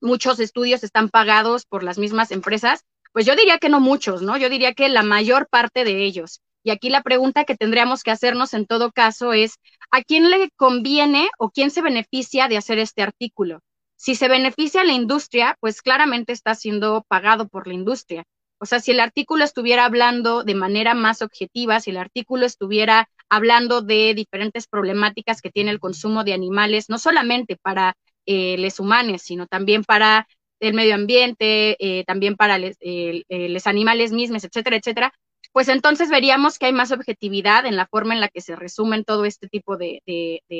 [0.00, 4.36] muchos estudios están pagados por las mismas empresas, pues yo diría que no muchos, ¿no?
[4.36, 6.40] Yo diría que la mayor parte de ellos.
[6.62, 9.56] Y aquí la pregunta que tendríamos que hacernos en todo caso es,
[9.90, 13.58] ¿a quién le conviene o quién se beneficia de hacer este artículo?
[13.96, 18.22] Si se beneficia a la industria, pues claramente está siendo pagado por la industria.
[18.60, 23.08] O sea, si el artículo estuviera hablando de manera más objetiva, si el artículo estuviera
[23.28, 27.96] hablando de diferentes problemáticas que tiene el consumo de animales, no solamente para
[28.26, 30.26] eh, los humanos, sino también para
[30.60, 33.24] el medio ambiente, eh, también para los eh,
[33.64, 35.12] animales mismos, etcétera, etcétera,
[35.52, 39.04] pues entonces veríamos que hay más objetividad en la forma en la que se resumen
[39.04, 40.02] todo este tipo de,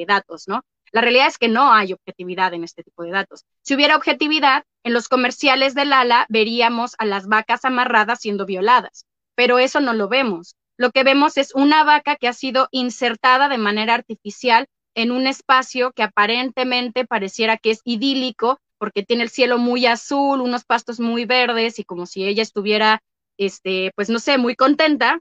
[0.06, 0.62] datos, ¿no?
[0.92, 3.44] La realidad es que no hay objetividad en este tipo de datos.
[3.62, 9.04] Si hubiera objetividad, en los comerciales del ala veríamos a las vacas amarradas siendo violadas,
[9.34, 10.54] pero eso no lo vemos.
[10.79, 15.27] Lo que vemos es una vaca que ha sido insertada de manera artificial en un
[15.27, 21.01] espacio que aparentemente pareciera que es idílico porque tiene el cielo muy azul, unos pastos
[21.01, 23.01] muy verdes y como si ella estuviera
[23.39, 25.20] este, pues no sé, muy contenta,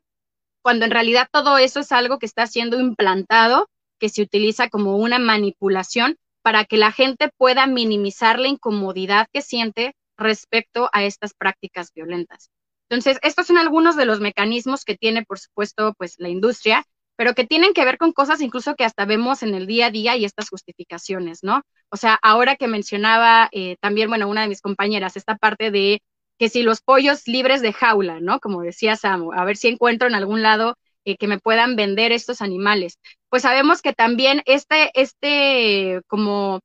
[0.62, 4.98] cuando en realidad todo eso es algo que está siendo implantado, que se utiliza como
[4.98, 11.34] una manipulación para que la gente pueda minimizar la incomodidad que siente respecto a estas
[11.34, 12.50] prácticas violentas.
[12.90, 17.34] Entonces, estos son algunos de los mecanismos que tiene, por supuesto, pues la industria, pero
[17.34, 20.16] que tienen que ver con cosas incluso que hasta vemos en el día a día
[20.18, 21.62] y estas justificaciones, ¿no?
[21.90, 26.02] O sea, ahora que mencionaba eh, también, bueno, una de mis compañeras, esta parte de
[26.38, 28.40] que si los pollos libres de jaula, ¿no?
[28.40, 30.76] Como decía Samu, a ver si encuentro en algún lado
[31.06, 33.00] eh, que me puedan vender estos animales.
[33.30, 36.60] Pues sabemos que también este, este, como,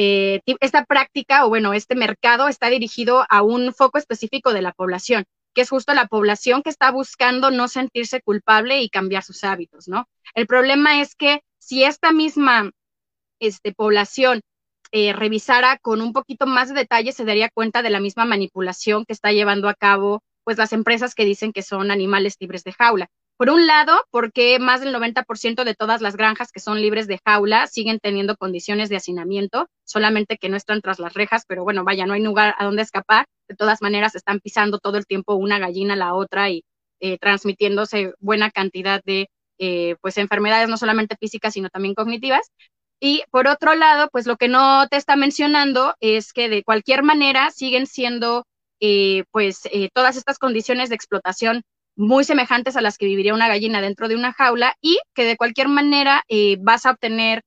[0.00, 4.70] eh, esta práctica o bueno, este mercado está dirigido a un foco específico de la
[4.70, 5.24] población,
[5.54, 9.88] que es justo la población que está buscando no sentirse culpable y cambiar sus hábitos,
[9.88, 10.08] ¿no?
[10.36, 12.70] El problema es que si esta misma
[13.40, 14.40] este, población
[14.92, 19.04] eh, revisara con un poquito más de detalle, se daría cuenta de la misma manipulación
[19.04, 22.72] que está llevando a cabo pues las empresas que dicen que son animales libres de
[22.72, 23.08] jaula.
[23.38, 27.20] Por un lado, porque más del 90% de todas las granjas que son libres de
[27.24, 31.84] jaula siguen teniendo condiciones de hacinamiento, solamente que no están tras las rejas, pero bueno,
[31.84, 33.26] vaya, no hay lugar a dónde escapar.
[33.48, 36.64] De todas maneras, están pisando todo el tiempo una gallina a la otra y
[37.00, 42.50] eh, transmitiéndose buena cantidad de eh, pues enfermedades no solamente físicas, sino también cognitivas.
[43.00, 47.04] Y por otro lado, pues lo que no te está mencionando es que de cualquier
[47.04, 48.44] manera siguen siendo
[48.80, 51.62] eh, pues eh, todas estas condiciones de explotación
[51.98, 55.36] muy semejantes a las que viviría una gallina dentro de una jaula y que de
[55.36, 57.42] cualquier manera eh, vas a obtener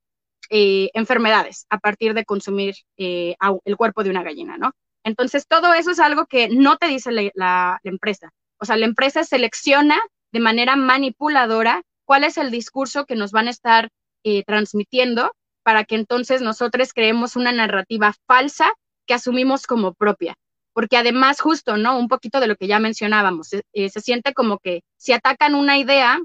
[0.54, 4.74] enfermedades a partir de consumir el cuerpo de una gallina, ¿no?
[5.06, 8.32] Entonces, todo eso es algo que no te dice la, la empresa.
[8.60, 9.98] O sea, la empresa selecciona
[10.34, 13.92] de manera manipuladora cuál es el discurso que nos van a estar
[14.46, 15.32] transmitiendo
[15.64, 18.74] para que entonces nosotros creemos una narrativa falsa
[19.08, 20.36] que asumimos como propia.
[20.74, 21.98] Porque además, justo, ¿no?
[21.98, 25.78] Un poquito de lo que ya mencionábamos, eh, se siente como que si atacan una
[25.78, 26.20] idea,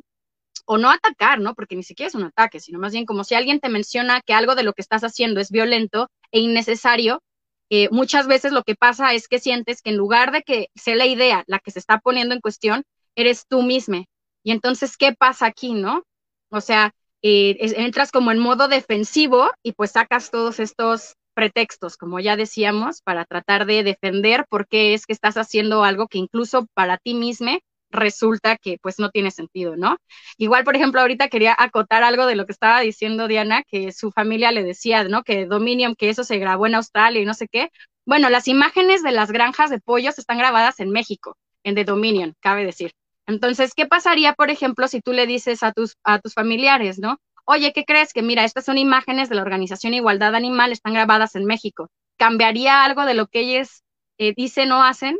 [0.66, 1.54] o no atacar, ¿no?
[1.54, 4.34] Porque ni siquiera es un ataque, sino más bien como si alguien te menciona que
[4.34, 7.22] algo de lo que estás haciendo es violento e innecesario,
[7.70, 10.94] eh, muchas veces lo que pasa es que sientes que en lugar de que sea
[10.94, 12.84] la idea la que se está poniendo en cuestión,
[13.14, 14.04] eres tú misma.
[14.42, 16.04] Y entonces, ¿qué pasa aquí, no?
[16.50, 16.92] O sea,
[17.22, 23.02] eh, entras como en modo defensivo y pues sacas todos estos pretextos, como ya decíamos,
[23.02, 27.14] para tratar de defender por qué es que estás haciendo algo que incluso para ti
[27.14, 27.60] mismo
[27.90, 29.98] resulta que pues no tiene sentido, ¿no?
[30.38, 34.10] Igual, por ejemplo, ahorita quería acotar algo de lo que estaba diciendo Diana, que su
[34.10, 35.22] familia le decía, ¿no?
[35.22, 37.70] Que Dominion, que eso se grabó en Australia y no sé qué.
[38.06, 42.34] Bueno, las imágenes de las granjas de pollos están grabadas en México, en The Dominion,
[42.40, 42.92] cabe decir.
[43.26, 47.18] Entonces, ¿qué pasaría, por ejemplo, si tú le dices a tus, a tus familiares, ¿no?
[47.48, 48.12] Oye, ¿qué crees?
[48.12, 51.88] Que mira, estas son imágenes de la Organización Igualdad Animal, están grabadas en México.
[52.18, 53.84] ¿Cambiaría algo de lo que ellos
[54.18, 55.16] eh, dicen o hacen?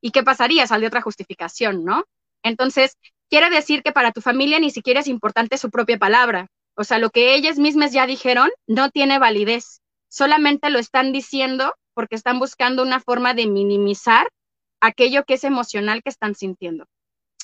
[0.00, 0.66] ¿Y qué pasaría?
[0.66, 2.04] Sale otra justificación, ¿no?
[2.42, 2.96] Entonces,
[3.28, 6.46] quiere decir que para tu familia ni siquiera es importante su propia palabra.
[6.74, 9.82] O sea, lo que ellas mismas ya dijeron no tiene validez.
[10.08, 14.28] Solamente lo están diciendo porque están buscando una forma de minimizar
[14.80, 16.86] aquello que es emocional que están sintiendo.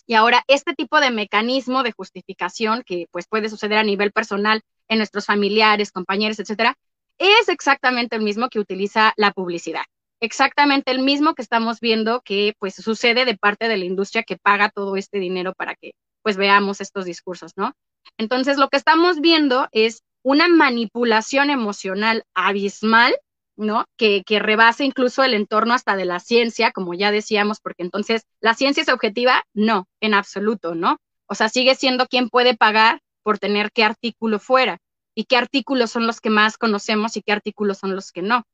[0.07, 4.62] Y ahora, este tipo de mecanismo de justificación que pues puede suceder a nivel personal
[4.88, 6.76] en nuestros familiares, compañeros, etcétera,
[7.18, 9.84] es exactamente el mismo que utiliza la publicidad.
[10.20, 14.36] Exactamente el mismo que estamos viendo que pues sucede de parte de la industria que
[14.36, 15.92] paga todo este dinero para que
[16.22, 17.72] pues veamos estos discursos, ¿no?
[18.18, 23.14] Entonces, lo que estamos viendo es una manipulación emocional abismal
[23.57, 23.86] ¿no?
[23.96, 28.22] Que, que rebase incluso el entorno hasta de la ciencia, como ya decíamos, porque entonces
[28.40, 30.98] la ciencia es objetiva, no, en absoluto, ¿no?
[31.26, 34.78] O sea, sigue siendo quien puede pagar por tener qué artículo fuera
[35.14, 38.44] y qué artículos son los que más conocemos y qué artículos son los que no.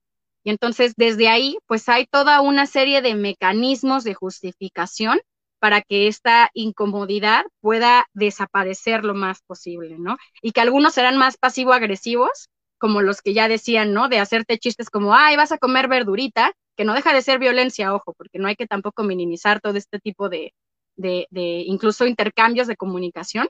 [0.44, 5.20] Y entonces desde ahí, pues hay toda una serie de mecanismos de justificación
[5.59, 10.16] para que esta incomodidad pueda desaparecer lo más posible, ¿no?
[10.40, 12.48] Y que algunos serán más pasivo-agresivos
[12.81, 14.09] como los que ya decían, ¿no?
[14.09, 17.95] De hacerte chistes como, ay, vas a comer verdurita, que no deja de ser violencia,
[17.95, 20.55] ojo, porque no hay que tampoco minimizar todo este tipo de,
[20.97, 23.49] de, de incluso intercambios de comunicación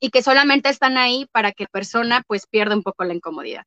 [0.00, 3.64] y que solamente están ahí para que persona pues pierda un poco la incomodidad.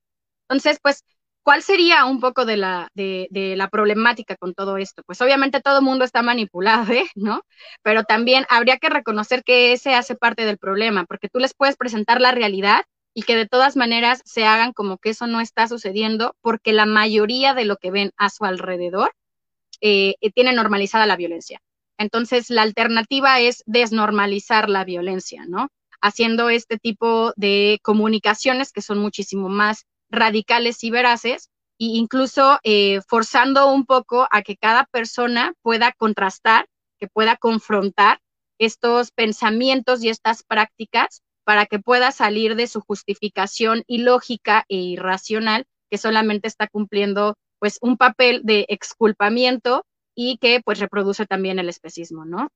[0.50, 1.04] Entonces, pues,
[1.44, 5.04] ¿cuál sería un poco de la, de, de la problemática con todo esto?
[5.06, 7.06] Pues obviamente todo el mundo está manipulado, ¿eh?
[7.16, 7.42] ¿no?
[7.84, 11.78] Pero también habría que reconocer que ese hace parte del problema, porque tú les puedes
[11.78, 12.84] presentar la realidad
[13.14, 16.86] y que de todas maneras se hagan como que eso no está sucediendo porque la
[16.86, 19.14] mayoría de lo que ven a su alrededor
[19.82, 21.62] eh, eh, tiene normalizada la violencia.
[21.98, 25.70] Entonces, la alternativa es desnormalizar la violencia, ¿no?
[26.02, 31.50] Haciendo este tipo de comunicaciones que son muchísimo más radicales y veraces
[31.80, 36.68] e incluso eh, forzando un poco a que cada persona pueda contrastar,
[37.00, 38.20] que pueda confrontar
[38.60, 45.66] estos pensamientos y estas prácticas para que pueda salir de su justificación ilógica e irracional
[45.90, 49.86] que solamente está cumpliendo pues un papel de exculpamiento
[50.16, 52.50] y que pues reproduce también el especismo, ¿no?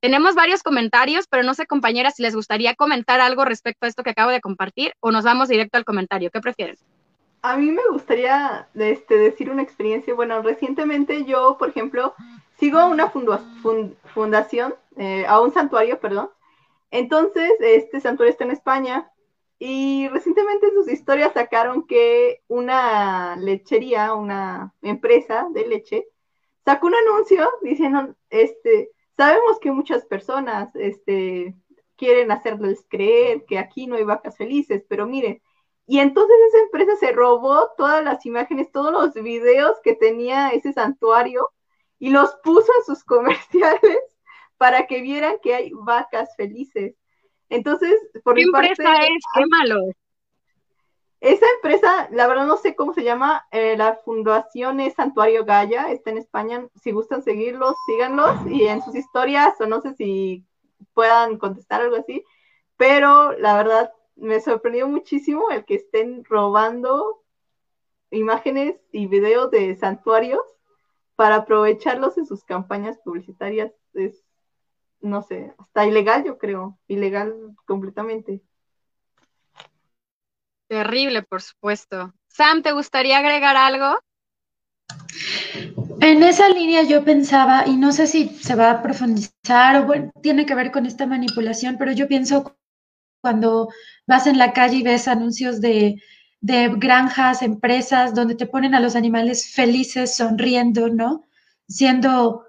[0.00, 4.02] Tenemos varios comentarios, pero no sé, compañeras, si les gustaría comentar algo respecto a esto
[4.02, 6.30] que acabo de compartir o nos vamos directo al comentario.
[6.30, 6.76] ¿Qué prefieren?
[7.42, 10.14] A mí me gustaría este, decir una experiencia.
[10.14, 12.14] Bueno, recientemente yo, por ejemplo,
[12.58, 16.30] sigo una fundación, eh, a un santuario, perdón,
[16.90, 19.10] entonces, este santuario está en España
[19.58, 26.06] y recientemente en sus historias sacaron que una lechería, una empresa de leche,
[26.64, 31.54] sacó un anuncio diciendo, este, sabemos que muchas personas, este,
[31.96, 35.42] quieren hacerles creer que aquí no hay vacas felices, pero miren,
[35.86, 40.72] y entonces esa empresa se robó todas las imágenes, todos los videos que tenía ese
[40.72, 41.48] santuario
[41.98, 43.98] y los puso en sus comerciales
[44.60, 46.94] para que vieran que hay vacas felices.
[47.48, 49.22] Entonces, por ¿Qué empresa es?
[49.34, 49.80] ¡Qué malo!
[51.18, 55.90] Esa empresa, la verdad no sé cómo se llama, eh, la fundación es Santuario Gaya,
[55.90, 56.68] está en España.
[56.74, 60.44] Si gustan seguirlos, síganlos y en sus historias, o no sé si
[60.92, 62.22] puedan contestar algo así,
[62.76, 67.22] pero la verdad me sorprendió muchísimo el que estén robando
[68.10, 70.42] imágenes y videos de santuarios
[71.16, 73.72] para aprovecharlos en sus campañas publicitarias.
[73.94, 74.22] Es
[75.00, 77.34] no sé, hasta ilegal yo creo, ilegal
[77.64, 78.42] completamente.
[80.68, 82.14] Terrible, por supuesto.
[82.28, 83.98] Sam, ¿te gustaría agregar algo?
[86.00, 90.10] En esa línea yo pensaba, y no sé si se va a profundizar o bueno,
[90.22, 92.56] tiene que ver con esta manipulación, pero yo pienso
[93.20, 93.68] cuando
[94.06, 96.00] vas en la calle y ves anuncios de,
[96.40, 101.24] de granjas, empresas, donde te ponen a los animales felices, sonriendo, ¿no?
[101.68, 102.46] Siendo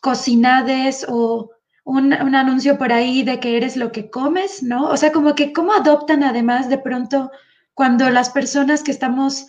[0.00, 1.50] cocinados o
[1.86, 4.88] un, anuncio por ahí de que eres lo que comes, ¿no?
[4.88, 7.30] O sea, como que cómo adoptan además de pronto
[7.74, 9.46] cuando las personas que estamos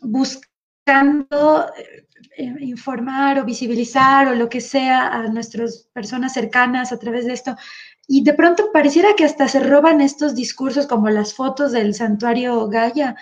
[0.00, 2.06] buscando eh,
[2.38, 7.34] eh, informar o visibilizar o lo que sea a nuestras personas cercanas a través de
[7.34, 7.56] esto.
[8.08, 12.66] Y de pronto pareciera que hasta se roban estos discursos como las fotos del santuario
[12.66, 13.14] Gaia.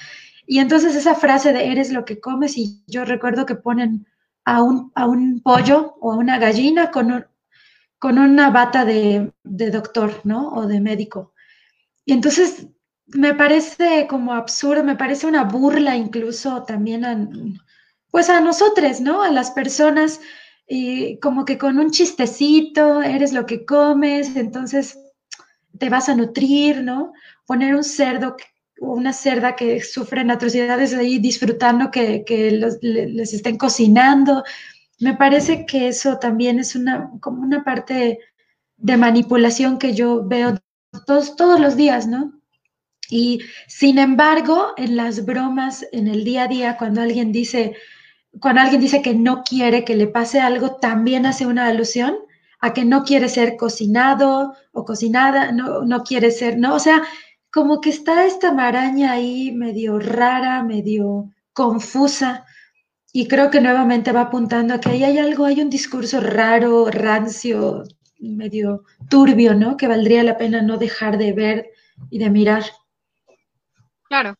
[0.46, 4.06] Y entonces esa frase de eres lo que comes y yo recuerdo que ponen
[4.46, 7.27] a un, a un pollo o a una gallina con
[7.98, 10.48] con una bata de, doctor, ¿no?
[10.50, 11.32] O de médico.
[12.04, 12.68] Y entonces
[13.06, 17.28] me parece como absurdo, me parece una burla incluso también a,
[18.10, 19.22] pues a nosotros, ¿no?
[19.22, 20.20] A las personas,
[20.66, 24.98] y como que con un chistecito, eres lo que comes, entonces
[25.78, 27.12] te vas a nutrir, ¿no?
[27.46, 28.36] Poner un cerdo
[28.80, 32.24] o una cerda que sufren atrocidades ahí disfrutando que,
[32.82, 34.44] les estén cocinando.
[35.00, 38.18] Me parece que eso también es una, como una parte
[38.76, 40.54] de manipulación que yo veo
[41.06, 42.32] todos, todos los días, ¿no?
[43.10, 47.74] Y sin embargo, en las bromas, en el día a día, cuando alguien dice,
[48.40, 52.16] cuando alguien dice que no quiere que le pase algo, también hace una alusión
[52.60, 57.02] a que no quiere ser cocinado o cocinada, no, no quiere ser, no, o sea,
[57.52, 62.44] como que está esta maraña ahí medio rara, medio confusa.
[63.12, 66.90] Y creo que nuevamente va apuntando a que ahí hay algo, hay un discurso raro,
[66.90, 67.84] rancio,
[68.20, 69.76] medio turbio, ¿no?
[69.76, 71.70] Que valdría la pena no dejar de ver
[72.10, 72.64] y de mirar.
[74.04, 74.34] Claro,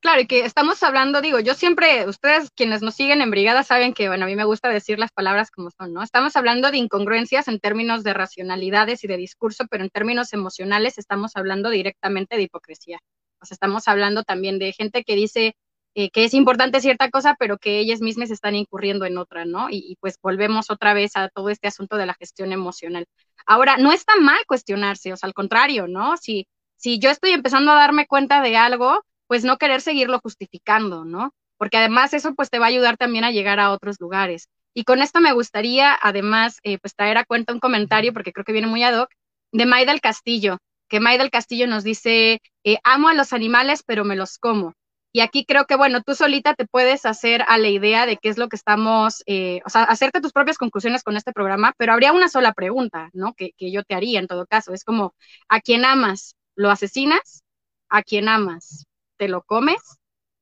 [0.00, 3.94] claro, y que estamos hablando, digo, yo siempre, ustedes quienes nos siguen en Brigada saben
[3.94, 6.02] que, bueno, a mí me gusta decir las palabras como son, ¿no?
[6.02, 10.98] Estamos hablando de incongruencias en términos de racionalidades y de discurso, pero en términos emocionales
[10.98, 12.98] estamos hablando directamente de hipocresía.
[13.42, 15.54] Sea, estamos hablando también de gente que dice
[15.94, 19.68] eh, que es importante cierta cosa, pero que ellas mismas están incurriendo en otra, ¿no?
[19.70, 23.06] Y, pues volvemos otra vez a todo este asunto de la gestión emocional.
[23.46, 26.16] Ahora, no está mal cuestionarse, o sea, al contrario, ¿no?
[26.16, 31.04] Si, si yo estoy empezando a darme cuenta de algo, pues no querer seguirlo justificando,
[31.04, 31.34] ¿no?
[31.56, 34.48] Porque además eso pues te va a ayudar también a llegar a otros lugares.
[34.74, 38.44] Y con esto me gustaría además eh, pues traer a cuenta un comentario, porque creo
[38.44, 39.10] que viene muy ad hoc,
[39.52, 43.82] de Maida del Castillo, que Maida del Castillo nos dice, eh, amo a los animales,
[43.84, 44.74] pero me los como.
[45.12, 48.28] Y aquí creo que, bueno, tú solita te puedes hacer a la idea de qué
[48.28, 51.92] es lo que estamos, eh, o sea, hacerte tus propias conclusiones con este programa, pero
[51.92, 53.34] habría una sola pregunta, ¿no?
[53.34, 54.72] Que, que yo te haría en todo caso.
[54.72, 55.14] Es como,
[55.48, 56.36] ¿a quién amas?
[56.54, 57.42] ¿Lo asesinas?
[57.88, 58.86] ¿A quién amas?
[59.16, 59.80] ¿Te lo comes?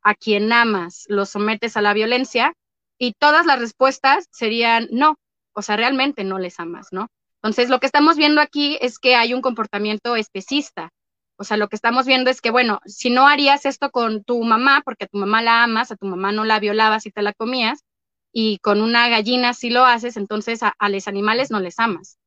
[0.03, 1.05] ¿A quién amas?
[1.09, 2.53] ¿Lo sometes a la violencia?
[2.99, 5.17] Y todas las respuestas serían no,
[5.55, 7.09] o sea, realmente no les amas, ¿no?
[7.37, 10.91] Entonces, lo que estamos viendo aquí es que hay un comportamiento especista,
[11.39, 14.43] o sea, lo que estamos viendo es que, bueno, si no harías esto con tu
[14.43, 17.23] mamá, porque a tu mamá la amas, a tu mamá no la violabas y te
[17.23, 17.85] la comías,
[18.33, 22.19] y con una gallina sí lo haces, entonces a, los animales no les amas.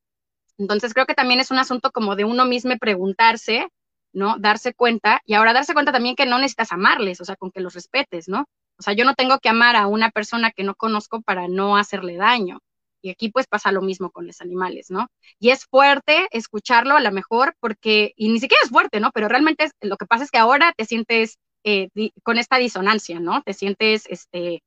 [0.57, 3.67] Entonces creo que también es un asunto como de uno mismo preguntarse,
[4.13, 4.37] ¿no?
[4.39, 7.59] Darse cuenta, y ahora darse cuenta también que no necesitas amarles, o sea, con que
[7.59, 8.47] los respetes, ¿no?
[8.79, 11.75] O sea, yo no tengo que amar a una persona que no conozco para no
[11.75, 12.59] hacerle daño.
[13.01, 15.07] Y aquí pues pasa lo mismo con los animales, ¿no?
[15.39, 19.11] Y es fuerte escucharlo a lo mejor porque, y ni siquiera es fuerte, ¿no?
[19.11, 21.89] Pero realmente lo que pasa es que ahora te sientes eh,
[22.23, 23.41] con esta disonancia, ¿no?
[23.43, 24.61] Te sientes este,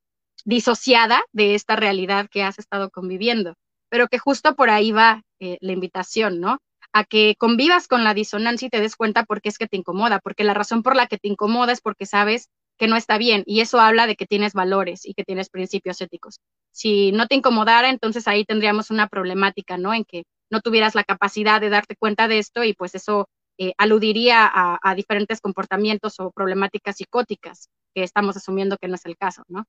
[0.44, 3.54] disociada de esta realidad que has estado conviviendo.
[3.88, 6.58] Pero que justo por ahí va eh, la invitación, ¿no?
[6.92, 9.76] A que convivas con la disonancia y te des cuenta por qué es que te
[9.76, 12.48] incomoda, porque la razón por la que te incomoda es porque sabes
[12.78, 16.00] que no está bien y eso habla de que tienes valores y que tienes principios
[16.00, 16.40] éticos.
[16.72, 19.94] Si no te incomodara, entonces ahí tendríamos una problemática, ¿no?
[19.94, 23.72] En que no tuvieras la capacidad de darte cuenta de esto y pues eso eh,
[23.78, 29.42] aludiría a, diferentes comportamientos o problemáticas psicóticas que estamos asumiendo que no es el caso,
[29.48, 29.64] ¿no?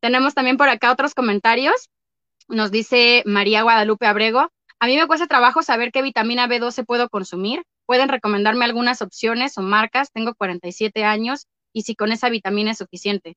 [0.00, 1.90] Tenemos también por acá otros comentarios.
[2.48, 7.08] Nos dice María Guadalupe Abrego, a mí me cuesta trabajo saber qué vitamina B12 puedo
[7.08, 7.62] consumir.
[7.86, 10.12] Pueden recomendarme algunas opciones o marcas.
[10.12, 13.34] Tengo 47 años y si con esa vitamina es suficiente.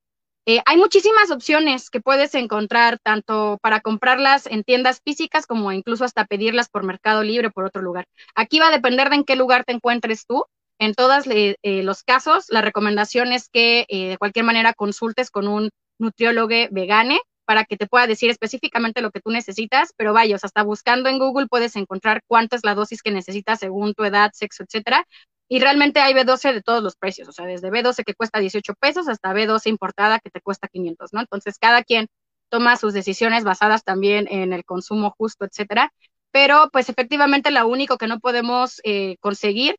[0.49, 6.05] Eh, hay muchísimas opciones que puedes encontrar, tanto para comprarlas en tiendas físicas como incluso
[6.05, 8.05] hasta pedirlas por Mercado Libre por otro lugar.
[8.33, 10.45] Aquí va a depender de en qué lugar te encuentres tú.
[10.79, 15.49] En todos eh, los casos, la recomendación es que eh, de cualquier manera consultes con
[15.49, 15.69] un
[15.99, 20.63] nutriólogo vegane para que te pueda decir específicamente lo que tú necesitas, pero vaya, hasta
[20.63, 24.63] buscando en Google puedes encontrar cuánta es la dosis que necesitas según tu edad, sexo,
[24.63, 25.05] etcétera,
[25.49, 28.73] y realmente hay B12 de todos los precios, o sea, desde B12 que cuesta 18
[28.75, 31.21] pesos hasta B12 importada que te cuesta 500, ¿no?
[31.21, 32.07] Entonces, cada quien
[32.49, 35.91] toma sus decisiones basadas también en el consumo justo, etcétera.
[36.31, 39.77] Pero, pues, efectivamente, lo único que no podemos eh, conseguir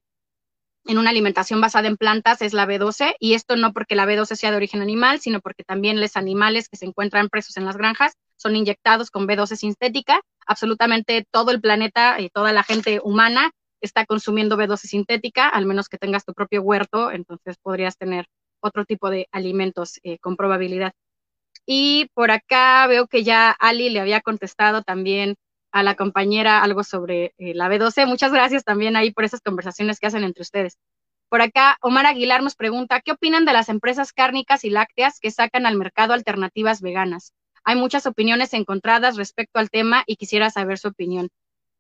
[0.87, 4.37] en una alimentación basada en plantas es la B12, y esto no porque la B12
[4.37, 7.77] sea de origen animal, sino porque también los animales que se encuentran presos en las
[7.77, 10.21] granjas son inyectados con B12 sintética.
[10.47, 15.89] Absolutamente todo el planeta y toda la gente humana está consumiendo B12 sintética, al menos
[15.89, 18.27] que tengas tu propio huerto, entonces podrías tener
[18.61, 20.93] otro tipo de alimentos eh, con probabilidad.
[21.67, 25.37] Y por acá veo que ya Ali le había contestado también
[25.71, 28.07] a la compañera algo sobre eh, la B12.
[28.07, 30.79] Muchas gracias también ahí por esas conversaciones que hacen entre ustedes.
[31.29, 35.31] Por acá, Omar Aguilar nos pregunta, ¿qué opinan de las empresas cárnicas y lácteas que
[35.31, 37.35] sacan al mercado alternativas veganas?
[37.65, 41.29] Hay muchas opiniones encontradas respecto al tema y quisiera saber su opinión.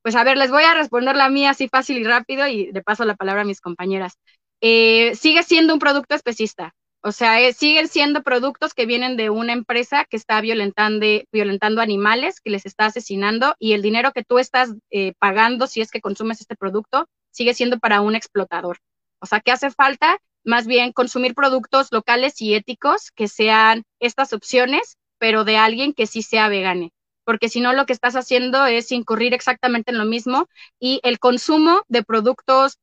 [0.03, 2.82] Pues a ver, les voy a responder la mía así fácil y rápido y le
[2.82, 4.14] paso la palabra a mis compañeras.
[4.61, 9.30] Eh, sigue siendo un producto especista, o sea, eh, siguen siendo productos que vienen de
[9.30, 14.24] una empresa que está violentando, violentando animales, que les está asesinando y el dinero que
[14.24, 18.78] tú estás eh, pagando si es que consumes este producto sigue siendo para un explotador.
[19.20, 20.18] O sea, ¿qué hace falta?
[20.44, 26.07] Más bien consumir productos locales y éticos que sean estas opciones, pero de alguien que
[26.07, 26.90] sí sea vegane
[27.29, 30.49] porque si no lo que estás haciendo es incurrir exactamente en lo mismo
[30.81, 32.79] y el consumo de productos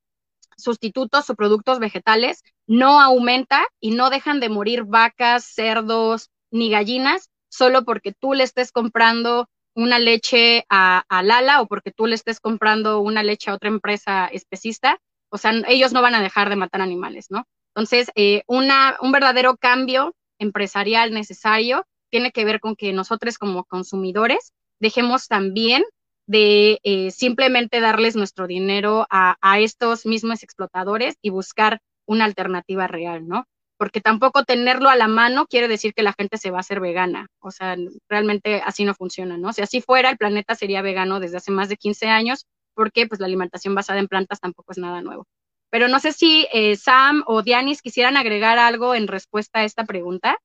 [0.56, 7.32] sustitutos o productos vegetales no aumenta y no dejan de morir vacas, cerdos ni gallinas
[7.50, 12.40] solo porque tú le estés comprando una leche a, Lala o porque tú le estés
[12.40, 16.56] comprando una leche a otra empresa especista, o sea, ellos no van a dejar de
[16.56, 17.48] matar animales, ¿no?
[17.74, 23.64] Entonces, eh, una, un verdadero cambio empresarial necesario tiene que ver con que nosotros como
[23.66, 25.84] consumidores dejemos también
[26.28, 33.28] de eh, simplemente darles nuestro dinero a, estos mismos explotadores y buscar una alternativa real,
[33.28, 33.46] ¿no?
[33.78, 36.80] Porque tampoco tenerlo a la mano quiere decir que la gente se va a hacer
[36.80, 37.28] vegana.
[37.40, 37.76] O sea,
[38.10, 39.54] realmente así no funciona, ¿no?
[39.54, 43.20] Si así fuera, el planeta sería vegano desde hace más de 15 años, porque pues
[43.20, 45.26] la alimentación basada en plantas tampoco es nada nuevo.
[45.70, 49.84] Pero no sé si eh, Sam o Dianis quisieran agregar algo en respuesta a esta
[49.84, 50.38] pregunta.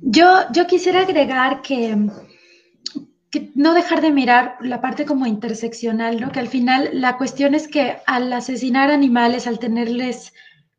[0.00, 1.96] Yo, yo quisiera agregar que
[3.54, 6.32] no dejar de mirar la parte como interseccional, ¿no?
[6.32, 10.32] Que al final la cuestión es que al asesinar animales, al tenerles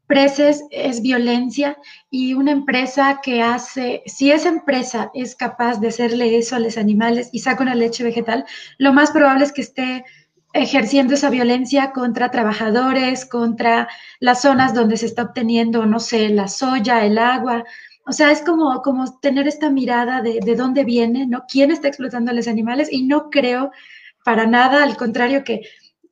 [0.06, 1.78] preses, es violencia
[2.12, 6.78] y una empresa que hace, si esa empresa es capaz de hacerle eso a los
[6.78, 8.46] animales y saca una leche vegetal,
[8.78, 10.06] lo más probable es que esté
[10.54, 13.90] ejerciendo esa violencia contra trabajadores, contra
[14.20, 17.64] las zonas donde se está obteniendo, no sé, la soya, el agua,
[18.06, 21.46] o sea, es como, como tener esta mirada de, de dónde viene, ¿no?
[21.48, 22.92] ¿Quién está explotando a los animales?
[22.92, 23.72] Y no creo
[24.26, 25.62] para nada, al contrario, que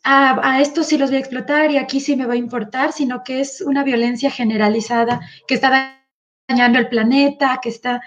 [0.03, 2.93] a, a estos sí los voy a explotar y aquí sí me va a importar,
[2.93, 5.99] sino que es una violencia generalizada que está
[6.47, 8.01] dañando el planeta, que está...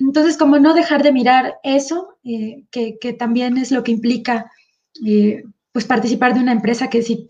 [0.00, 4.50] Entonces, como no dejar de mirar eso, eh, que, que, también es lo que implica,
[5.06, 5.44] eh,
[5.76, 7.28] pues, participar de una empresa que si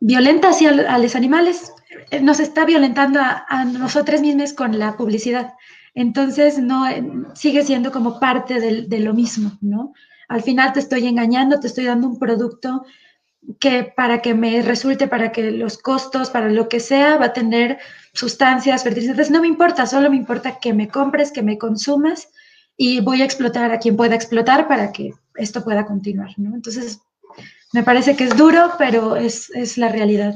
[0.00, 1.70] violenta hacia a los animales,
[2.10, 5.52] eh, nos está violentando a, a nosotros mismos con la publicidad.
[5.92, 9.92] Entonces, no, eh, sigue siendo como parte de, de, lo mismo, ¿no?
[10.28, 12.86] Al final te estoy engañando, te estoy dando un producto
[13.60, 17.32] que para que me resulte, para que los costos, para lo que sea, va a
[17.34, 17.80] tener
[18.14, 19.30] sustancias, fertilizantes.
[19.30, 22.30] No me importa, solo me importa que me compres, que me consumas
[22.78, 26.54] y voy a explotar a quien pueda explotar para que esto pueda continuar, ¿no?
[26.54, 27.02] Entonces,
[27.72, 30.34] me parece que es duro, pero es, es la realidad.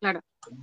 [0.00, 0.20] Claro.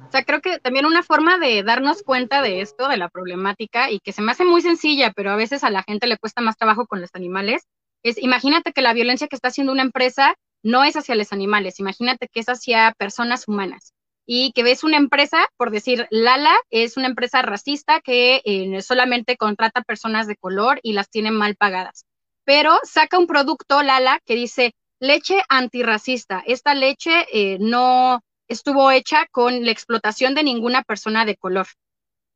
[0.07, 3.91] O sea, creo que también una forma de darnos cuenta de esto, de la problemática,
[3.91, 6.41] y que se me hace muy sencilla, pero a veces a la gente le cuesta
[6.41, 7.63] más trabajo con los animales,
[8.03, 11.79] es imagínate que la violencia que está haciendo una empresa no es hacia los animales,
[11.79, 13.93] imagínate que es hacia personas humanas.
[14.27, 19.37] Y que ves una empresa, por decir, Lala es una empresa racista que eh, solamente
[19.37, 22.05] contrata personas de color y las tiene mal pagadas.
[22.43, 26.43] Pero saca un producto, Lala, que dice leche antirracista.
[26.45, 31.67] Esta leche eh, no, estuvo hecha con la explotación de ninguna persona de color.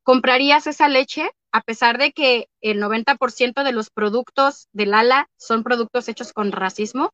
[0.02, 5.62] ¿Comprarías esa leche a pesar de que el 90% de los productos del ala son
[5.62, 7.12] productos hechos con racismo?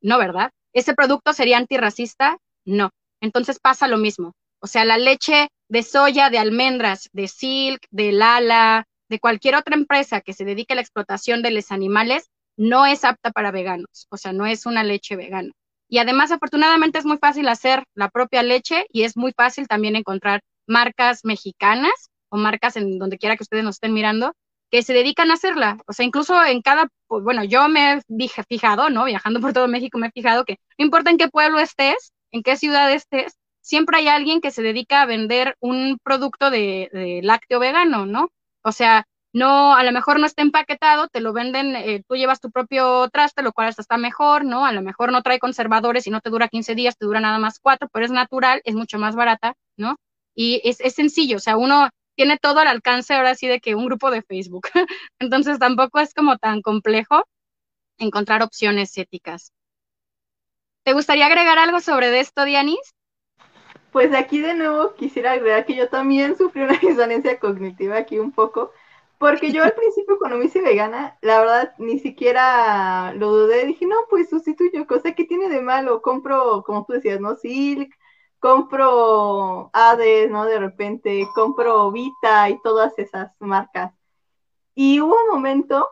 [0.00, 0.50] No, ¿verdad?
[0.72, 2.38] ¿Ese producto sería antirracista?
[2.64, 2.90] No.
[3.20, 4.32] Entonces pasa lo mismo.
[4.60, 9.74] O sea, la leche de soya, de almendras, de silk, de lala, de cualquier otra
[9.74, 12.30] empresa que se dedique a la explotación de los animales,
[12.62, 14.06] no es apta para veganos.
[14.10, 15.52] O sea, no es una leche vegana.
[15.88, 19.96] Y además, afortunadamente, es muy fácil hacer la propia leche y es muy fácil también
[19.96, 21.92] encontrar marcas mexicanas
[22.30, 24.32] o marcas en donde quiera que ustedes nos estén mirando
[24.70, 25.78] que se dedican a hacerla.
[25.86, 29.04] O sea, incluso en cada, bueno, yo me he fijado, ¿no?
[29.04, 32.42] Viajando por todo México me he fijado que no importa en qué pueblo estés, en
[32.42, 37.20] qué ciudad estés, siempre hay alguien que se dedica a vender un producto de, de
[37.22, 38.30] lácteo vegano, ¿no?
[38.62, 42.40] O sea, no, a lo mejor no está empaquetado, te lo venden, eh, tú llevas
[42.40, 44.66] tu propio traste, lo cual hasta está mejor, ¿no?
[44.66, 47.38] A lo mejor no trae conservadores y no te dura 15 días, te dura nada
[47.38, 49.96] más cuatro, pero es natural, es mucho más barata, ¿no?
[50.34, 53.74] Y es, es sencillo, o sea, uno tiene todo al alcance ahora sí de que
[53.74, 54.68] un grupo de Facebook.
[55.18, 57.24] Entonces tampoco es como tan complejo
[57.98, 59.52] encontrar opciones éticas.
[60.84, 62.94] ¿Te gustaría agregar algo sobre esto, Dianis?
[63.92, 68.32] Pues aquí de nuevo quisiera agregar que yo también sufrí una disonancia cognitiva aquí un
[68.32, 68.72] poco
[69.22, 73.86] porque yo al principio cuando me hice vegana, la verdad ni siquiera lo dudé, dije,
[73.86, 77.36] no, pues sustituyo, cosa que tiene de malo, compro, como tú decías, ¿no?
[77.36, 77.94] Silk,
[78.40, 80.44] compro Hades, ¿no?
[80.44, 83.94] De repente, compro Vita y todas esas marcas.
[84.74, 85.88] Y hubo un momento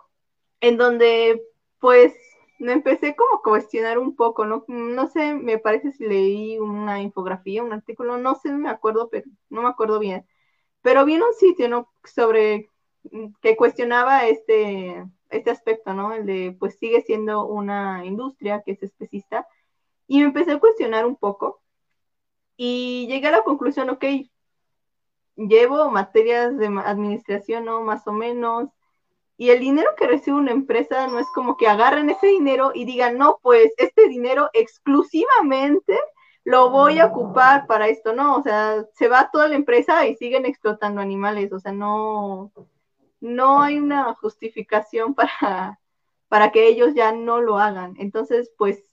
[0.61, 1.41] en donde,
[1.79, 2.13] pues,
[2.59, 4.65] me empecé como a cuestionar un poco, ¿no?
[4.67, 9.27] No sé, me parece si leí una infografía, un artículo, no sé, me acuerdo, pero
[9.51, 10.27] no me acuerdo bien.
[10.83, 11.93] Pero vi en un sitio, ¿no?
[12.05, 12.71] Sobre
[13.41, 16.13] que cuestionaba este, este aspecto, ¿no?
[16.13, 19.47] El de, pues sigue siendo una industria que es especista.
[20.07, 21.61] Y me empecé a cuestionar un poco
[22.57, 24.05] y llegué a la conclusión, ok,
[25.37, 27.83] llevo materias de administración, ¿no?
[27.83, 28.69] Más o menos.
[29.37, 32.85] Y el dinero que recibe una empresa no es como que agarren ese dinero y
[32.85, 35.99] digan, no, pues este dinero exclusivamente
[36.45, 40.17] lo voy a ocupar para esto, no, o sea, se va toda la empresa y
[40.17, 42.53] siguen explotando animales, o sea, no,
[43.21, 45.81] no hay una justificación para,
[46.29, 47.95] para que ellos ya no lo hagan.
[47.99, 48.85] Entonces, pues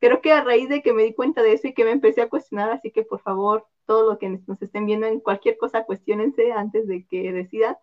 [0.00, 2.22] creo que a raíz de que me di cuenta de eso y que me empecé
[2.22, 5.84] a cuestionar, así que por favor, todo lo que nos estén viendo en cualquier cosa,
[5.84, 7.76] cuestionense antes de que decidan,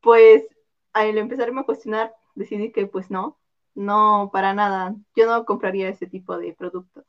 [0.00, 0.46] pues
[0.92, 3.38] al empezarme a cuestionar, decidí que pues no,
[3.74, 7.04] no, para nada, yo no compraría ese tipo de productos.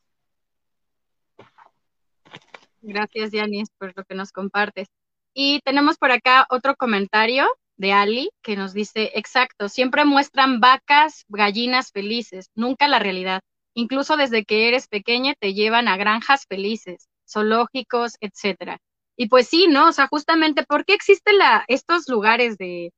[2.81, 4.88] Gracias, Yanis, por lo que nos compartes.
[5.34, 11.25] Y tenemos por acá otro comentario de Ali que nos dice, exacto, siempre muestran vacas,
[11.29, 13.41] gallinas felices, nunca la realidad.
[13.73, 18.79] Incluso desde que eres pequeña te llevan a granjas felices, zoológicos, etcétera.
[19.15, 19.89] Y pues sí, ¿no?
[19.89, 22.91] O sea, justamente, ¿por qué existen la, estos lugares de...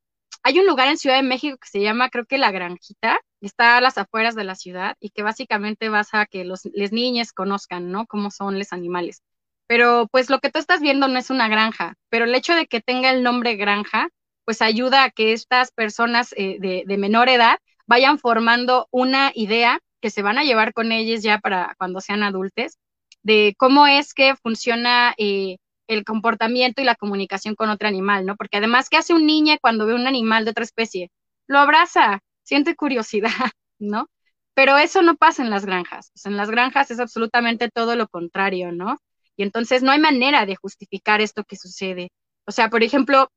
[0.43, 3.77] Hay un lugar en Ciudad de México que se llama, creo que La Granjita, está
[3.77, 7.34] a las afueras de la ciudad y que básicamente vas a que los les niñas
[7.34, 8.06] conozcan, ¿no?
[8.06, 9.22] Cómo son los animales.
[9.68, 12.68] Pero pues lo que tú estás viendo no es una granja, pero el hecho de
[12.68, 14.10] que tenga el nombre granja,
[14.49, 20.09] pues ayuda a que estas personas eh, de, menor edad vayan formando una idea que
[20.09, 22.80] se van a llevar con ellos ya para cuando sean adultos,
[23.21, 28.35] de cómo es que funciona eh, el comportamiento y la comunicación con otro animal, ¿no?
[28.38, 31.11] Porque además, ¿qué hace un niño cuando ve un animal de otra especie?
[31.45, 33.30] Lo abraza, siente curiosidad,
[33.77, 34.07] ¿no?
[34.55, 36.11] Pero eso no pasa en las granjas.
[36.26, 38.97] en las granjas es absolutamente todo lo contrario, ¿no?
[39.38, 42.09] Y entonces no hay manera de justificar esto que sucede.
[42.47, 43.30] O sea, por ejemplo,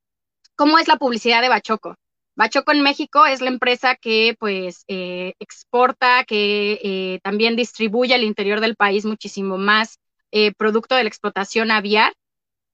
[0.57, 1.97] ¿cómo es la publicidad de Bachoco?
[2.35, 8.25] Bachoco en México es la empresa que pues eh, exporta, que eh, también distribuye al
[8.25, 9.99] interior del país muchísimo más
[10.31, 12.15] eh, producto de la explotación aviar.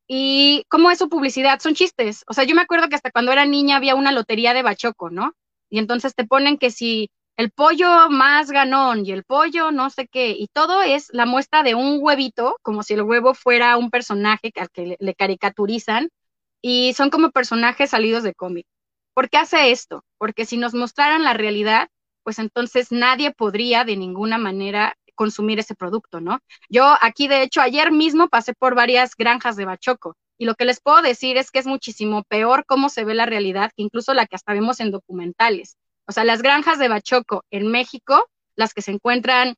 [0.07, 1.61] ¿Y cómo es su publicidad?
[1.61, 2.25] Son chistes.
[2.29, 5.11] O sea, yo me acuerdo que hasta cuando era niña había una lotería de Bachoco,
[5.11, 5.35] ¿no?
[5.71, 10.09] Y entonces te ponen que si el pollo más ganón y el pollo no sé
[10.09, 13.91] qué, y todo es la muestra de un huevito, como si el huevo fuera un
[13.91, 16.09] personaje al que le, caricaturizan,
[16.63, 18.67] y son como personajes salidos de cómic.
[19.15, 20.05] ¿Por qué hace esto?
[20.19, 21.89] Porque si nos mostraran la realidad,
[22.23, 26.39] pues entonces nadie podría de ninguna manera consumir ese producto, ¿no?
[26.69, 30.65] Yo aquí, de hecho, ayer mismo pasé por varias granjas de bachoco y lo que
[30.65, 34.15] les puedo decir es que es muchísimo peor cómo se ve la realidad que incluso
[34.15, 35.77] la que hasta vemos en documentales.
[36.07, 38.25] O sea, las granjas de bachoco en México,
[38.55, 39.57] las que se encuentran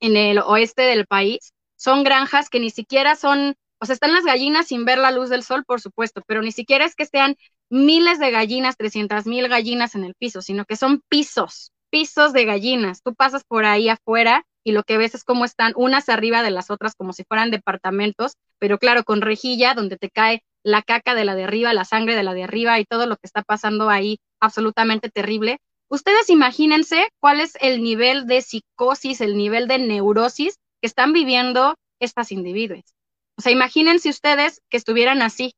[0.00, 4.24] en el oeste del país, son granjas que ni siquiera son, o sea, están las
[4.24, 7.36] gallinas sin ver la luz del sol, por supuesto, pero ni siquiera es que sean
[7.70, 12.44] miles de gallinas, 300 mil gallinas en el piso, sino que son pisos, pisos de
[12.44, 13.02] gallinas.
[13.02, 16.50] Tú pasas por ahí afuera y lo que ves es cómo están unas arriba de
[16.50, 21.14] las otras como si fueran departamentos, pero claro, con rejilla donde te cae la caca
[21.14, 23.42] de la de arriba, la sangre de la de arriba y todo lo que está
[23.42, 25.58] pasando ahí absolutamente terrible.
[25.88, 31.76] Ustedes imagínense cuál es el nivel de psicosis, el nivel de neurosis que están viviendo
[32.00, 32.95] estas individuos.
[33.38, 35.54] O sea, imagínense ustedes que estuvieran así,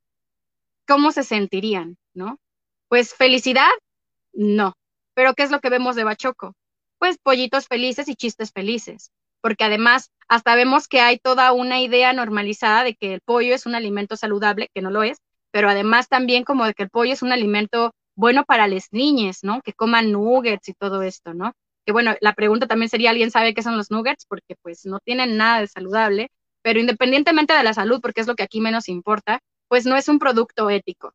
[0.87, 1.97] ¿cómo se sentirían?
[2.15, 2.39] ¿No?
[2.89, 3.71] Pues felicidad,
[4.33, 4.75] no.
[5.15, 6.55] Pero ¿qué es lo que vemos de Bachoco?
[6.99, 9.11] Pues pollitos felices y chistes felices,
[9.41, 13.67] porque además hasta vemos que hay toda una idea normalizada de que el pollo es
[13.67, 15.19] un alimento saludable, que no lo es,
[15.53, 19.41] pero además también como de que el pollo es un alimento bueno para las niñas,
[19.43, 19.61] ¿no?
[19.63, 21.53] Que coman nuggets y todo esto, ¿no?
[21.87, 24.27] Que bueno, la pregunta también sería, ¿alguien sabe qué son los nuggets?
[24.27, 26.31] Porque pues no tienen nada de saludable,
[26.69, 30.07] pero independientemente de la salud, porque es lo que aquí menos importa, pues no es
[30.07, 31.15] un producto ético.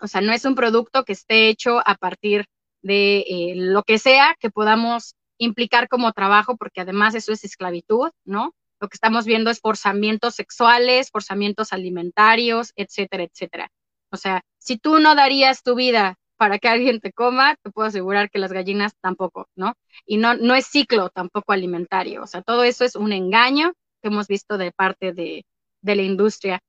[0.00, 2.46] O sea, no es un producto que esté hecho a partir
[2.82, 8.10] de eh, lo que sea que podamos implicar como trabajo, porque además eso es esclavitud,
[8.24, 8.52] ¿no?
[8.80, 13.68] Lo que estamos viendo es forzamientos sexuales, forzamientos alimentarios, etcétera, etcétera.
[14.10, 17.86] O sea, si tú no darías tu vida para que alguien te coma, te puedo
[17.86, 19.74] asegurar que las gallinas tampoco, ¿no?
[20.04, 22.24] Y no, no es ciclo tampoco alimentario.
[22.24, 25.44] O sea, todo eso es un engaño que hemos visto de parte de,
[25.82, 26.60] de la industria.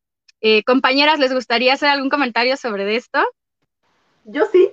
[0.42, 3.20] Eh, compañeras, ¿les gustaría hacer algún comentario sobre esto?
[4.26, 4.72] Yo sí.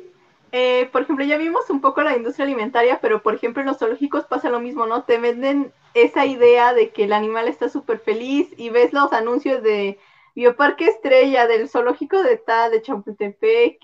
[0.51, 3.79] Eh, por ejemplo, ya vimos un poco la industria alimentaria, pero por ejemplo en los
[3.79, 5.05] zoológicos pasa lo mismo, ¿no?
[5.05, 9.63] Te venden esa idea de que el animal está súper feliz y ves los anuncios
[9.63, 9.99] de
[10.35, 13.79] Bioparque Estrella, del zoológico de Ta, de Chapultepec,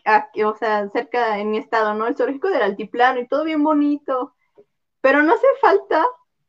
[0.47, 2.07] o sea, cerca en mi estado, ¿no?
[2.07, 4.35] El zoológico del Altiplano y todo bien bonito.
[5.03, 6.07] Pero no hace falta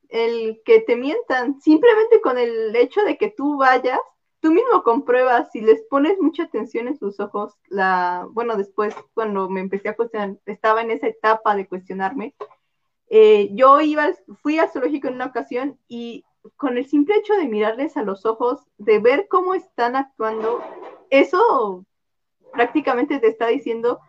[0.10, 4.00] el que te mientan, simplemente con el hecho de que tú vayas
[4.46, 9.50] tú mismo compruebas, si les pones mucha atención en sus ojos, la, bueno, después cuando
[9.50, 12.36] me empecé a cuestionar, estaba en esa etapa de cuestionarme,
[13.10, 14.12] eh, yo iba,
[14.44, 16.26] fui al zoológico en una ocasión y
[16.58, 20.62] con el simple hecho de mirarles a los ojos, de ver cómo están actuando,
[21.10, 21.84] eso
[22.54, 24.00] prácticamente te está diciendo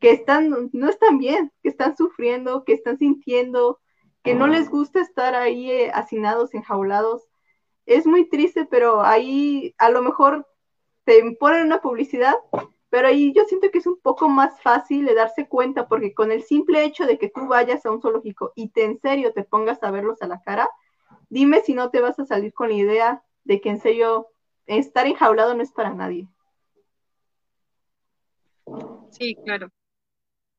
[0.00, 3.78] que están, no están bien, que están sufriendo, que están sintiendo,
[4.22, 7.28] que no les gusta estar ahí eh, hacinados, enjaulados
[7.86, 10.46] es muy triste, pero ahí a lo mejor
[11.04, 12.36] te ponen una publicidad
[12.92, 16.30] pero ahí yo siento que es un poco más fácil de darse cuenta, porque con
[16.30, 19.44] el simple hecho de que tú vayas a un zoológico y te en serio te
[19.44, 20.68] pongas a verlos a la cara,
[21.30, 24.28] dime si no te vas a salir con la idea de que en serio
[24.66, 26.28] estar enjaulado no es para nadie.
[29.08, 29.70] Sí, claro.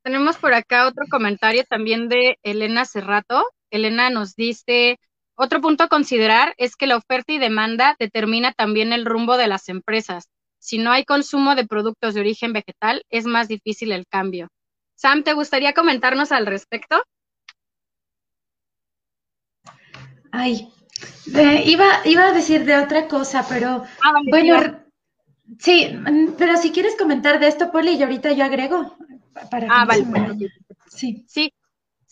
[0.04, 3.46] Tenemos por acá otro comentario también de Elena Cerrato.
[3.72, 5.00] Elena nos dice,
[5.36, 9.48] otro punto a considerar es que la oferta y demanda determina también el rumbo de
[9.48, 10.30] las empresas
[10.64, 14.48] si no hay consumo de productos de origen vegetal, es más difícil el cambio.
[14.96, 17.04] Sam, ¿te gustaría comentarnos al respecto?
[20.32, 20.70] Ay,
[21.26, 24.80] iba, iba a decir de otra cosa, pero ah, bueno,
[25.60, 26.00] sí,
[26.38, 28.96] pero si quieres comentar de esto, Poli, y ahorita yo agrego.
[29.50, 30.06] Para ah, vale.
[30.90, 31.26] Sí.
[31.28, 31.54] Sí,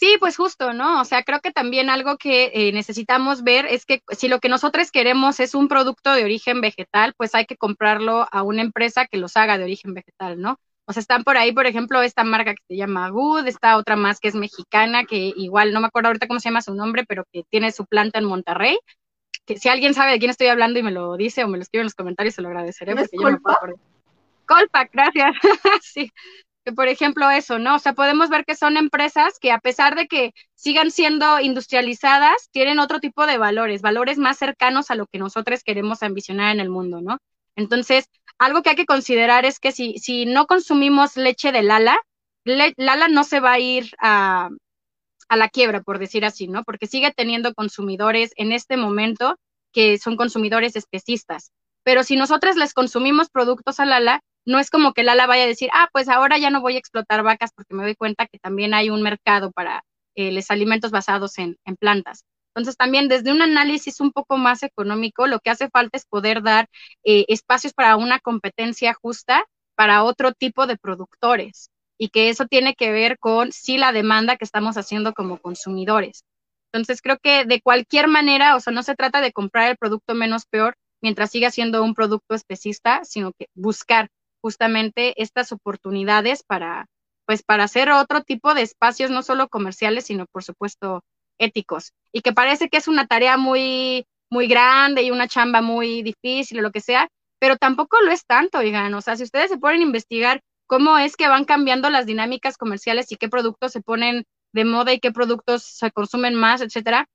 [0.02, 1.00] Sí, pues justo, ¿no?
[1.00, 4.50] O sea, creo que también algo que eh, necesitamos ver es que si lo que
[4.50, 9.06] nosotros queremos es un producto de origen vegetal, pues hay que comprarlo a una empresa
[9.06, 10.58] que los haga de origen vegetal, ¿no?
[10.86, 13.96] O sea, están por ahí, por ejemplo, esta marca que se llama Good, esta otra
[13.96, 17.06] más que es mexicana, que igual no me acuerdo ahorita cómo se llama su nombre,
[17.08, 18.80] pero que tiene su planta en Monterrey.
[19.46, 21.62] Que si alguien sabe de quién estoy hablando y me lo dice o me lo
[21.62, 23.76] escribe en los comentarios, se lo agradeceré porque yo me puedo acordar.
[24.48, 25.36] Colpac, gracias.
[25.84, 26.12] sí,
[26.76, 27.76] por ejemplo eso, ¿no?
[27.76, 32.50] O sea, podemos ver que son empresas que a pesar de que sigan siendo industrializadas,
[32.52, 36.60] tienen otro tipo de valores, valores más cercanos a lo que nosotros queremos ambicionar en
[36.60, 37.18] el mundo, ¿no?
[37.56, 38.06] Entonces,
[38.38, 42.00] algo que hay que considerar es que si, si no consumimos leche de Lala,
[42.44, 44.50] Lala no se va a ir a,
[45.30, 46.64] a la quiebra, por decir así, ¿no?
[46.64, 49.38] Porque sigue teniendo consumidores en este momento
[49.72, 51.52] que son consumidores especistas.
[51.84, 55.48] Pero si nosotros les consumimos productos a Lala, no es como que Lala vaya a
[55.48, 58.40] decir, ah, pues ahora ya no voy a explotar vacas porque me doy cuenta que
[58.40, 59.84] también hay un mercado para
[60.16, 62.26] eh, los alimentos basados en, plantas.
[62.54, 66.44] Entonces, también desde un análisis un poco más económico, lo que hace falta es poder
[66.44, 66.68] dar
[67.04, 69.46] eh, espacios para una competencia justa
[69.76, 74.36] para otro tipo de productores y que eso tiene que ver con sí la demanda
[74.36, 76.26] que estamos haciendo como consumidores.
[76.74, 80.14] Entonces, creo que de cualquier manera, o sea, no se trata de comprar el producto
[80.16, 84.10] menos peor mientras siga siendo un producto especista, sino que buscar
[84.42, 86.88] justamente estas oportunidades para,
[87.26, 91.04] pues, para hacer otro tipo de espacios, no solo comerciales, sino por supuesto
[91.40, 91.92] éticos.
[92.14, 96.60] Y que parece que es una tarea muy, muy grande y una chamba muy difícil
[96.60, 97.10] o lo que sea,
[97.40, 98.94] pero tampoco lo es tanto, oigan.
[98.94, 102.58] O sea, si ustedes se ponen a investigar cómo es que van cambiando las dinámicas
[102.58, 107.08] comerciales y qué productos se ponen de moda y qué productos se consumen más, etcétera.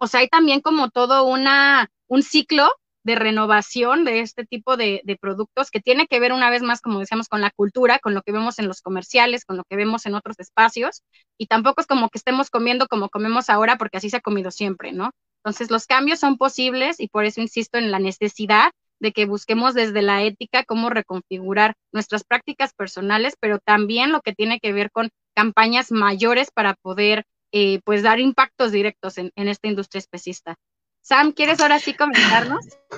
[0.00, 2.70] O sea, hay también como todo una, un ciclo
[3.08, 7.00] de renovación de este tipo de, productos que tiene que ver una vez más, como
[7.00, 10.04] decíamos, con la cultura, con lo que vemos en los comerciales, con lo que vemos
[10.04, 11.02] en otros espacios,
[11.38, 14.50] y tampoco es como que estemos comiendo como comemos ahora, porque así se ha comido
[14.50, 15.12] siempre, ¿no?
[15.42, 19.72] Entonces, los cambios son posibles y por eso insisto en la necesidad de que busquemos
[19.72, 24.90] desde la ética cómo reconfigurar nuestras prácticas personales, pero también lo que tiene que ver
[24.90, 30.56] con campañas mayores para poder, eh, pues, dar impactos directos en, en esta industria especista.
[31.00, 32.66] Sam, ¿quieres ahora sí comentarnos?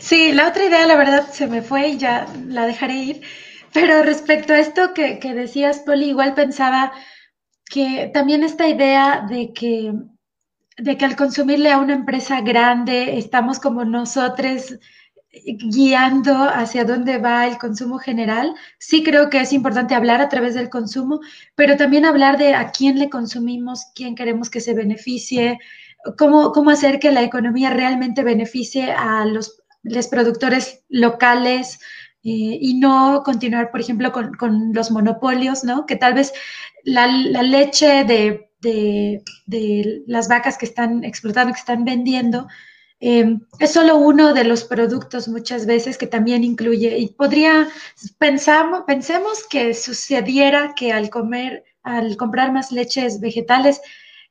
[0.00, 3.22] Sí, la otra idea, la verdad, se me fue y ya la dejaré ir.
[3.72, 6.92] Pero respecto a esto que, decías, Poli, igual pensaba
[7.66, 9.92] que también esta idea de que,
[10.78, 14.78] de que al consumirle a una empresa grande, estamos como nosotros
[15.30, 18.54] guiando hacia dónde va el consumo general.
[18.78, 21.20] Sí creo que es importante hablar a través del consumo,
[21.54, 25.58] pero también hablar de a quién le consumimos, quién queremos que se beneficie,
[26.16, 29.60] cómo, cómo hacer que la economía realmente beneficie a los,
[30.10, 31.78] productores locales
[32.22, 35.86] eh, y no continuar, por ejemplo, con, los monopolios, ¿no?
[35.86, 36.32] Que tal vez
[36.84, 39.22] la, leche de,
[40.06, 42.48] las vacas que están explotando, que están vendiendo,
[43.00, 47.68] eh, es solo uno de los productos muchas veces que también incluye y podría,
[48.18, 53.80] pensamos, pensemos que sucediera que al comer, al comprar más leches vegetales,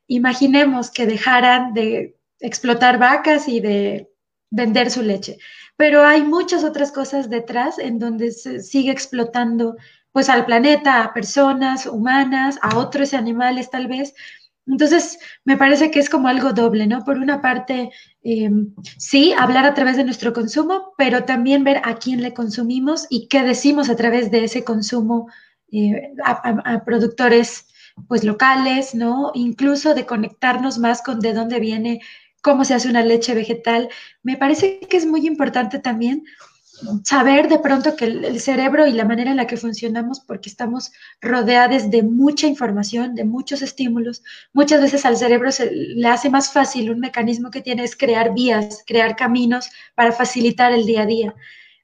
[0.08, 4.10] imaginemos que dejaran de explotar vacas y de
[4.50, 5.38] vender su leche.
[5.76, 9.76] Pero hay muchas otras cosas detrás en donde se sigue explotando
[10.10, 14.14] pues al planeta, a personas humanas, a otros animales tal vez.
[14.66, 17.04] Entonces, me parece que es como algo doble, ¿no?
[17.04, 17.90] Por una parte,
[18.22, 23.06] em, sí, hablar a través de nuestro consumo, pero también ver a quién le consumimos
[23.10, 25.28] y qué decimos a través de ese consumo
[25.70, 27.66] eh, a productores
[28.06, 29.32] pues locales, ¿no?
[29.34, 32.00] Incluso de conectarnos más con de dónde viene,
[32.42, 33.88] cómo se hace una leche vegetal.
[34.22, 36.24] Me parece que es muy importante también
[37.04, 40.92] saber de pronto que el, cerebro y la manera en la que funcionamos, porque estamos
[41.20, 44.22] rodeados de mucha información, de muchos estímulos,
[44.52, 48.32] muchas veces al cerebro se le hace más fácil un mecanismo que tiene es crear
[48.34, 51.34] vías, crear caminos para facilitar el día a día.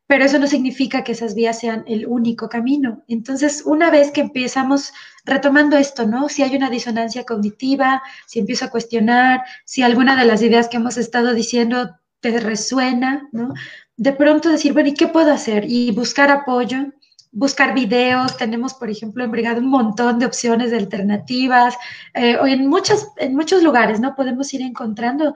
[0.07, 3.03] Pero eso no significa que esas vías sean el único camino.
[3.09, 4.93] Entonces, una vez que empezamos
[5.25, 6.29] retomando esto, ¿no?
[6.29, 10.77] Si hay una disonancia cognitiva, si empiezo a cuestionar, si alguna de las ideas que
[10.77, 13.55] hemos estado diciendo te resuena, ¿no?
[13.97, 15.65] De pronto decir, bueno, ¿y qué puedo hacer?
[15.69, 16.93] Y buscar apoyo,
[17.33, 21.75] buscar videos, tenemos, por ejemplo, en Brigada un montón de opciones de alternativas,
[22.15, 24.15] eh, o en, muchas, en muchos lugares, ¿no?
[24.15, 25.35] Podemos ir encontrando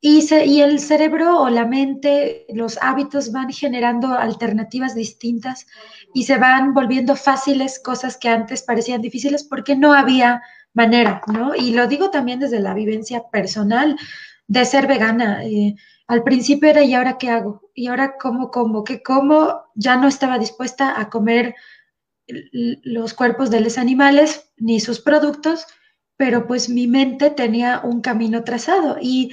[0.00, 5.66] y, el cerebro o la mente, los hábitos van generando alternativas distintas
[6.14, 10.42] y se van volviendo fáciles cosas que antes parecían difíciles porque no había
[10.72, 11.54] manera, ¿no?
[11.54, 13.96] Y lo digo también desde la vivencia personal
[14.46, 15.44] de ser vegana.
[15.44, 15.74] Eh,
[16.06, 17.70] al principio era, ¿y ahora qué hago?
[17.74, 18.84] ¿Y ahora cómo como?
[18.84, 19.62] ¿Qué como?
[19.74, 21.56] Ya no estaba dispuesta a comer
[22.82, 25.66] los cuerpos de los animales ni sus productos,
[26.16, 29.30] pero pues mi mente tenía un camino trazado y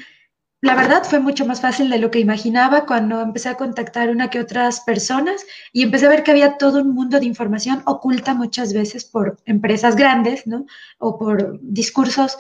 [0.66, 4.32] la verdad fue mucho más fácil de lo que imaginaba cuando empecé a contactar una
[4.32, 8.34] que otras personas y empecé a ver que había todo un mundo de información oculta
[8.34, 10.66] muchas veces por empresas grandes, ¿no?
[10.98, 12.40] O por discursos,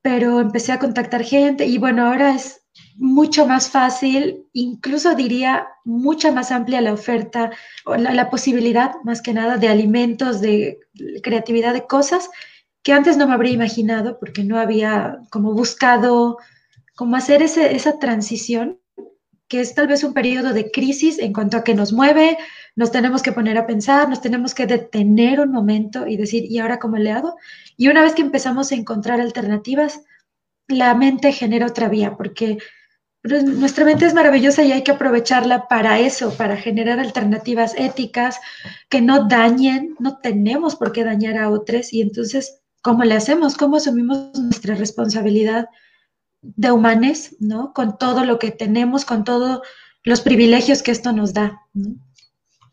[0.00, 2.62] pero empecé a contactar gente y bueno, ahora es
[2.96, 7.50] mucho más fácil, incluso diría mucha más amplia la oferta,
[7.84, 10.78] o la, la posibilidad más que nada de alimentos, de
[11.22, 12.30] creatividad, de cosas
[12.82, 16.38] que antes no me habría imaginado porque no había como buscado
[16.94, 18.80] como hacer ese, esa transición,
[19.48, 22.38] que es tal vez un periodo de crisis en cuanto a que nos mueve,
[22.76, 26.58] nos tenemos que poner a pensar, nos tenemos que detener un momento y decir, ¿y
[26.58, 27.36] ahora cómo le hago?
[27.76, 30.00] Y una vez que empezamos a encontrar alternativas,
[30.66, 32.58] la mente genera otra vía, porque
[33.22, 38.38] nuestra mente es maravillosa y hay que aprovecharla para eso, para generar alternativas éticas
[38.88, 43.56] que no dañen, no tenemos por qué dañar a otros y entonces, ¿cómo le hacemos?
[43.56, 45.68] ¿Cómo asumimos nuestra responsabilidad
[46.56, 47.72] de humanes, ¿no?
[47.72, 49.62] Con todo lo que tenemos, con todos
[50.02, 51.62] los privilegios que esto nos da.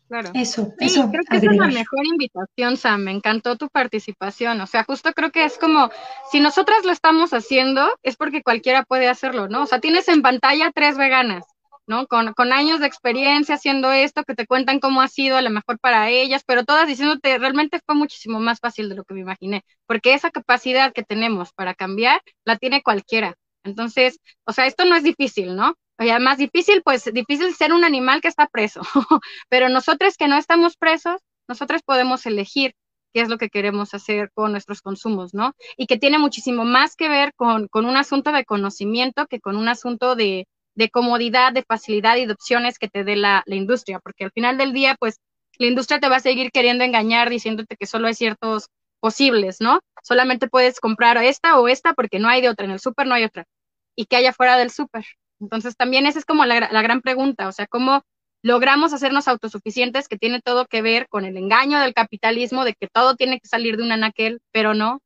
[0.08, 0.30] Claro.
[0.34, 1.10] Eso, sí, eso.
[1.10, 3.04] Creo que esa es la mejor invitación, Sam.
[3.04, 4.60] Me encantó tu participación.
[4.60, 5.90] O sea, justo creo que es como,
[6.30, 9.62] si nosotras lo estamos haciendo, es porque cualquiera puede hacerlo, ¿no?
[9.62, 11.46] O sea, tienes en pantalla tres veganas,
[11.86, 12.06] ¿no?
[12.06, 15.48] Con, con años de experiencia haciendo esto, que te cuentan cómo ha sido a lo
[15.48, 19.20] mejor para ellas, pero todas diciéndote, realmente fue muchísimo más fácil de lo que me
[19.20, 23.34] imaginé, porque esa capacidad que tenemos para cambiar, la tiene cualquiera.
[23.64, 25.74] Entonces, o sea, esto no es difícil, ¿no?
[25.98, 28.80] O sea, más difícil, pues difícil ser un animal que está preso,
[29.48, 32.74] pero nosotros que no estamos presos, nosotros podemos elegir
[33.12, 35.52] qué es lo que queremos hacer con nuestros consumos, ¿no?
[35.76, 39.56] Y que tiene muchísimo más que ver con, con un asunto de conocimiento que con
[39.56, 43.54] un asunto de, de, comodidad, de facilidad y de opciones que te dé la, la
[43.54, 45.20] industria, porque al final del día, pues
[45.58, 48.68] la industria te va a seguir queriendo engañar diciéndote que solo hay ciertos
[49.02, 49.80] posibles, ¿no?
[50.02, 53.14] Solamente puedes comprar esta o esta porque no hay de otra, en el súper no
[53.14, 53.44] hay otra.
[53.96, 55.04] ¿Y qué haya fuera del súper?
[55.40, 58.02] Entonces también esa es como la, la gran pregunta, o sea, ¿cómo
[58.42, 62.88] logramos hacernos autosuficientes que tiene todo que ver con el engaño del capitalismo de que
[62.88, 65.00] todo tiene que salir de un anaquel, pero no?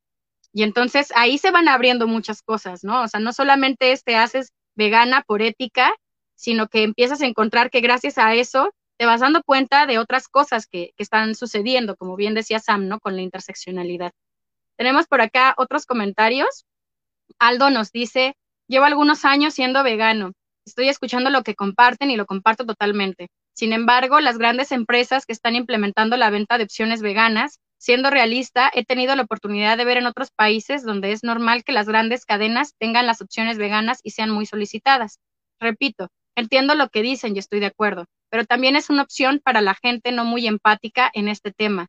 [0.53, 3.03] Y entonces ahí se van abriendo muchas cosas, ¿no?
[3.03, 5.95] O sea, no solamente es te haces vegana por ética,
[6.35, 10.29] sino que empiezas a encontrar que gracias a eso te vas dando cuenta de otras
[10.29, 12.99] cosas que, que, están sucediendo, como bien decía Sam, ¿no?
[13.01, 14.13] Con la interseccionalidad.
[14.77, 16.67] Tenemos por acá otros comentarios.
[17.39, 18.37] Aldo nos dice,
[18.69, 20.33] llevo algunos años siendo vegano.
[20.67, 23.29] Estoy escuchando lo que comparten y lo comparto totalmente.
[23.55, 28.71] Sin embargo, las grandes empresas que están implementando la venta de opciones veganas, siendo realista,
[28.75, 32.25] he tenido la oportunidad de ver en otros países donde es normal que las grandes
[32.25, 35.21] cadenas tengan las opciones veganas y sean muy solicitadas.
[35.61, 39.61] Repito, entiendo lo que dicen y estoy de acuerdo, pero también es una opción para
[39.61, 41.87] la gente no muy empática en este tema.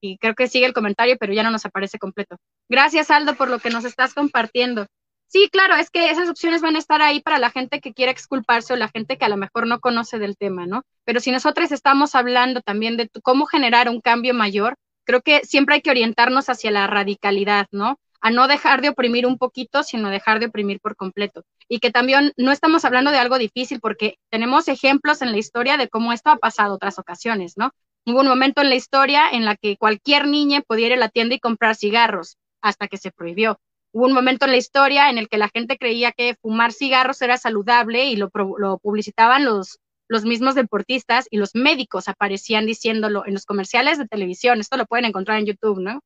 [0.00, 2.36] Y creo que sigue el comentario, pero ya no nos aparece completo.
[2.68, 4.86] Gracias, Aldo, por lo que nos estás compartiendo.
[5.26, 8.10] Sí, claro, es que esas opciones van a estar ahí para la gente que quiere
[8.10, 10.82] exculparse o la gente que a lo mejor no conoce del tema, ¿no?
[11.04, 14.74] Pero si nosotros estamos hablando también de cómo generar un cambio mayor,
[15.04, 18.00] creo que siempre hay que orientarnos hacia la radicalidad, ¿no?
[18.20, 21.90] A no dejar de oprimir un poquito, sino dejar de oprimir por completo y que
[21.90, 26.12] también no estamos hablando de algo difícil porque tenemos ejemplos en la historia de cómo
[26.12, 27.70] esto ha pasado otras ocasiones, ¿no?
[28.04, 31.08] Hubo un momento en la historia en la que cualquier niña podía ir a la
[31.08, 33.58] tienda y comprar cigarros hasta que se prohibió.
[33.92, 37.22] Hubo un momento en la historia en el que la gente creía que fumar cigarros
[37.22, 39.78] era saludable y lo, lo publicitaban los,
[40.08, 44.60] los mismos deportistas y los médicos aparecían diciéndolo en los comerciales de televisión.
[44.60, 46.00] Esto lo pueden encontrar en YouTube, ¿no?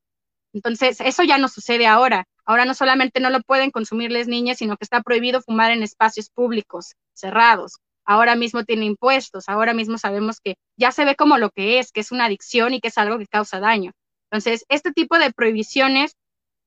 [0.55, 2.27] Entonces, eso ya no sucede ahora.
[2.47, 5.83] Ahora no solamente no lo pueden consumir las niñas, sino que está prohibido fumar en
[5.83, 7.79] espacios públicos, cerrados.
[8.07, 11.91] Ahora mismo tiene impuestos, ahora mismo sabemos que ya se ve como lo que es,
[11.91, 13.93] que es una adicción y que es algo que causa daño.
[14.31, 16.17] Entonces, este tipo de prohibiciones,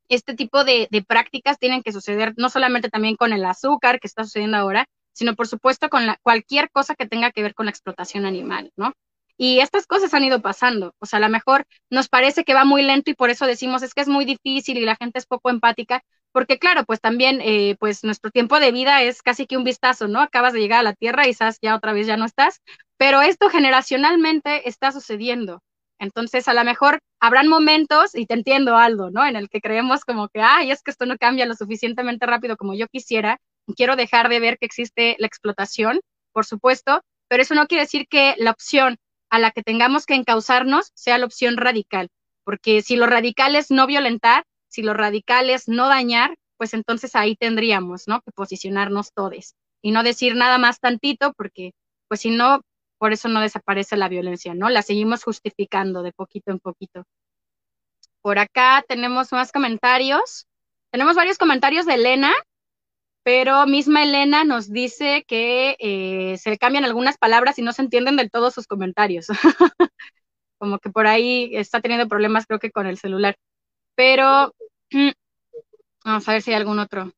[0.09, 4.23] este tipo de, prácticas tienen que suceder no solamente también con el azúcar que está
[4.25, 7.71] sucediendo ahora, sino por supuesto con la, cualquier cosa que tenga que ver con la
[7.71, 8.93] explotación animal, ¿no?
[9.37, 10.93] Y estas cosas han ido pasando.
[10.99, 13.83] O sea, a lo mejor nos parece que va muy lento y por eso decimos
[13.83, 16.01] es que es muy difícil y la gente es poco empática,
[16.31, 20.07] porque claro, pues también, eh, pues nuestro tiempo de vida es casi que un vistazo,
[20.07, 20.21] ¿no?
[20.21, 22.61] Acabas de llegar a la Tierra y quizás ya otra vez ya no estás,
[22.97, 25.61] pero esto generacionalmente está sucediendo.
[25.99, 29.25] Entonces, a lo mejor habrán momentos, y te entiendo, Aldo, ¿no?
[29.25, 32.55] En el que creemos como que, ay, es que esto no cambia lo suficientemente rápido
[32.55, 33.39] como yo quisiera,
[33.75, 35.99] quiero dejar de ver que existe la explotación,
[36.33, 38.97] por supuesto, pero eso no quiere decir que la opción
[39.29, 42.09] a la que tengamos que encauzarnos sea la opción radical,
[42.43, 47.15] porque si lo radical es no violentar, si lo radical es no dañar, pues entonces
[47.15, 48.21] ahí tendríamos, ¿no?
[48.21, 51.71] Que posicionarnos todos y no decir nada más tantito, porque
[52.07, 52.61] pues si no,
[52.97, 54.69] por eso no desaparece la violencia, ¿no?
[54.69, 57.03] La seguimos justificando de poquito en poquito.
[58.21, 60.47] Por acá tenemos más comentarios.
[60.91, 62.33] Tenemos varios comentarios de Elena,
[63.27, 67.81] pero misma Elena nos dice que eh, se le cambian algunas palabras y no se
[67.81, 69.27] entienden del todo sus comentarios.
[70.57, 73.35] Como que por ahí está teniendo problemas, creo que con el celular.
[73.95, 74.55] Pero
[76.05, 77.11] vamos a ver si hay algún otro.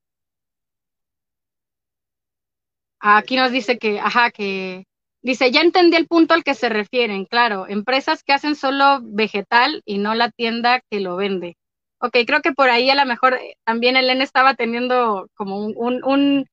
[3.00, 4.86] Aquí nos dice que, ajá, que
[5.22, 9.84] dice, ya entendí el punto al que se refieren, claro, empresas que hacen solo vegetal
[9.86, 11.59] y no la tienda que lo vende.
[12.02, 16.02] Ok, creo que por ahí a lo mejor eh, también Elena estaba teniendo como un,
[16.04, 16.46] un,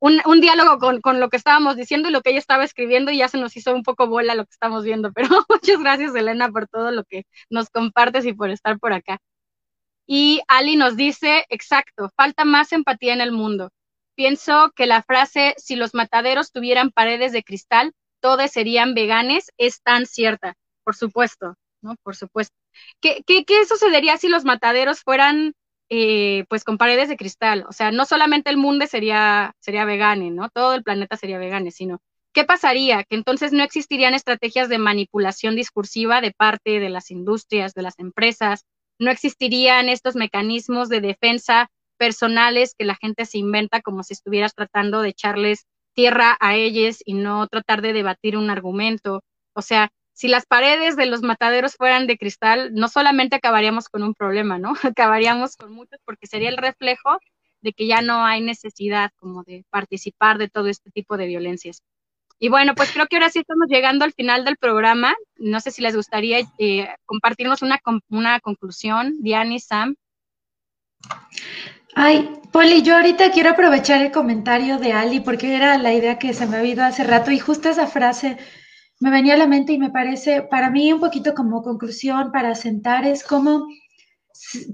[0.00, 3.18] un, diálogo con, con, lo que estábamos diciendo y lo que ella estaba escribiendo y
[3.18, 5.12] ya se nos hizo un poco bola lo que estamos viendo.
[5.12, 9.18] Pero muchas gracias, Elena, por todo lo que nos compartes y por estar por acá.
[10.06, 13.70] Y Ali nos dice, exacto, falta más empatía en el mundo.
[14.14, 19.82] Pienso que la frase, si los mataderos tuvieran paredes de cristal, todos serían veganes, es
[19.82, 20.54] tan cierta.
[20.84, 21.96] Por supuesto, ¿no?
[22.02, 22.56] Por supuesto.
[23.00, 25.54] ¿Qué, qué, qué sucedería si los mataderos fueran
[25.90, 27.64] eh, pues con paredes de cristal?
[27.68, 30.48] O sea, no solamente el mundo sería, sería vegane, ¿no?
[30.50, 32.00] Todo el planeta sería vegane, sino
[32.32, 33.04] ¿qué pasaría?
[33.04, 37.98] Que entonces no existirían estrategias de manipulación discursiva de parte de las industrias, de las
[37.98, 38.64] empresas,
[38.98, 44.54] no existirían estos mecanismos de defensa personales que la gente se inventa como si estuvieras
[44.54, 49.22] tratando de echarles tierra a ellos y no tratar de debatir un argumento.
[49.54, 54.04] O sea, si las paredes de los mataderos fueran de cristal, no solamente acabaríamos con
[54.04, 54.72] un problema, ¿no?
[54.96, 57.18] Acabaríamos con muchos porque sería el reflejo
[57.60, 61.82] de que ya no hay necesidad como de participar de todo este tipo de violencias.
[62.38, 65.14] Y bueno, pues creo que ahora sí estamos llegando al final del programa.
[65.36, 69.96] No sé si les gustaría eh, compartirnos una, una conclusión, Diane y Sam.
[71.96, 76.34] Ay, Poli, yo ahorita quiero aprovechar el comentario de Ali porque era la idea que
[76.34, 78.36] se me ha ido hace rato y justo esa frase
[79.00, 82.54] me venía a la mente y me parece para mí un poquito como conclusión para
[82.54, 83.66] sentar es como,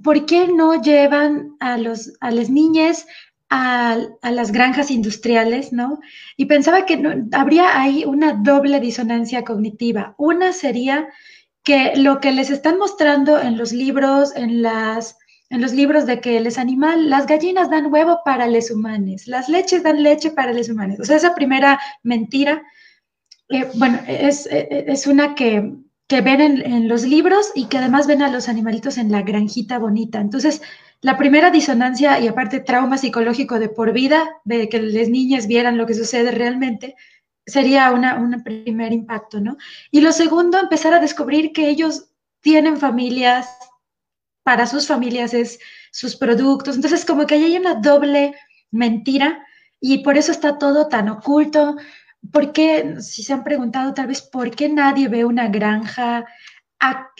[0.04, 3.06] ¿por qué no llevan a, los, a las niñas
[3.50, 5.98] a, las granjas industriales, ¿no?
[6.36, 7.02] Y pensaba que
[7.32, 10.14] habría ahí una doble disonancia cognitiva.
[10.18, 11.08] Una sería
[11.64, 15.16] que lo que les están mostrando en los libros, en las
[15.50, 19.48] en los libros de que les animal, las gallinas dan huevo para los humanos, las
[19.48, 21.00] leches dan leche para los humanos.
[21.00, 22.62] O sea, esa primera mentira,
[23.74, 25.74] bueno, es, es, una que,
[26.06, 29.22] que ven en, en, los libros y que además ven a los animalitos en la
[29.22, 30.20] granjita bonita.
[30.20, 30.62] Entonces,
[31.00, 35.78] la primera disonancia y aparte trauma psicológico de por vida, de que las niñas vieran
[35.78, 36.94] lo que sucede realmente,
[37.46, 39.56] sería un primer impacto, ¿no?
[39.90, 42.10] Y lo segundo, empezar a descubrir que ellos
[42.40, 43.48] tienen familias,
[44.42, 45.58] para sus familias es
[45.90, 48.34] sus productos, entonces como que hay una doble
[48.70, 49.44] mentira
[49.80, 51.76] y por eso está todo tan oculto.
[52.32, 56.26] ¿Por qué, si se han preguntado tal vez, por qué nadie ve una granja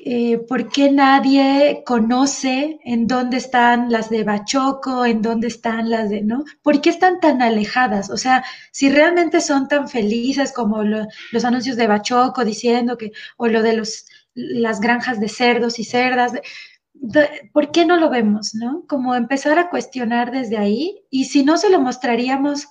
[0.02, 6.08] eh, por qué nadie conoce en dónde están las de Bachoco, en dónde están las
[6.08, 6.44] de, ¿no?
[6.62, 8.08] ¿Por qué están tan alejadas?
[8.08, 13.48] O sea, si realmente son tan felices como los anuncios de Bachoco diciendo que, o
[13.48, 16.32] lo de los, las granjas de cerdos y cerdas,
[17.52, 18.84] ¿por qué no lo vemos, no?
[18.88, 22.68] Como empezar a cuestionar desde ahí y si no se lo mostraríamos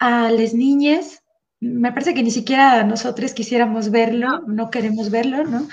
[0.00, 1.22] a las niñas,
[1.60, 5.68] me parece que ni siquiera nosotros quisiéramos verlo, no queremos verlo, ¿no?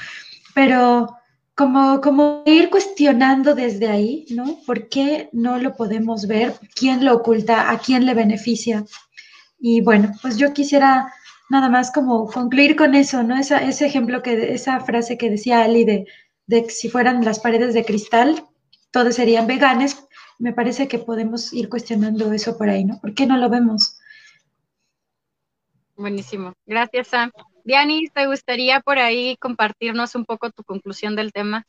[0.54, 1.18] pero
[1.56, 4.60] como, como ir cuestionando desde ahí, ¿no?
[4.66, 6.56] ¿Por qué no lo podemos ver?
[6.76, 7.70] ¿Quién lo oculta?
[7.70, 8.86] ¿A quién le beneficia?
[9.60, 11.14] Y bueno, pues yo quisiera
[11.50, 13.38] nada más como concluir con eso, ¿no?
[13.38, 16.06] Esa, ese ejemplo, que esa frase que decía Ali de,
[16.48, 18.44] de que si fueran las paredes de cristal,
[18.92, 20.04] todos serían veganes,
[20.40, 23.00] me parece que podemos ir cuestionando eso por ahí, ¿no?
[23.00, 23.93] ¿Por qué no lo vemos?
[26.04, 26.52] Buenísimo.
[26.66, 27.32] Gracias, Sam.
[27.64, 31.66] Dianis, ¿te gustaría por ahí compartirnos un poco tu conclusión del tema?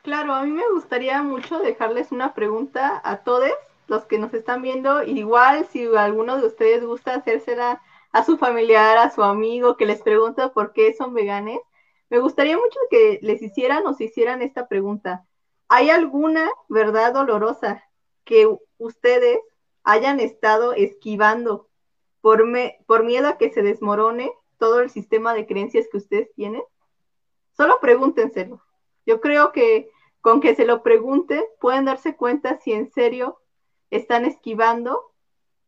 [0.00, 3.50] Claro, a mí me gustaría mucho dejarles una pregunta a todos
[3.86, 7.82] los que nos están viendo, igual si alguno de ustedes gusta hacérsela
[8.12, 11.60] a su familiar, a su amigo, que les pregunta por qué son veganes,
[12.08, 15.26] me gustaría mucho que les hicieran o se hicieran esta pregunta.
[15.68, 17.84] ¿Hay alguna verdad dolorosa
[18.24, 19.38] que ustedes
[19.84, 21.68] hayan estado esquivando
[22.20, 22.44] por,
[23.04, 26.62] miedo a que se desmorone todo el sistema de creencias que ustedes tienen?
[27.56, 28.62] Solo pregúntenselo.
[29.06, 29.90] Yo creo que
[30.20, 33.40] con que se lo pregunten pueden darse cuenta si en serio
[33.90, 35.12] están esquivando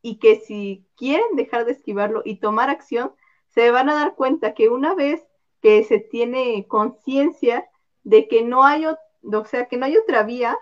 [0.02, 3.12] y que si quieren dejar de esquivarlo y tomar acción,
[3.48, 5.26] se van a dar cuenta que una vez
[5.60, 7.68] que se tiene conciencia
[8.02, 10.58] de que no hay, o sea, que no hay otra vía,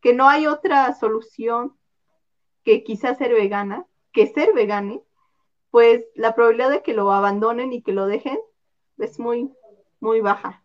[0.00, 1.76] que no hay otra solución
[2.64, 5.02] que quizás ser vegana, que ser vegane,
[5.70, 8.38] pues la probabilidad de que lo abandonen y que lo dejen
[8.98, 9.50] es muy,
[10.00, 10.62] muy baja.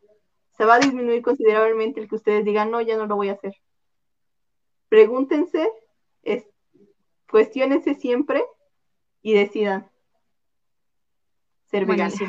[0.58, 3.34] Se va a disminuir considerablemente el que ustedes digan, no, ya no lo voy a
[3.34, 3.56] hacer.
[4.90, 5.70] Pregúntense,
[6.24, 6.46] es,
[7.30, 8.44] cuestionense siempre
[9.22, 9.92] y decidan
[11.66, 12.20] ser veganos.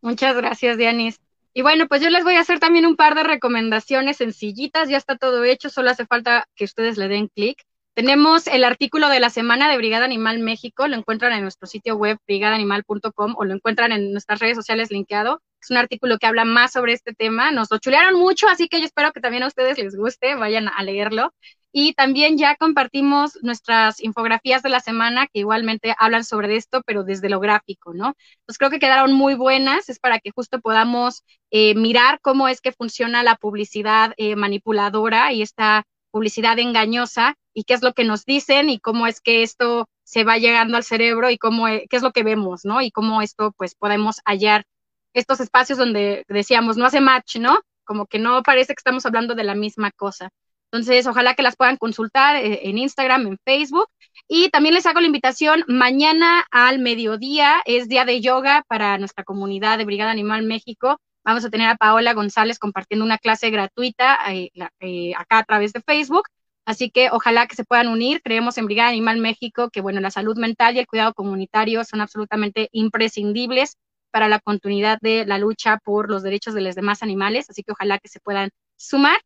[0.00, 1.20] Muchas gracias, Dianis.
[1.52, 4.98] Y bueno, pues yo les voy a hacer también un par de recomendaciones sencillitas, ya
[4.98, 7.65] está todo hecho, solo hace falta que ustedes le den clic.
[7.96, 11.96] Tenemos el artículo de la semana de Brigada Animal México, lo encuentran en nuestro sitio
[11.96, 15.40] web brigadaanimal.com o lo encuentran en nuestras redes sociales linkeado.
[15.62, 17.52] Es un artículo que habla más sobre este tema.
[17.52, 20.68] Nos lo chulearon mucho, así que yo espero que también a ustedes les guste, vayan
[20.68, 21.32] a leerlo.
[21.72, 27.02] Y también ya compartimos nuestras infografías de la semana que igualmente hablan sobre esto, pero
[27.02, 28.12] desde lo gráfico, ¿no?
[28.44, 32.60] Pues creo que quedaron muy buenas, es para que justo podamos eh, mirar cómo es
[32.60, 35.86] que funciona la publicidad eh, manipuladora y esta
[36.16, 40.24] publicidad engañosa y qué es lo que nos dicen y cómo es que esto se
[40.24, 42.80] va llegando al cerebro y cómo, e, qué es lo que vemos, ¿no?
[42.80, 44.64] Y cómo esto, pues, podemos hallar
[45.12, 47.60] estos espacios donde decíamos, no hace match, ¿no?
[47.84, 50.30] Como que no parece que estamos hablando de la misma cosa.
[50.72, 53.88] Entonces, ojalá que las puedan consultar eh, en Instagram, en Facebook.
[54.26, 59.22] Y también les hago la invitación, mañana al mediodía es día de yoga para nuestra
[59.22, 60.98] comunidad de Brigada Animal México.
[61.26, 65.72] Vamos a tener a Paola González compartiendo una clase gratuita eh, eh, acá a través
[65.72, 66.22] de Facebook.
[66.64, 68.22] Así que ojalá que se puedan unir.
[68.22, 72.00] Creemos en Brigada Animal México que, bueno, la salud mental y el cuidado comunitario son
[72.00, 73.76] absolutamente imprescindibles
[74.12, 77.50] para la continuidad de la lucha por los derechos de los demás animales.
[77.50, 79.18] Así que ojalá que se puedan sumar.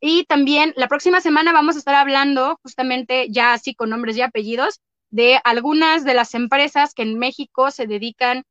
[0.00, 4.22] Y también la próxima semana vamos a estar hablando justamente ya así con nombres y
[4.22, 4.78] apellidos
[5.10, 8.44] de algunas de las empresas que en México se dedican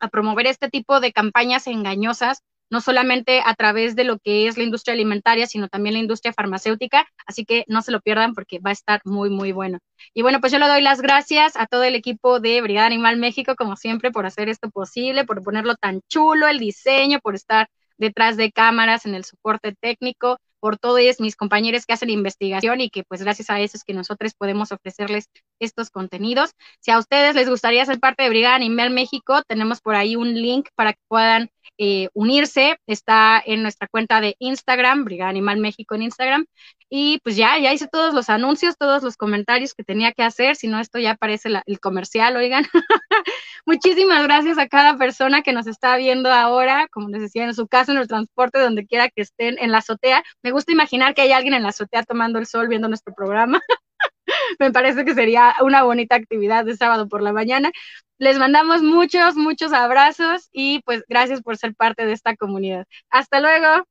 [0.00, 4.56] a promover este tipo de campañas engañosas, no solamente a través de lo que es
[4.56, 7.06] la industria alimentaria, sino también la industria farmacéutica.
[7.26, 9.78] Así que no se lo pierdan porque va a estar muy, muy bueno.
[10.14, 13.16] Y bueno, pues yo le doy las gracias a todo el equipo de Brigada Animal
[13.16, 17.68] México, como siempre, por hacer esto posible, por ponerlo tan chulo, el diseño, por estar
[17.98, 22.90] detrás de cámaras en el soporte técnico por todos mis compañeros que hacen investigación y
[22.90, 25.26] que pues gracias a eso es que nosotros podemos ofrecerles
[25.58, 26.50] estos contenidos.
[26.80, 30.34] Si a ustedes les gustaría ser parte de Brigada Animal México, tenemos por ahí un
[30.34, 32.76] link para que puedan eh, unirse.
[32.86, 36.46] Está en nuestra cuenta de Instagram, Brigada Animal México en Instagram.
[36.92, 40.56] Y pues ya, ya hice todos los anuncios, todos los comentarios que tenía que hacer,
[40.56, 42.64] si no esto ya aparece el comercial, oigan.
[43.64, 47.68] Muchísimas gracias a cada persona que nos está viendo ahora, como les decía, en su
[47.68, 50.24] casa, en el transporte, donde quiera que estén, en la azotea.
[50.42, 53.60] Me gusta imaginar que hay alguien en la azotea tomando el sol viendo nuestro programa.
[54.58, 57.70] Me parece que sería una bonita actividad de sábado por la mañana.
[58.18, 62.86] Les mandamos muchos, muchos abrazos y pues gracias por ser parte de esta comunidad.
[63.10, 63.86] Hasta luego.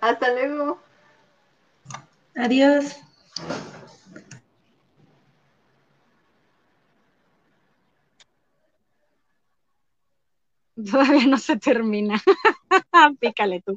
[0.00, 0.89] Hasta luego.
[2.34, 2.96] Adiós.
[10.90, 12.20] Todavía no se termina.
[13.20, 13.76] Pícale tú.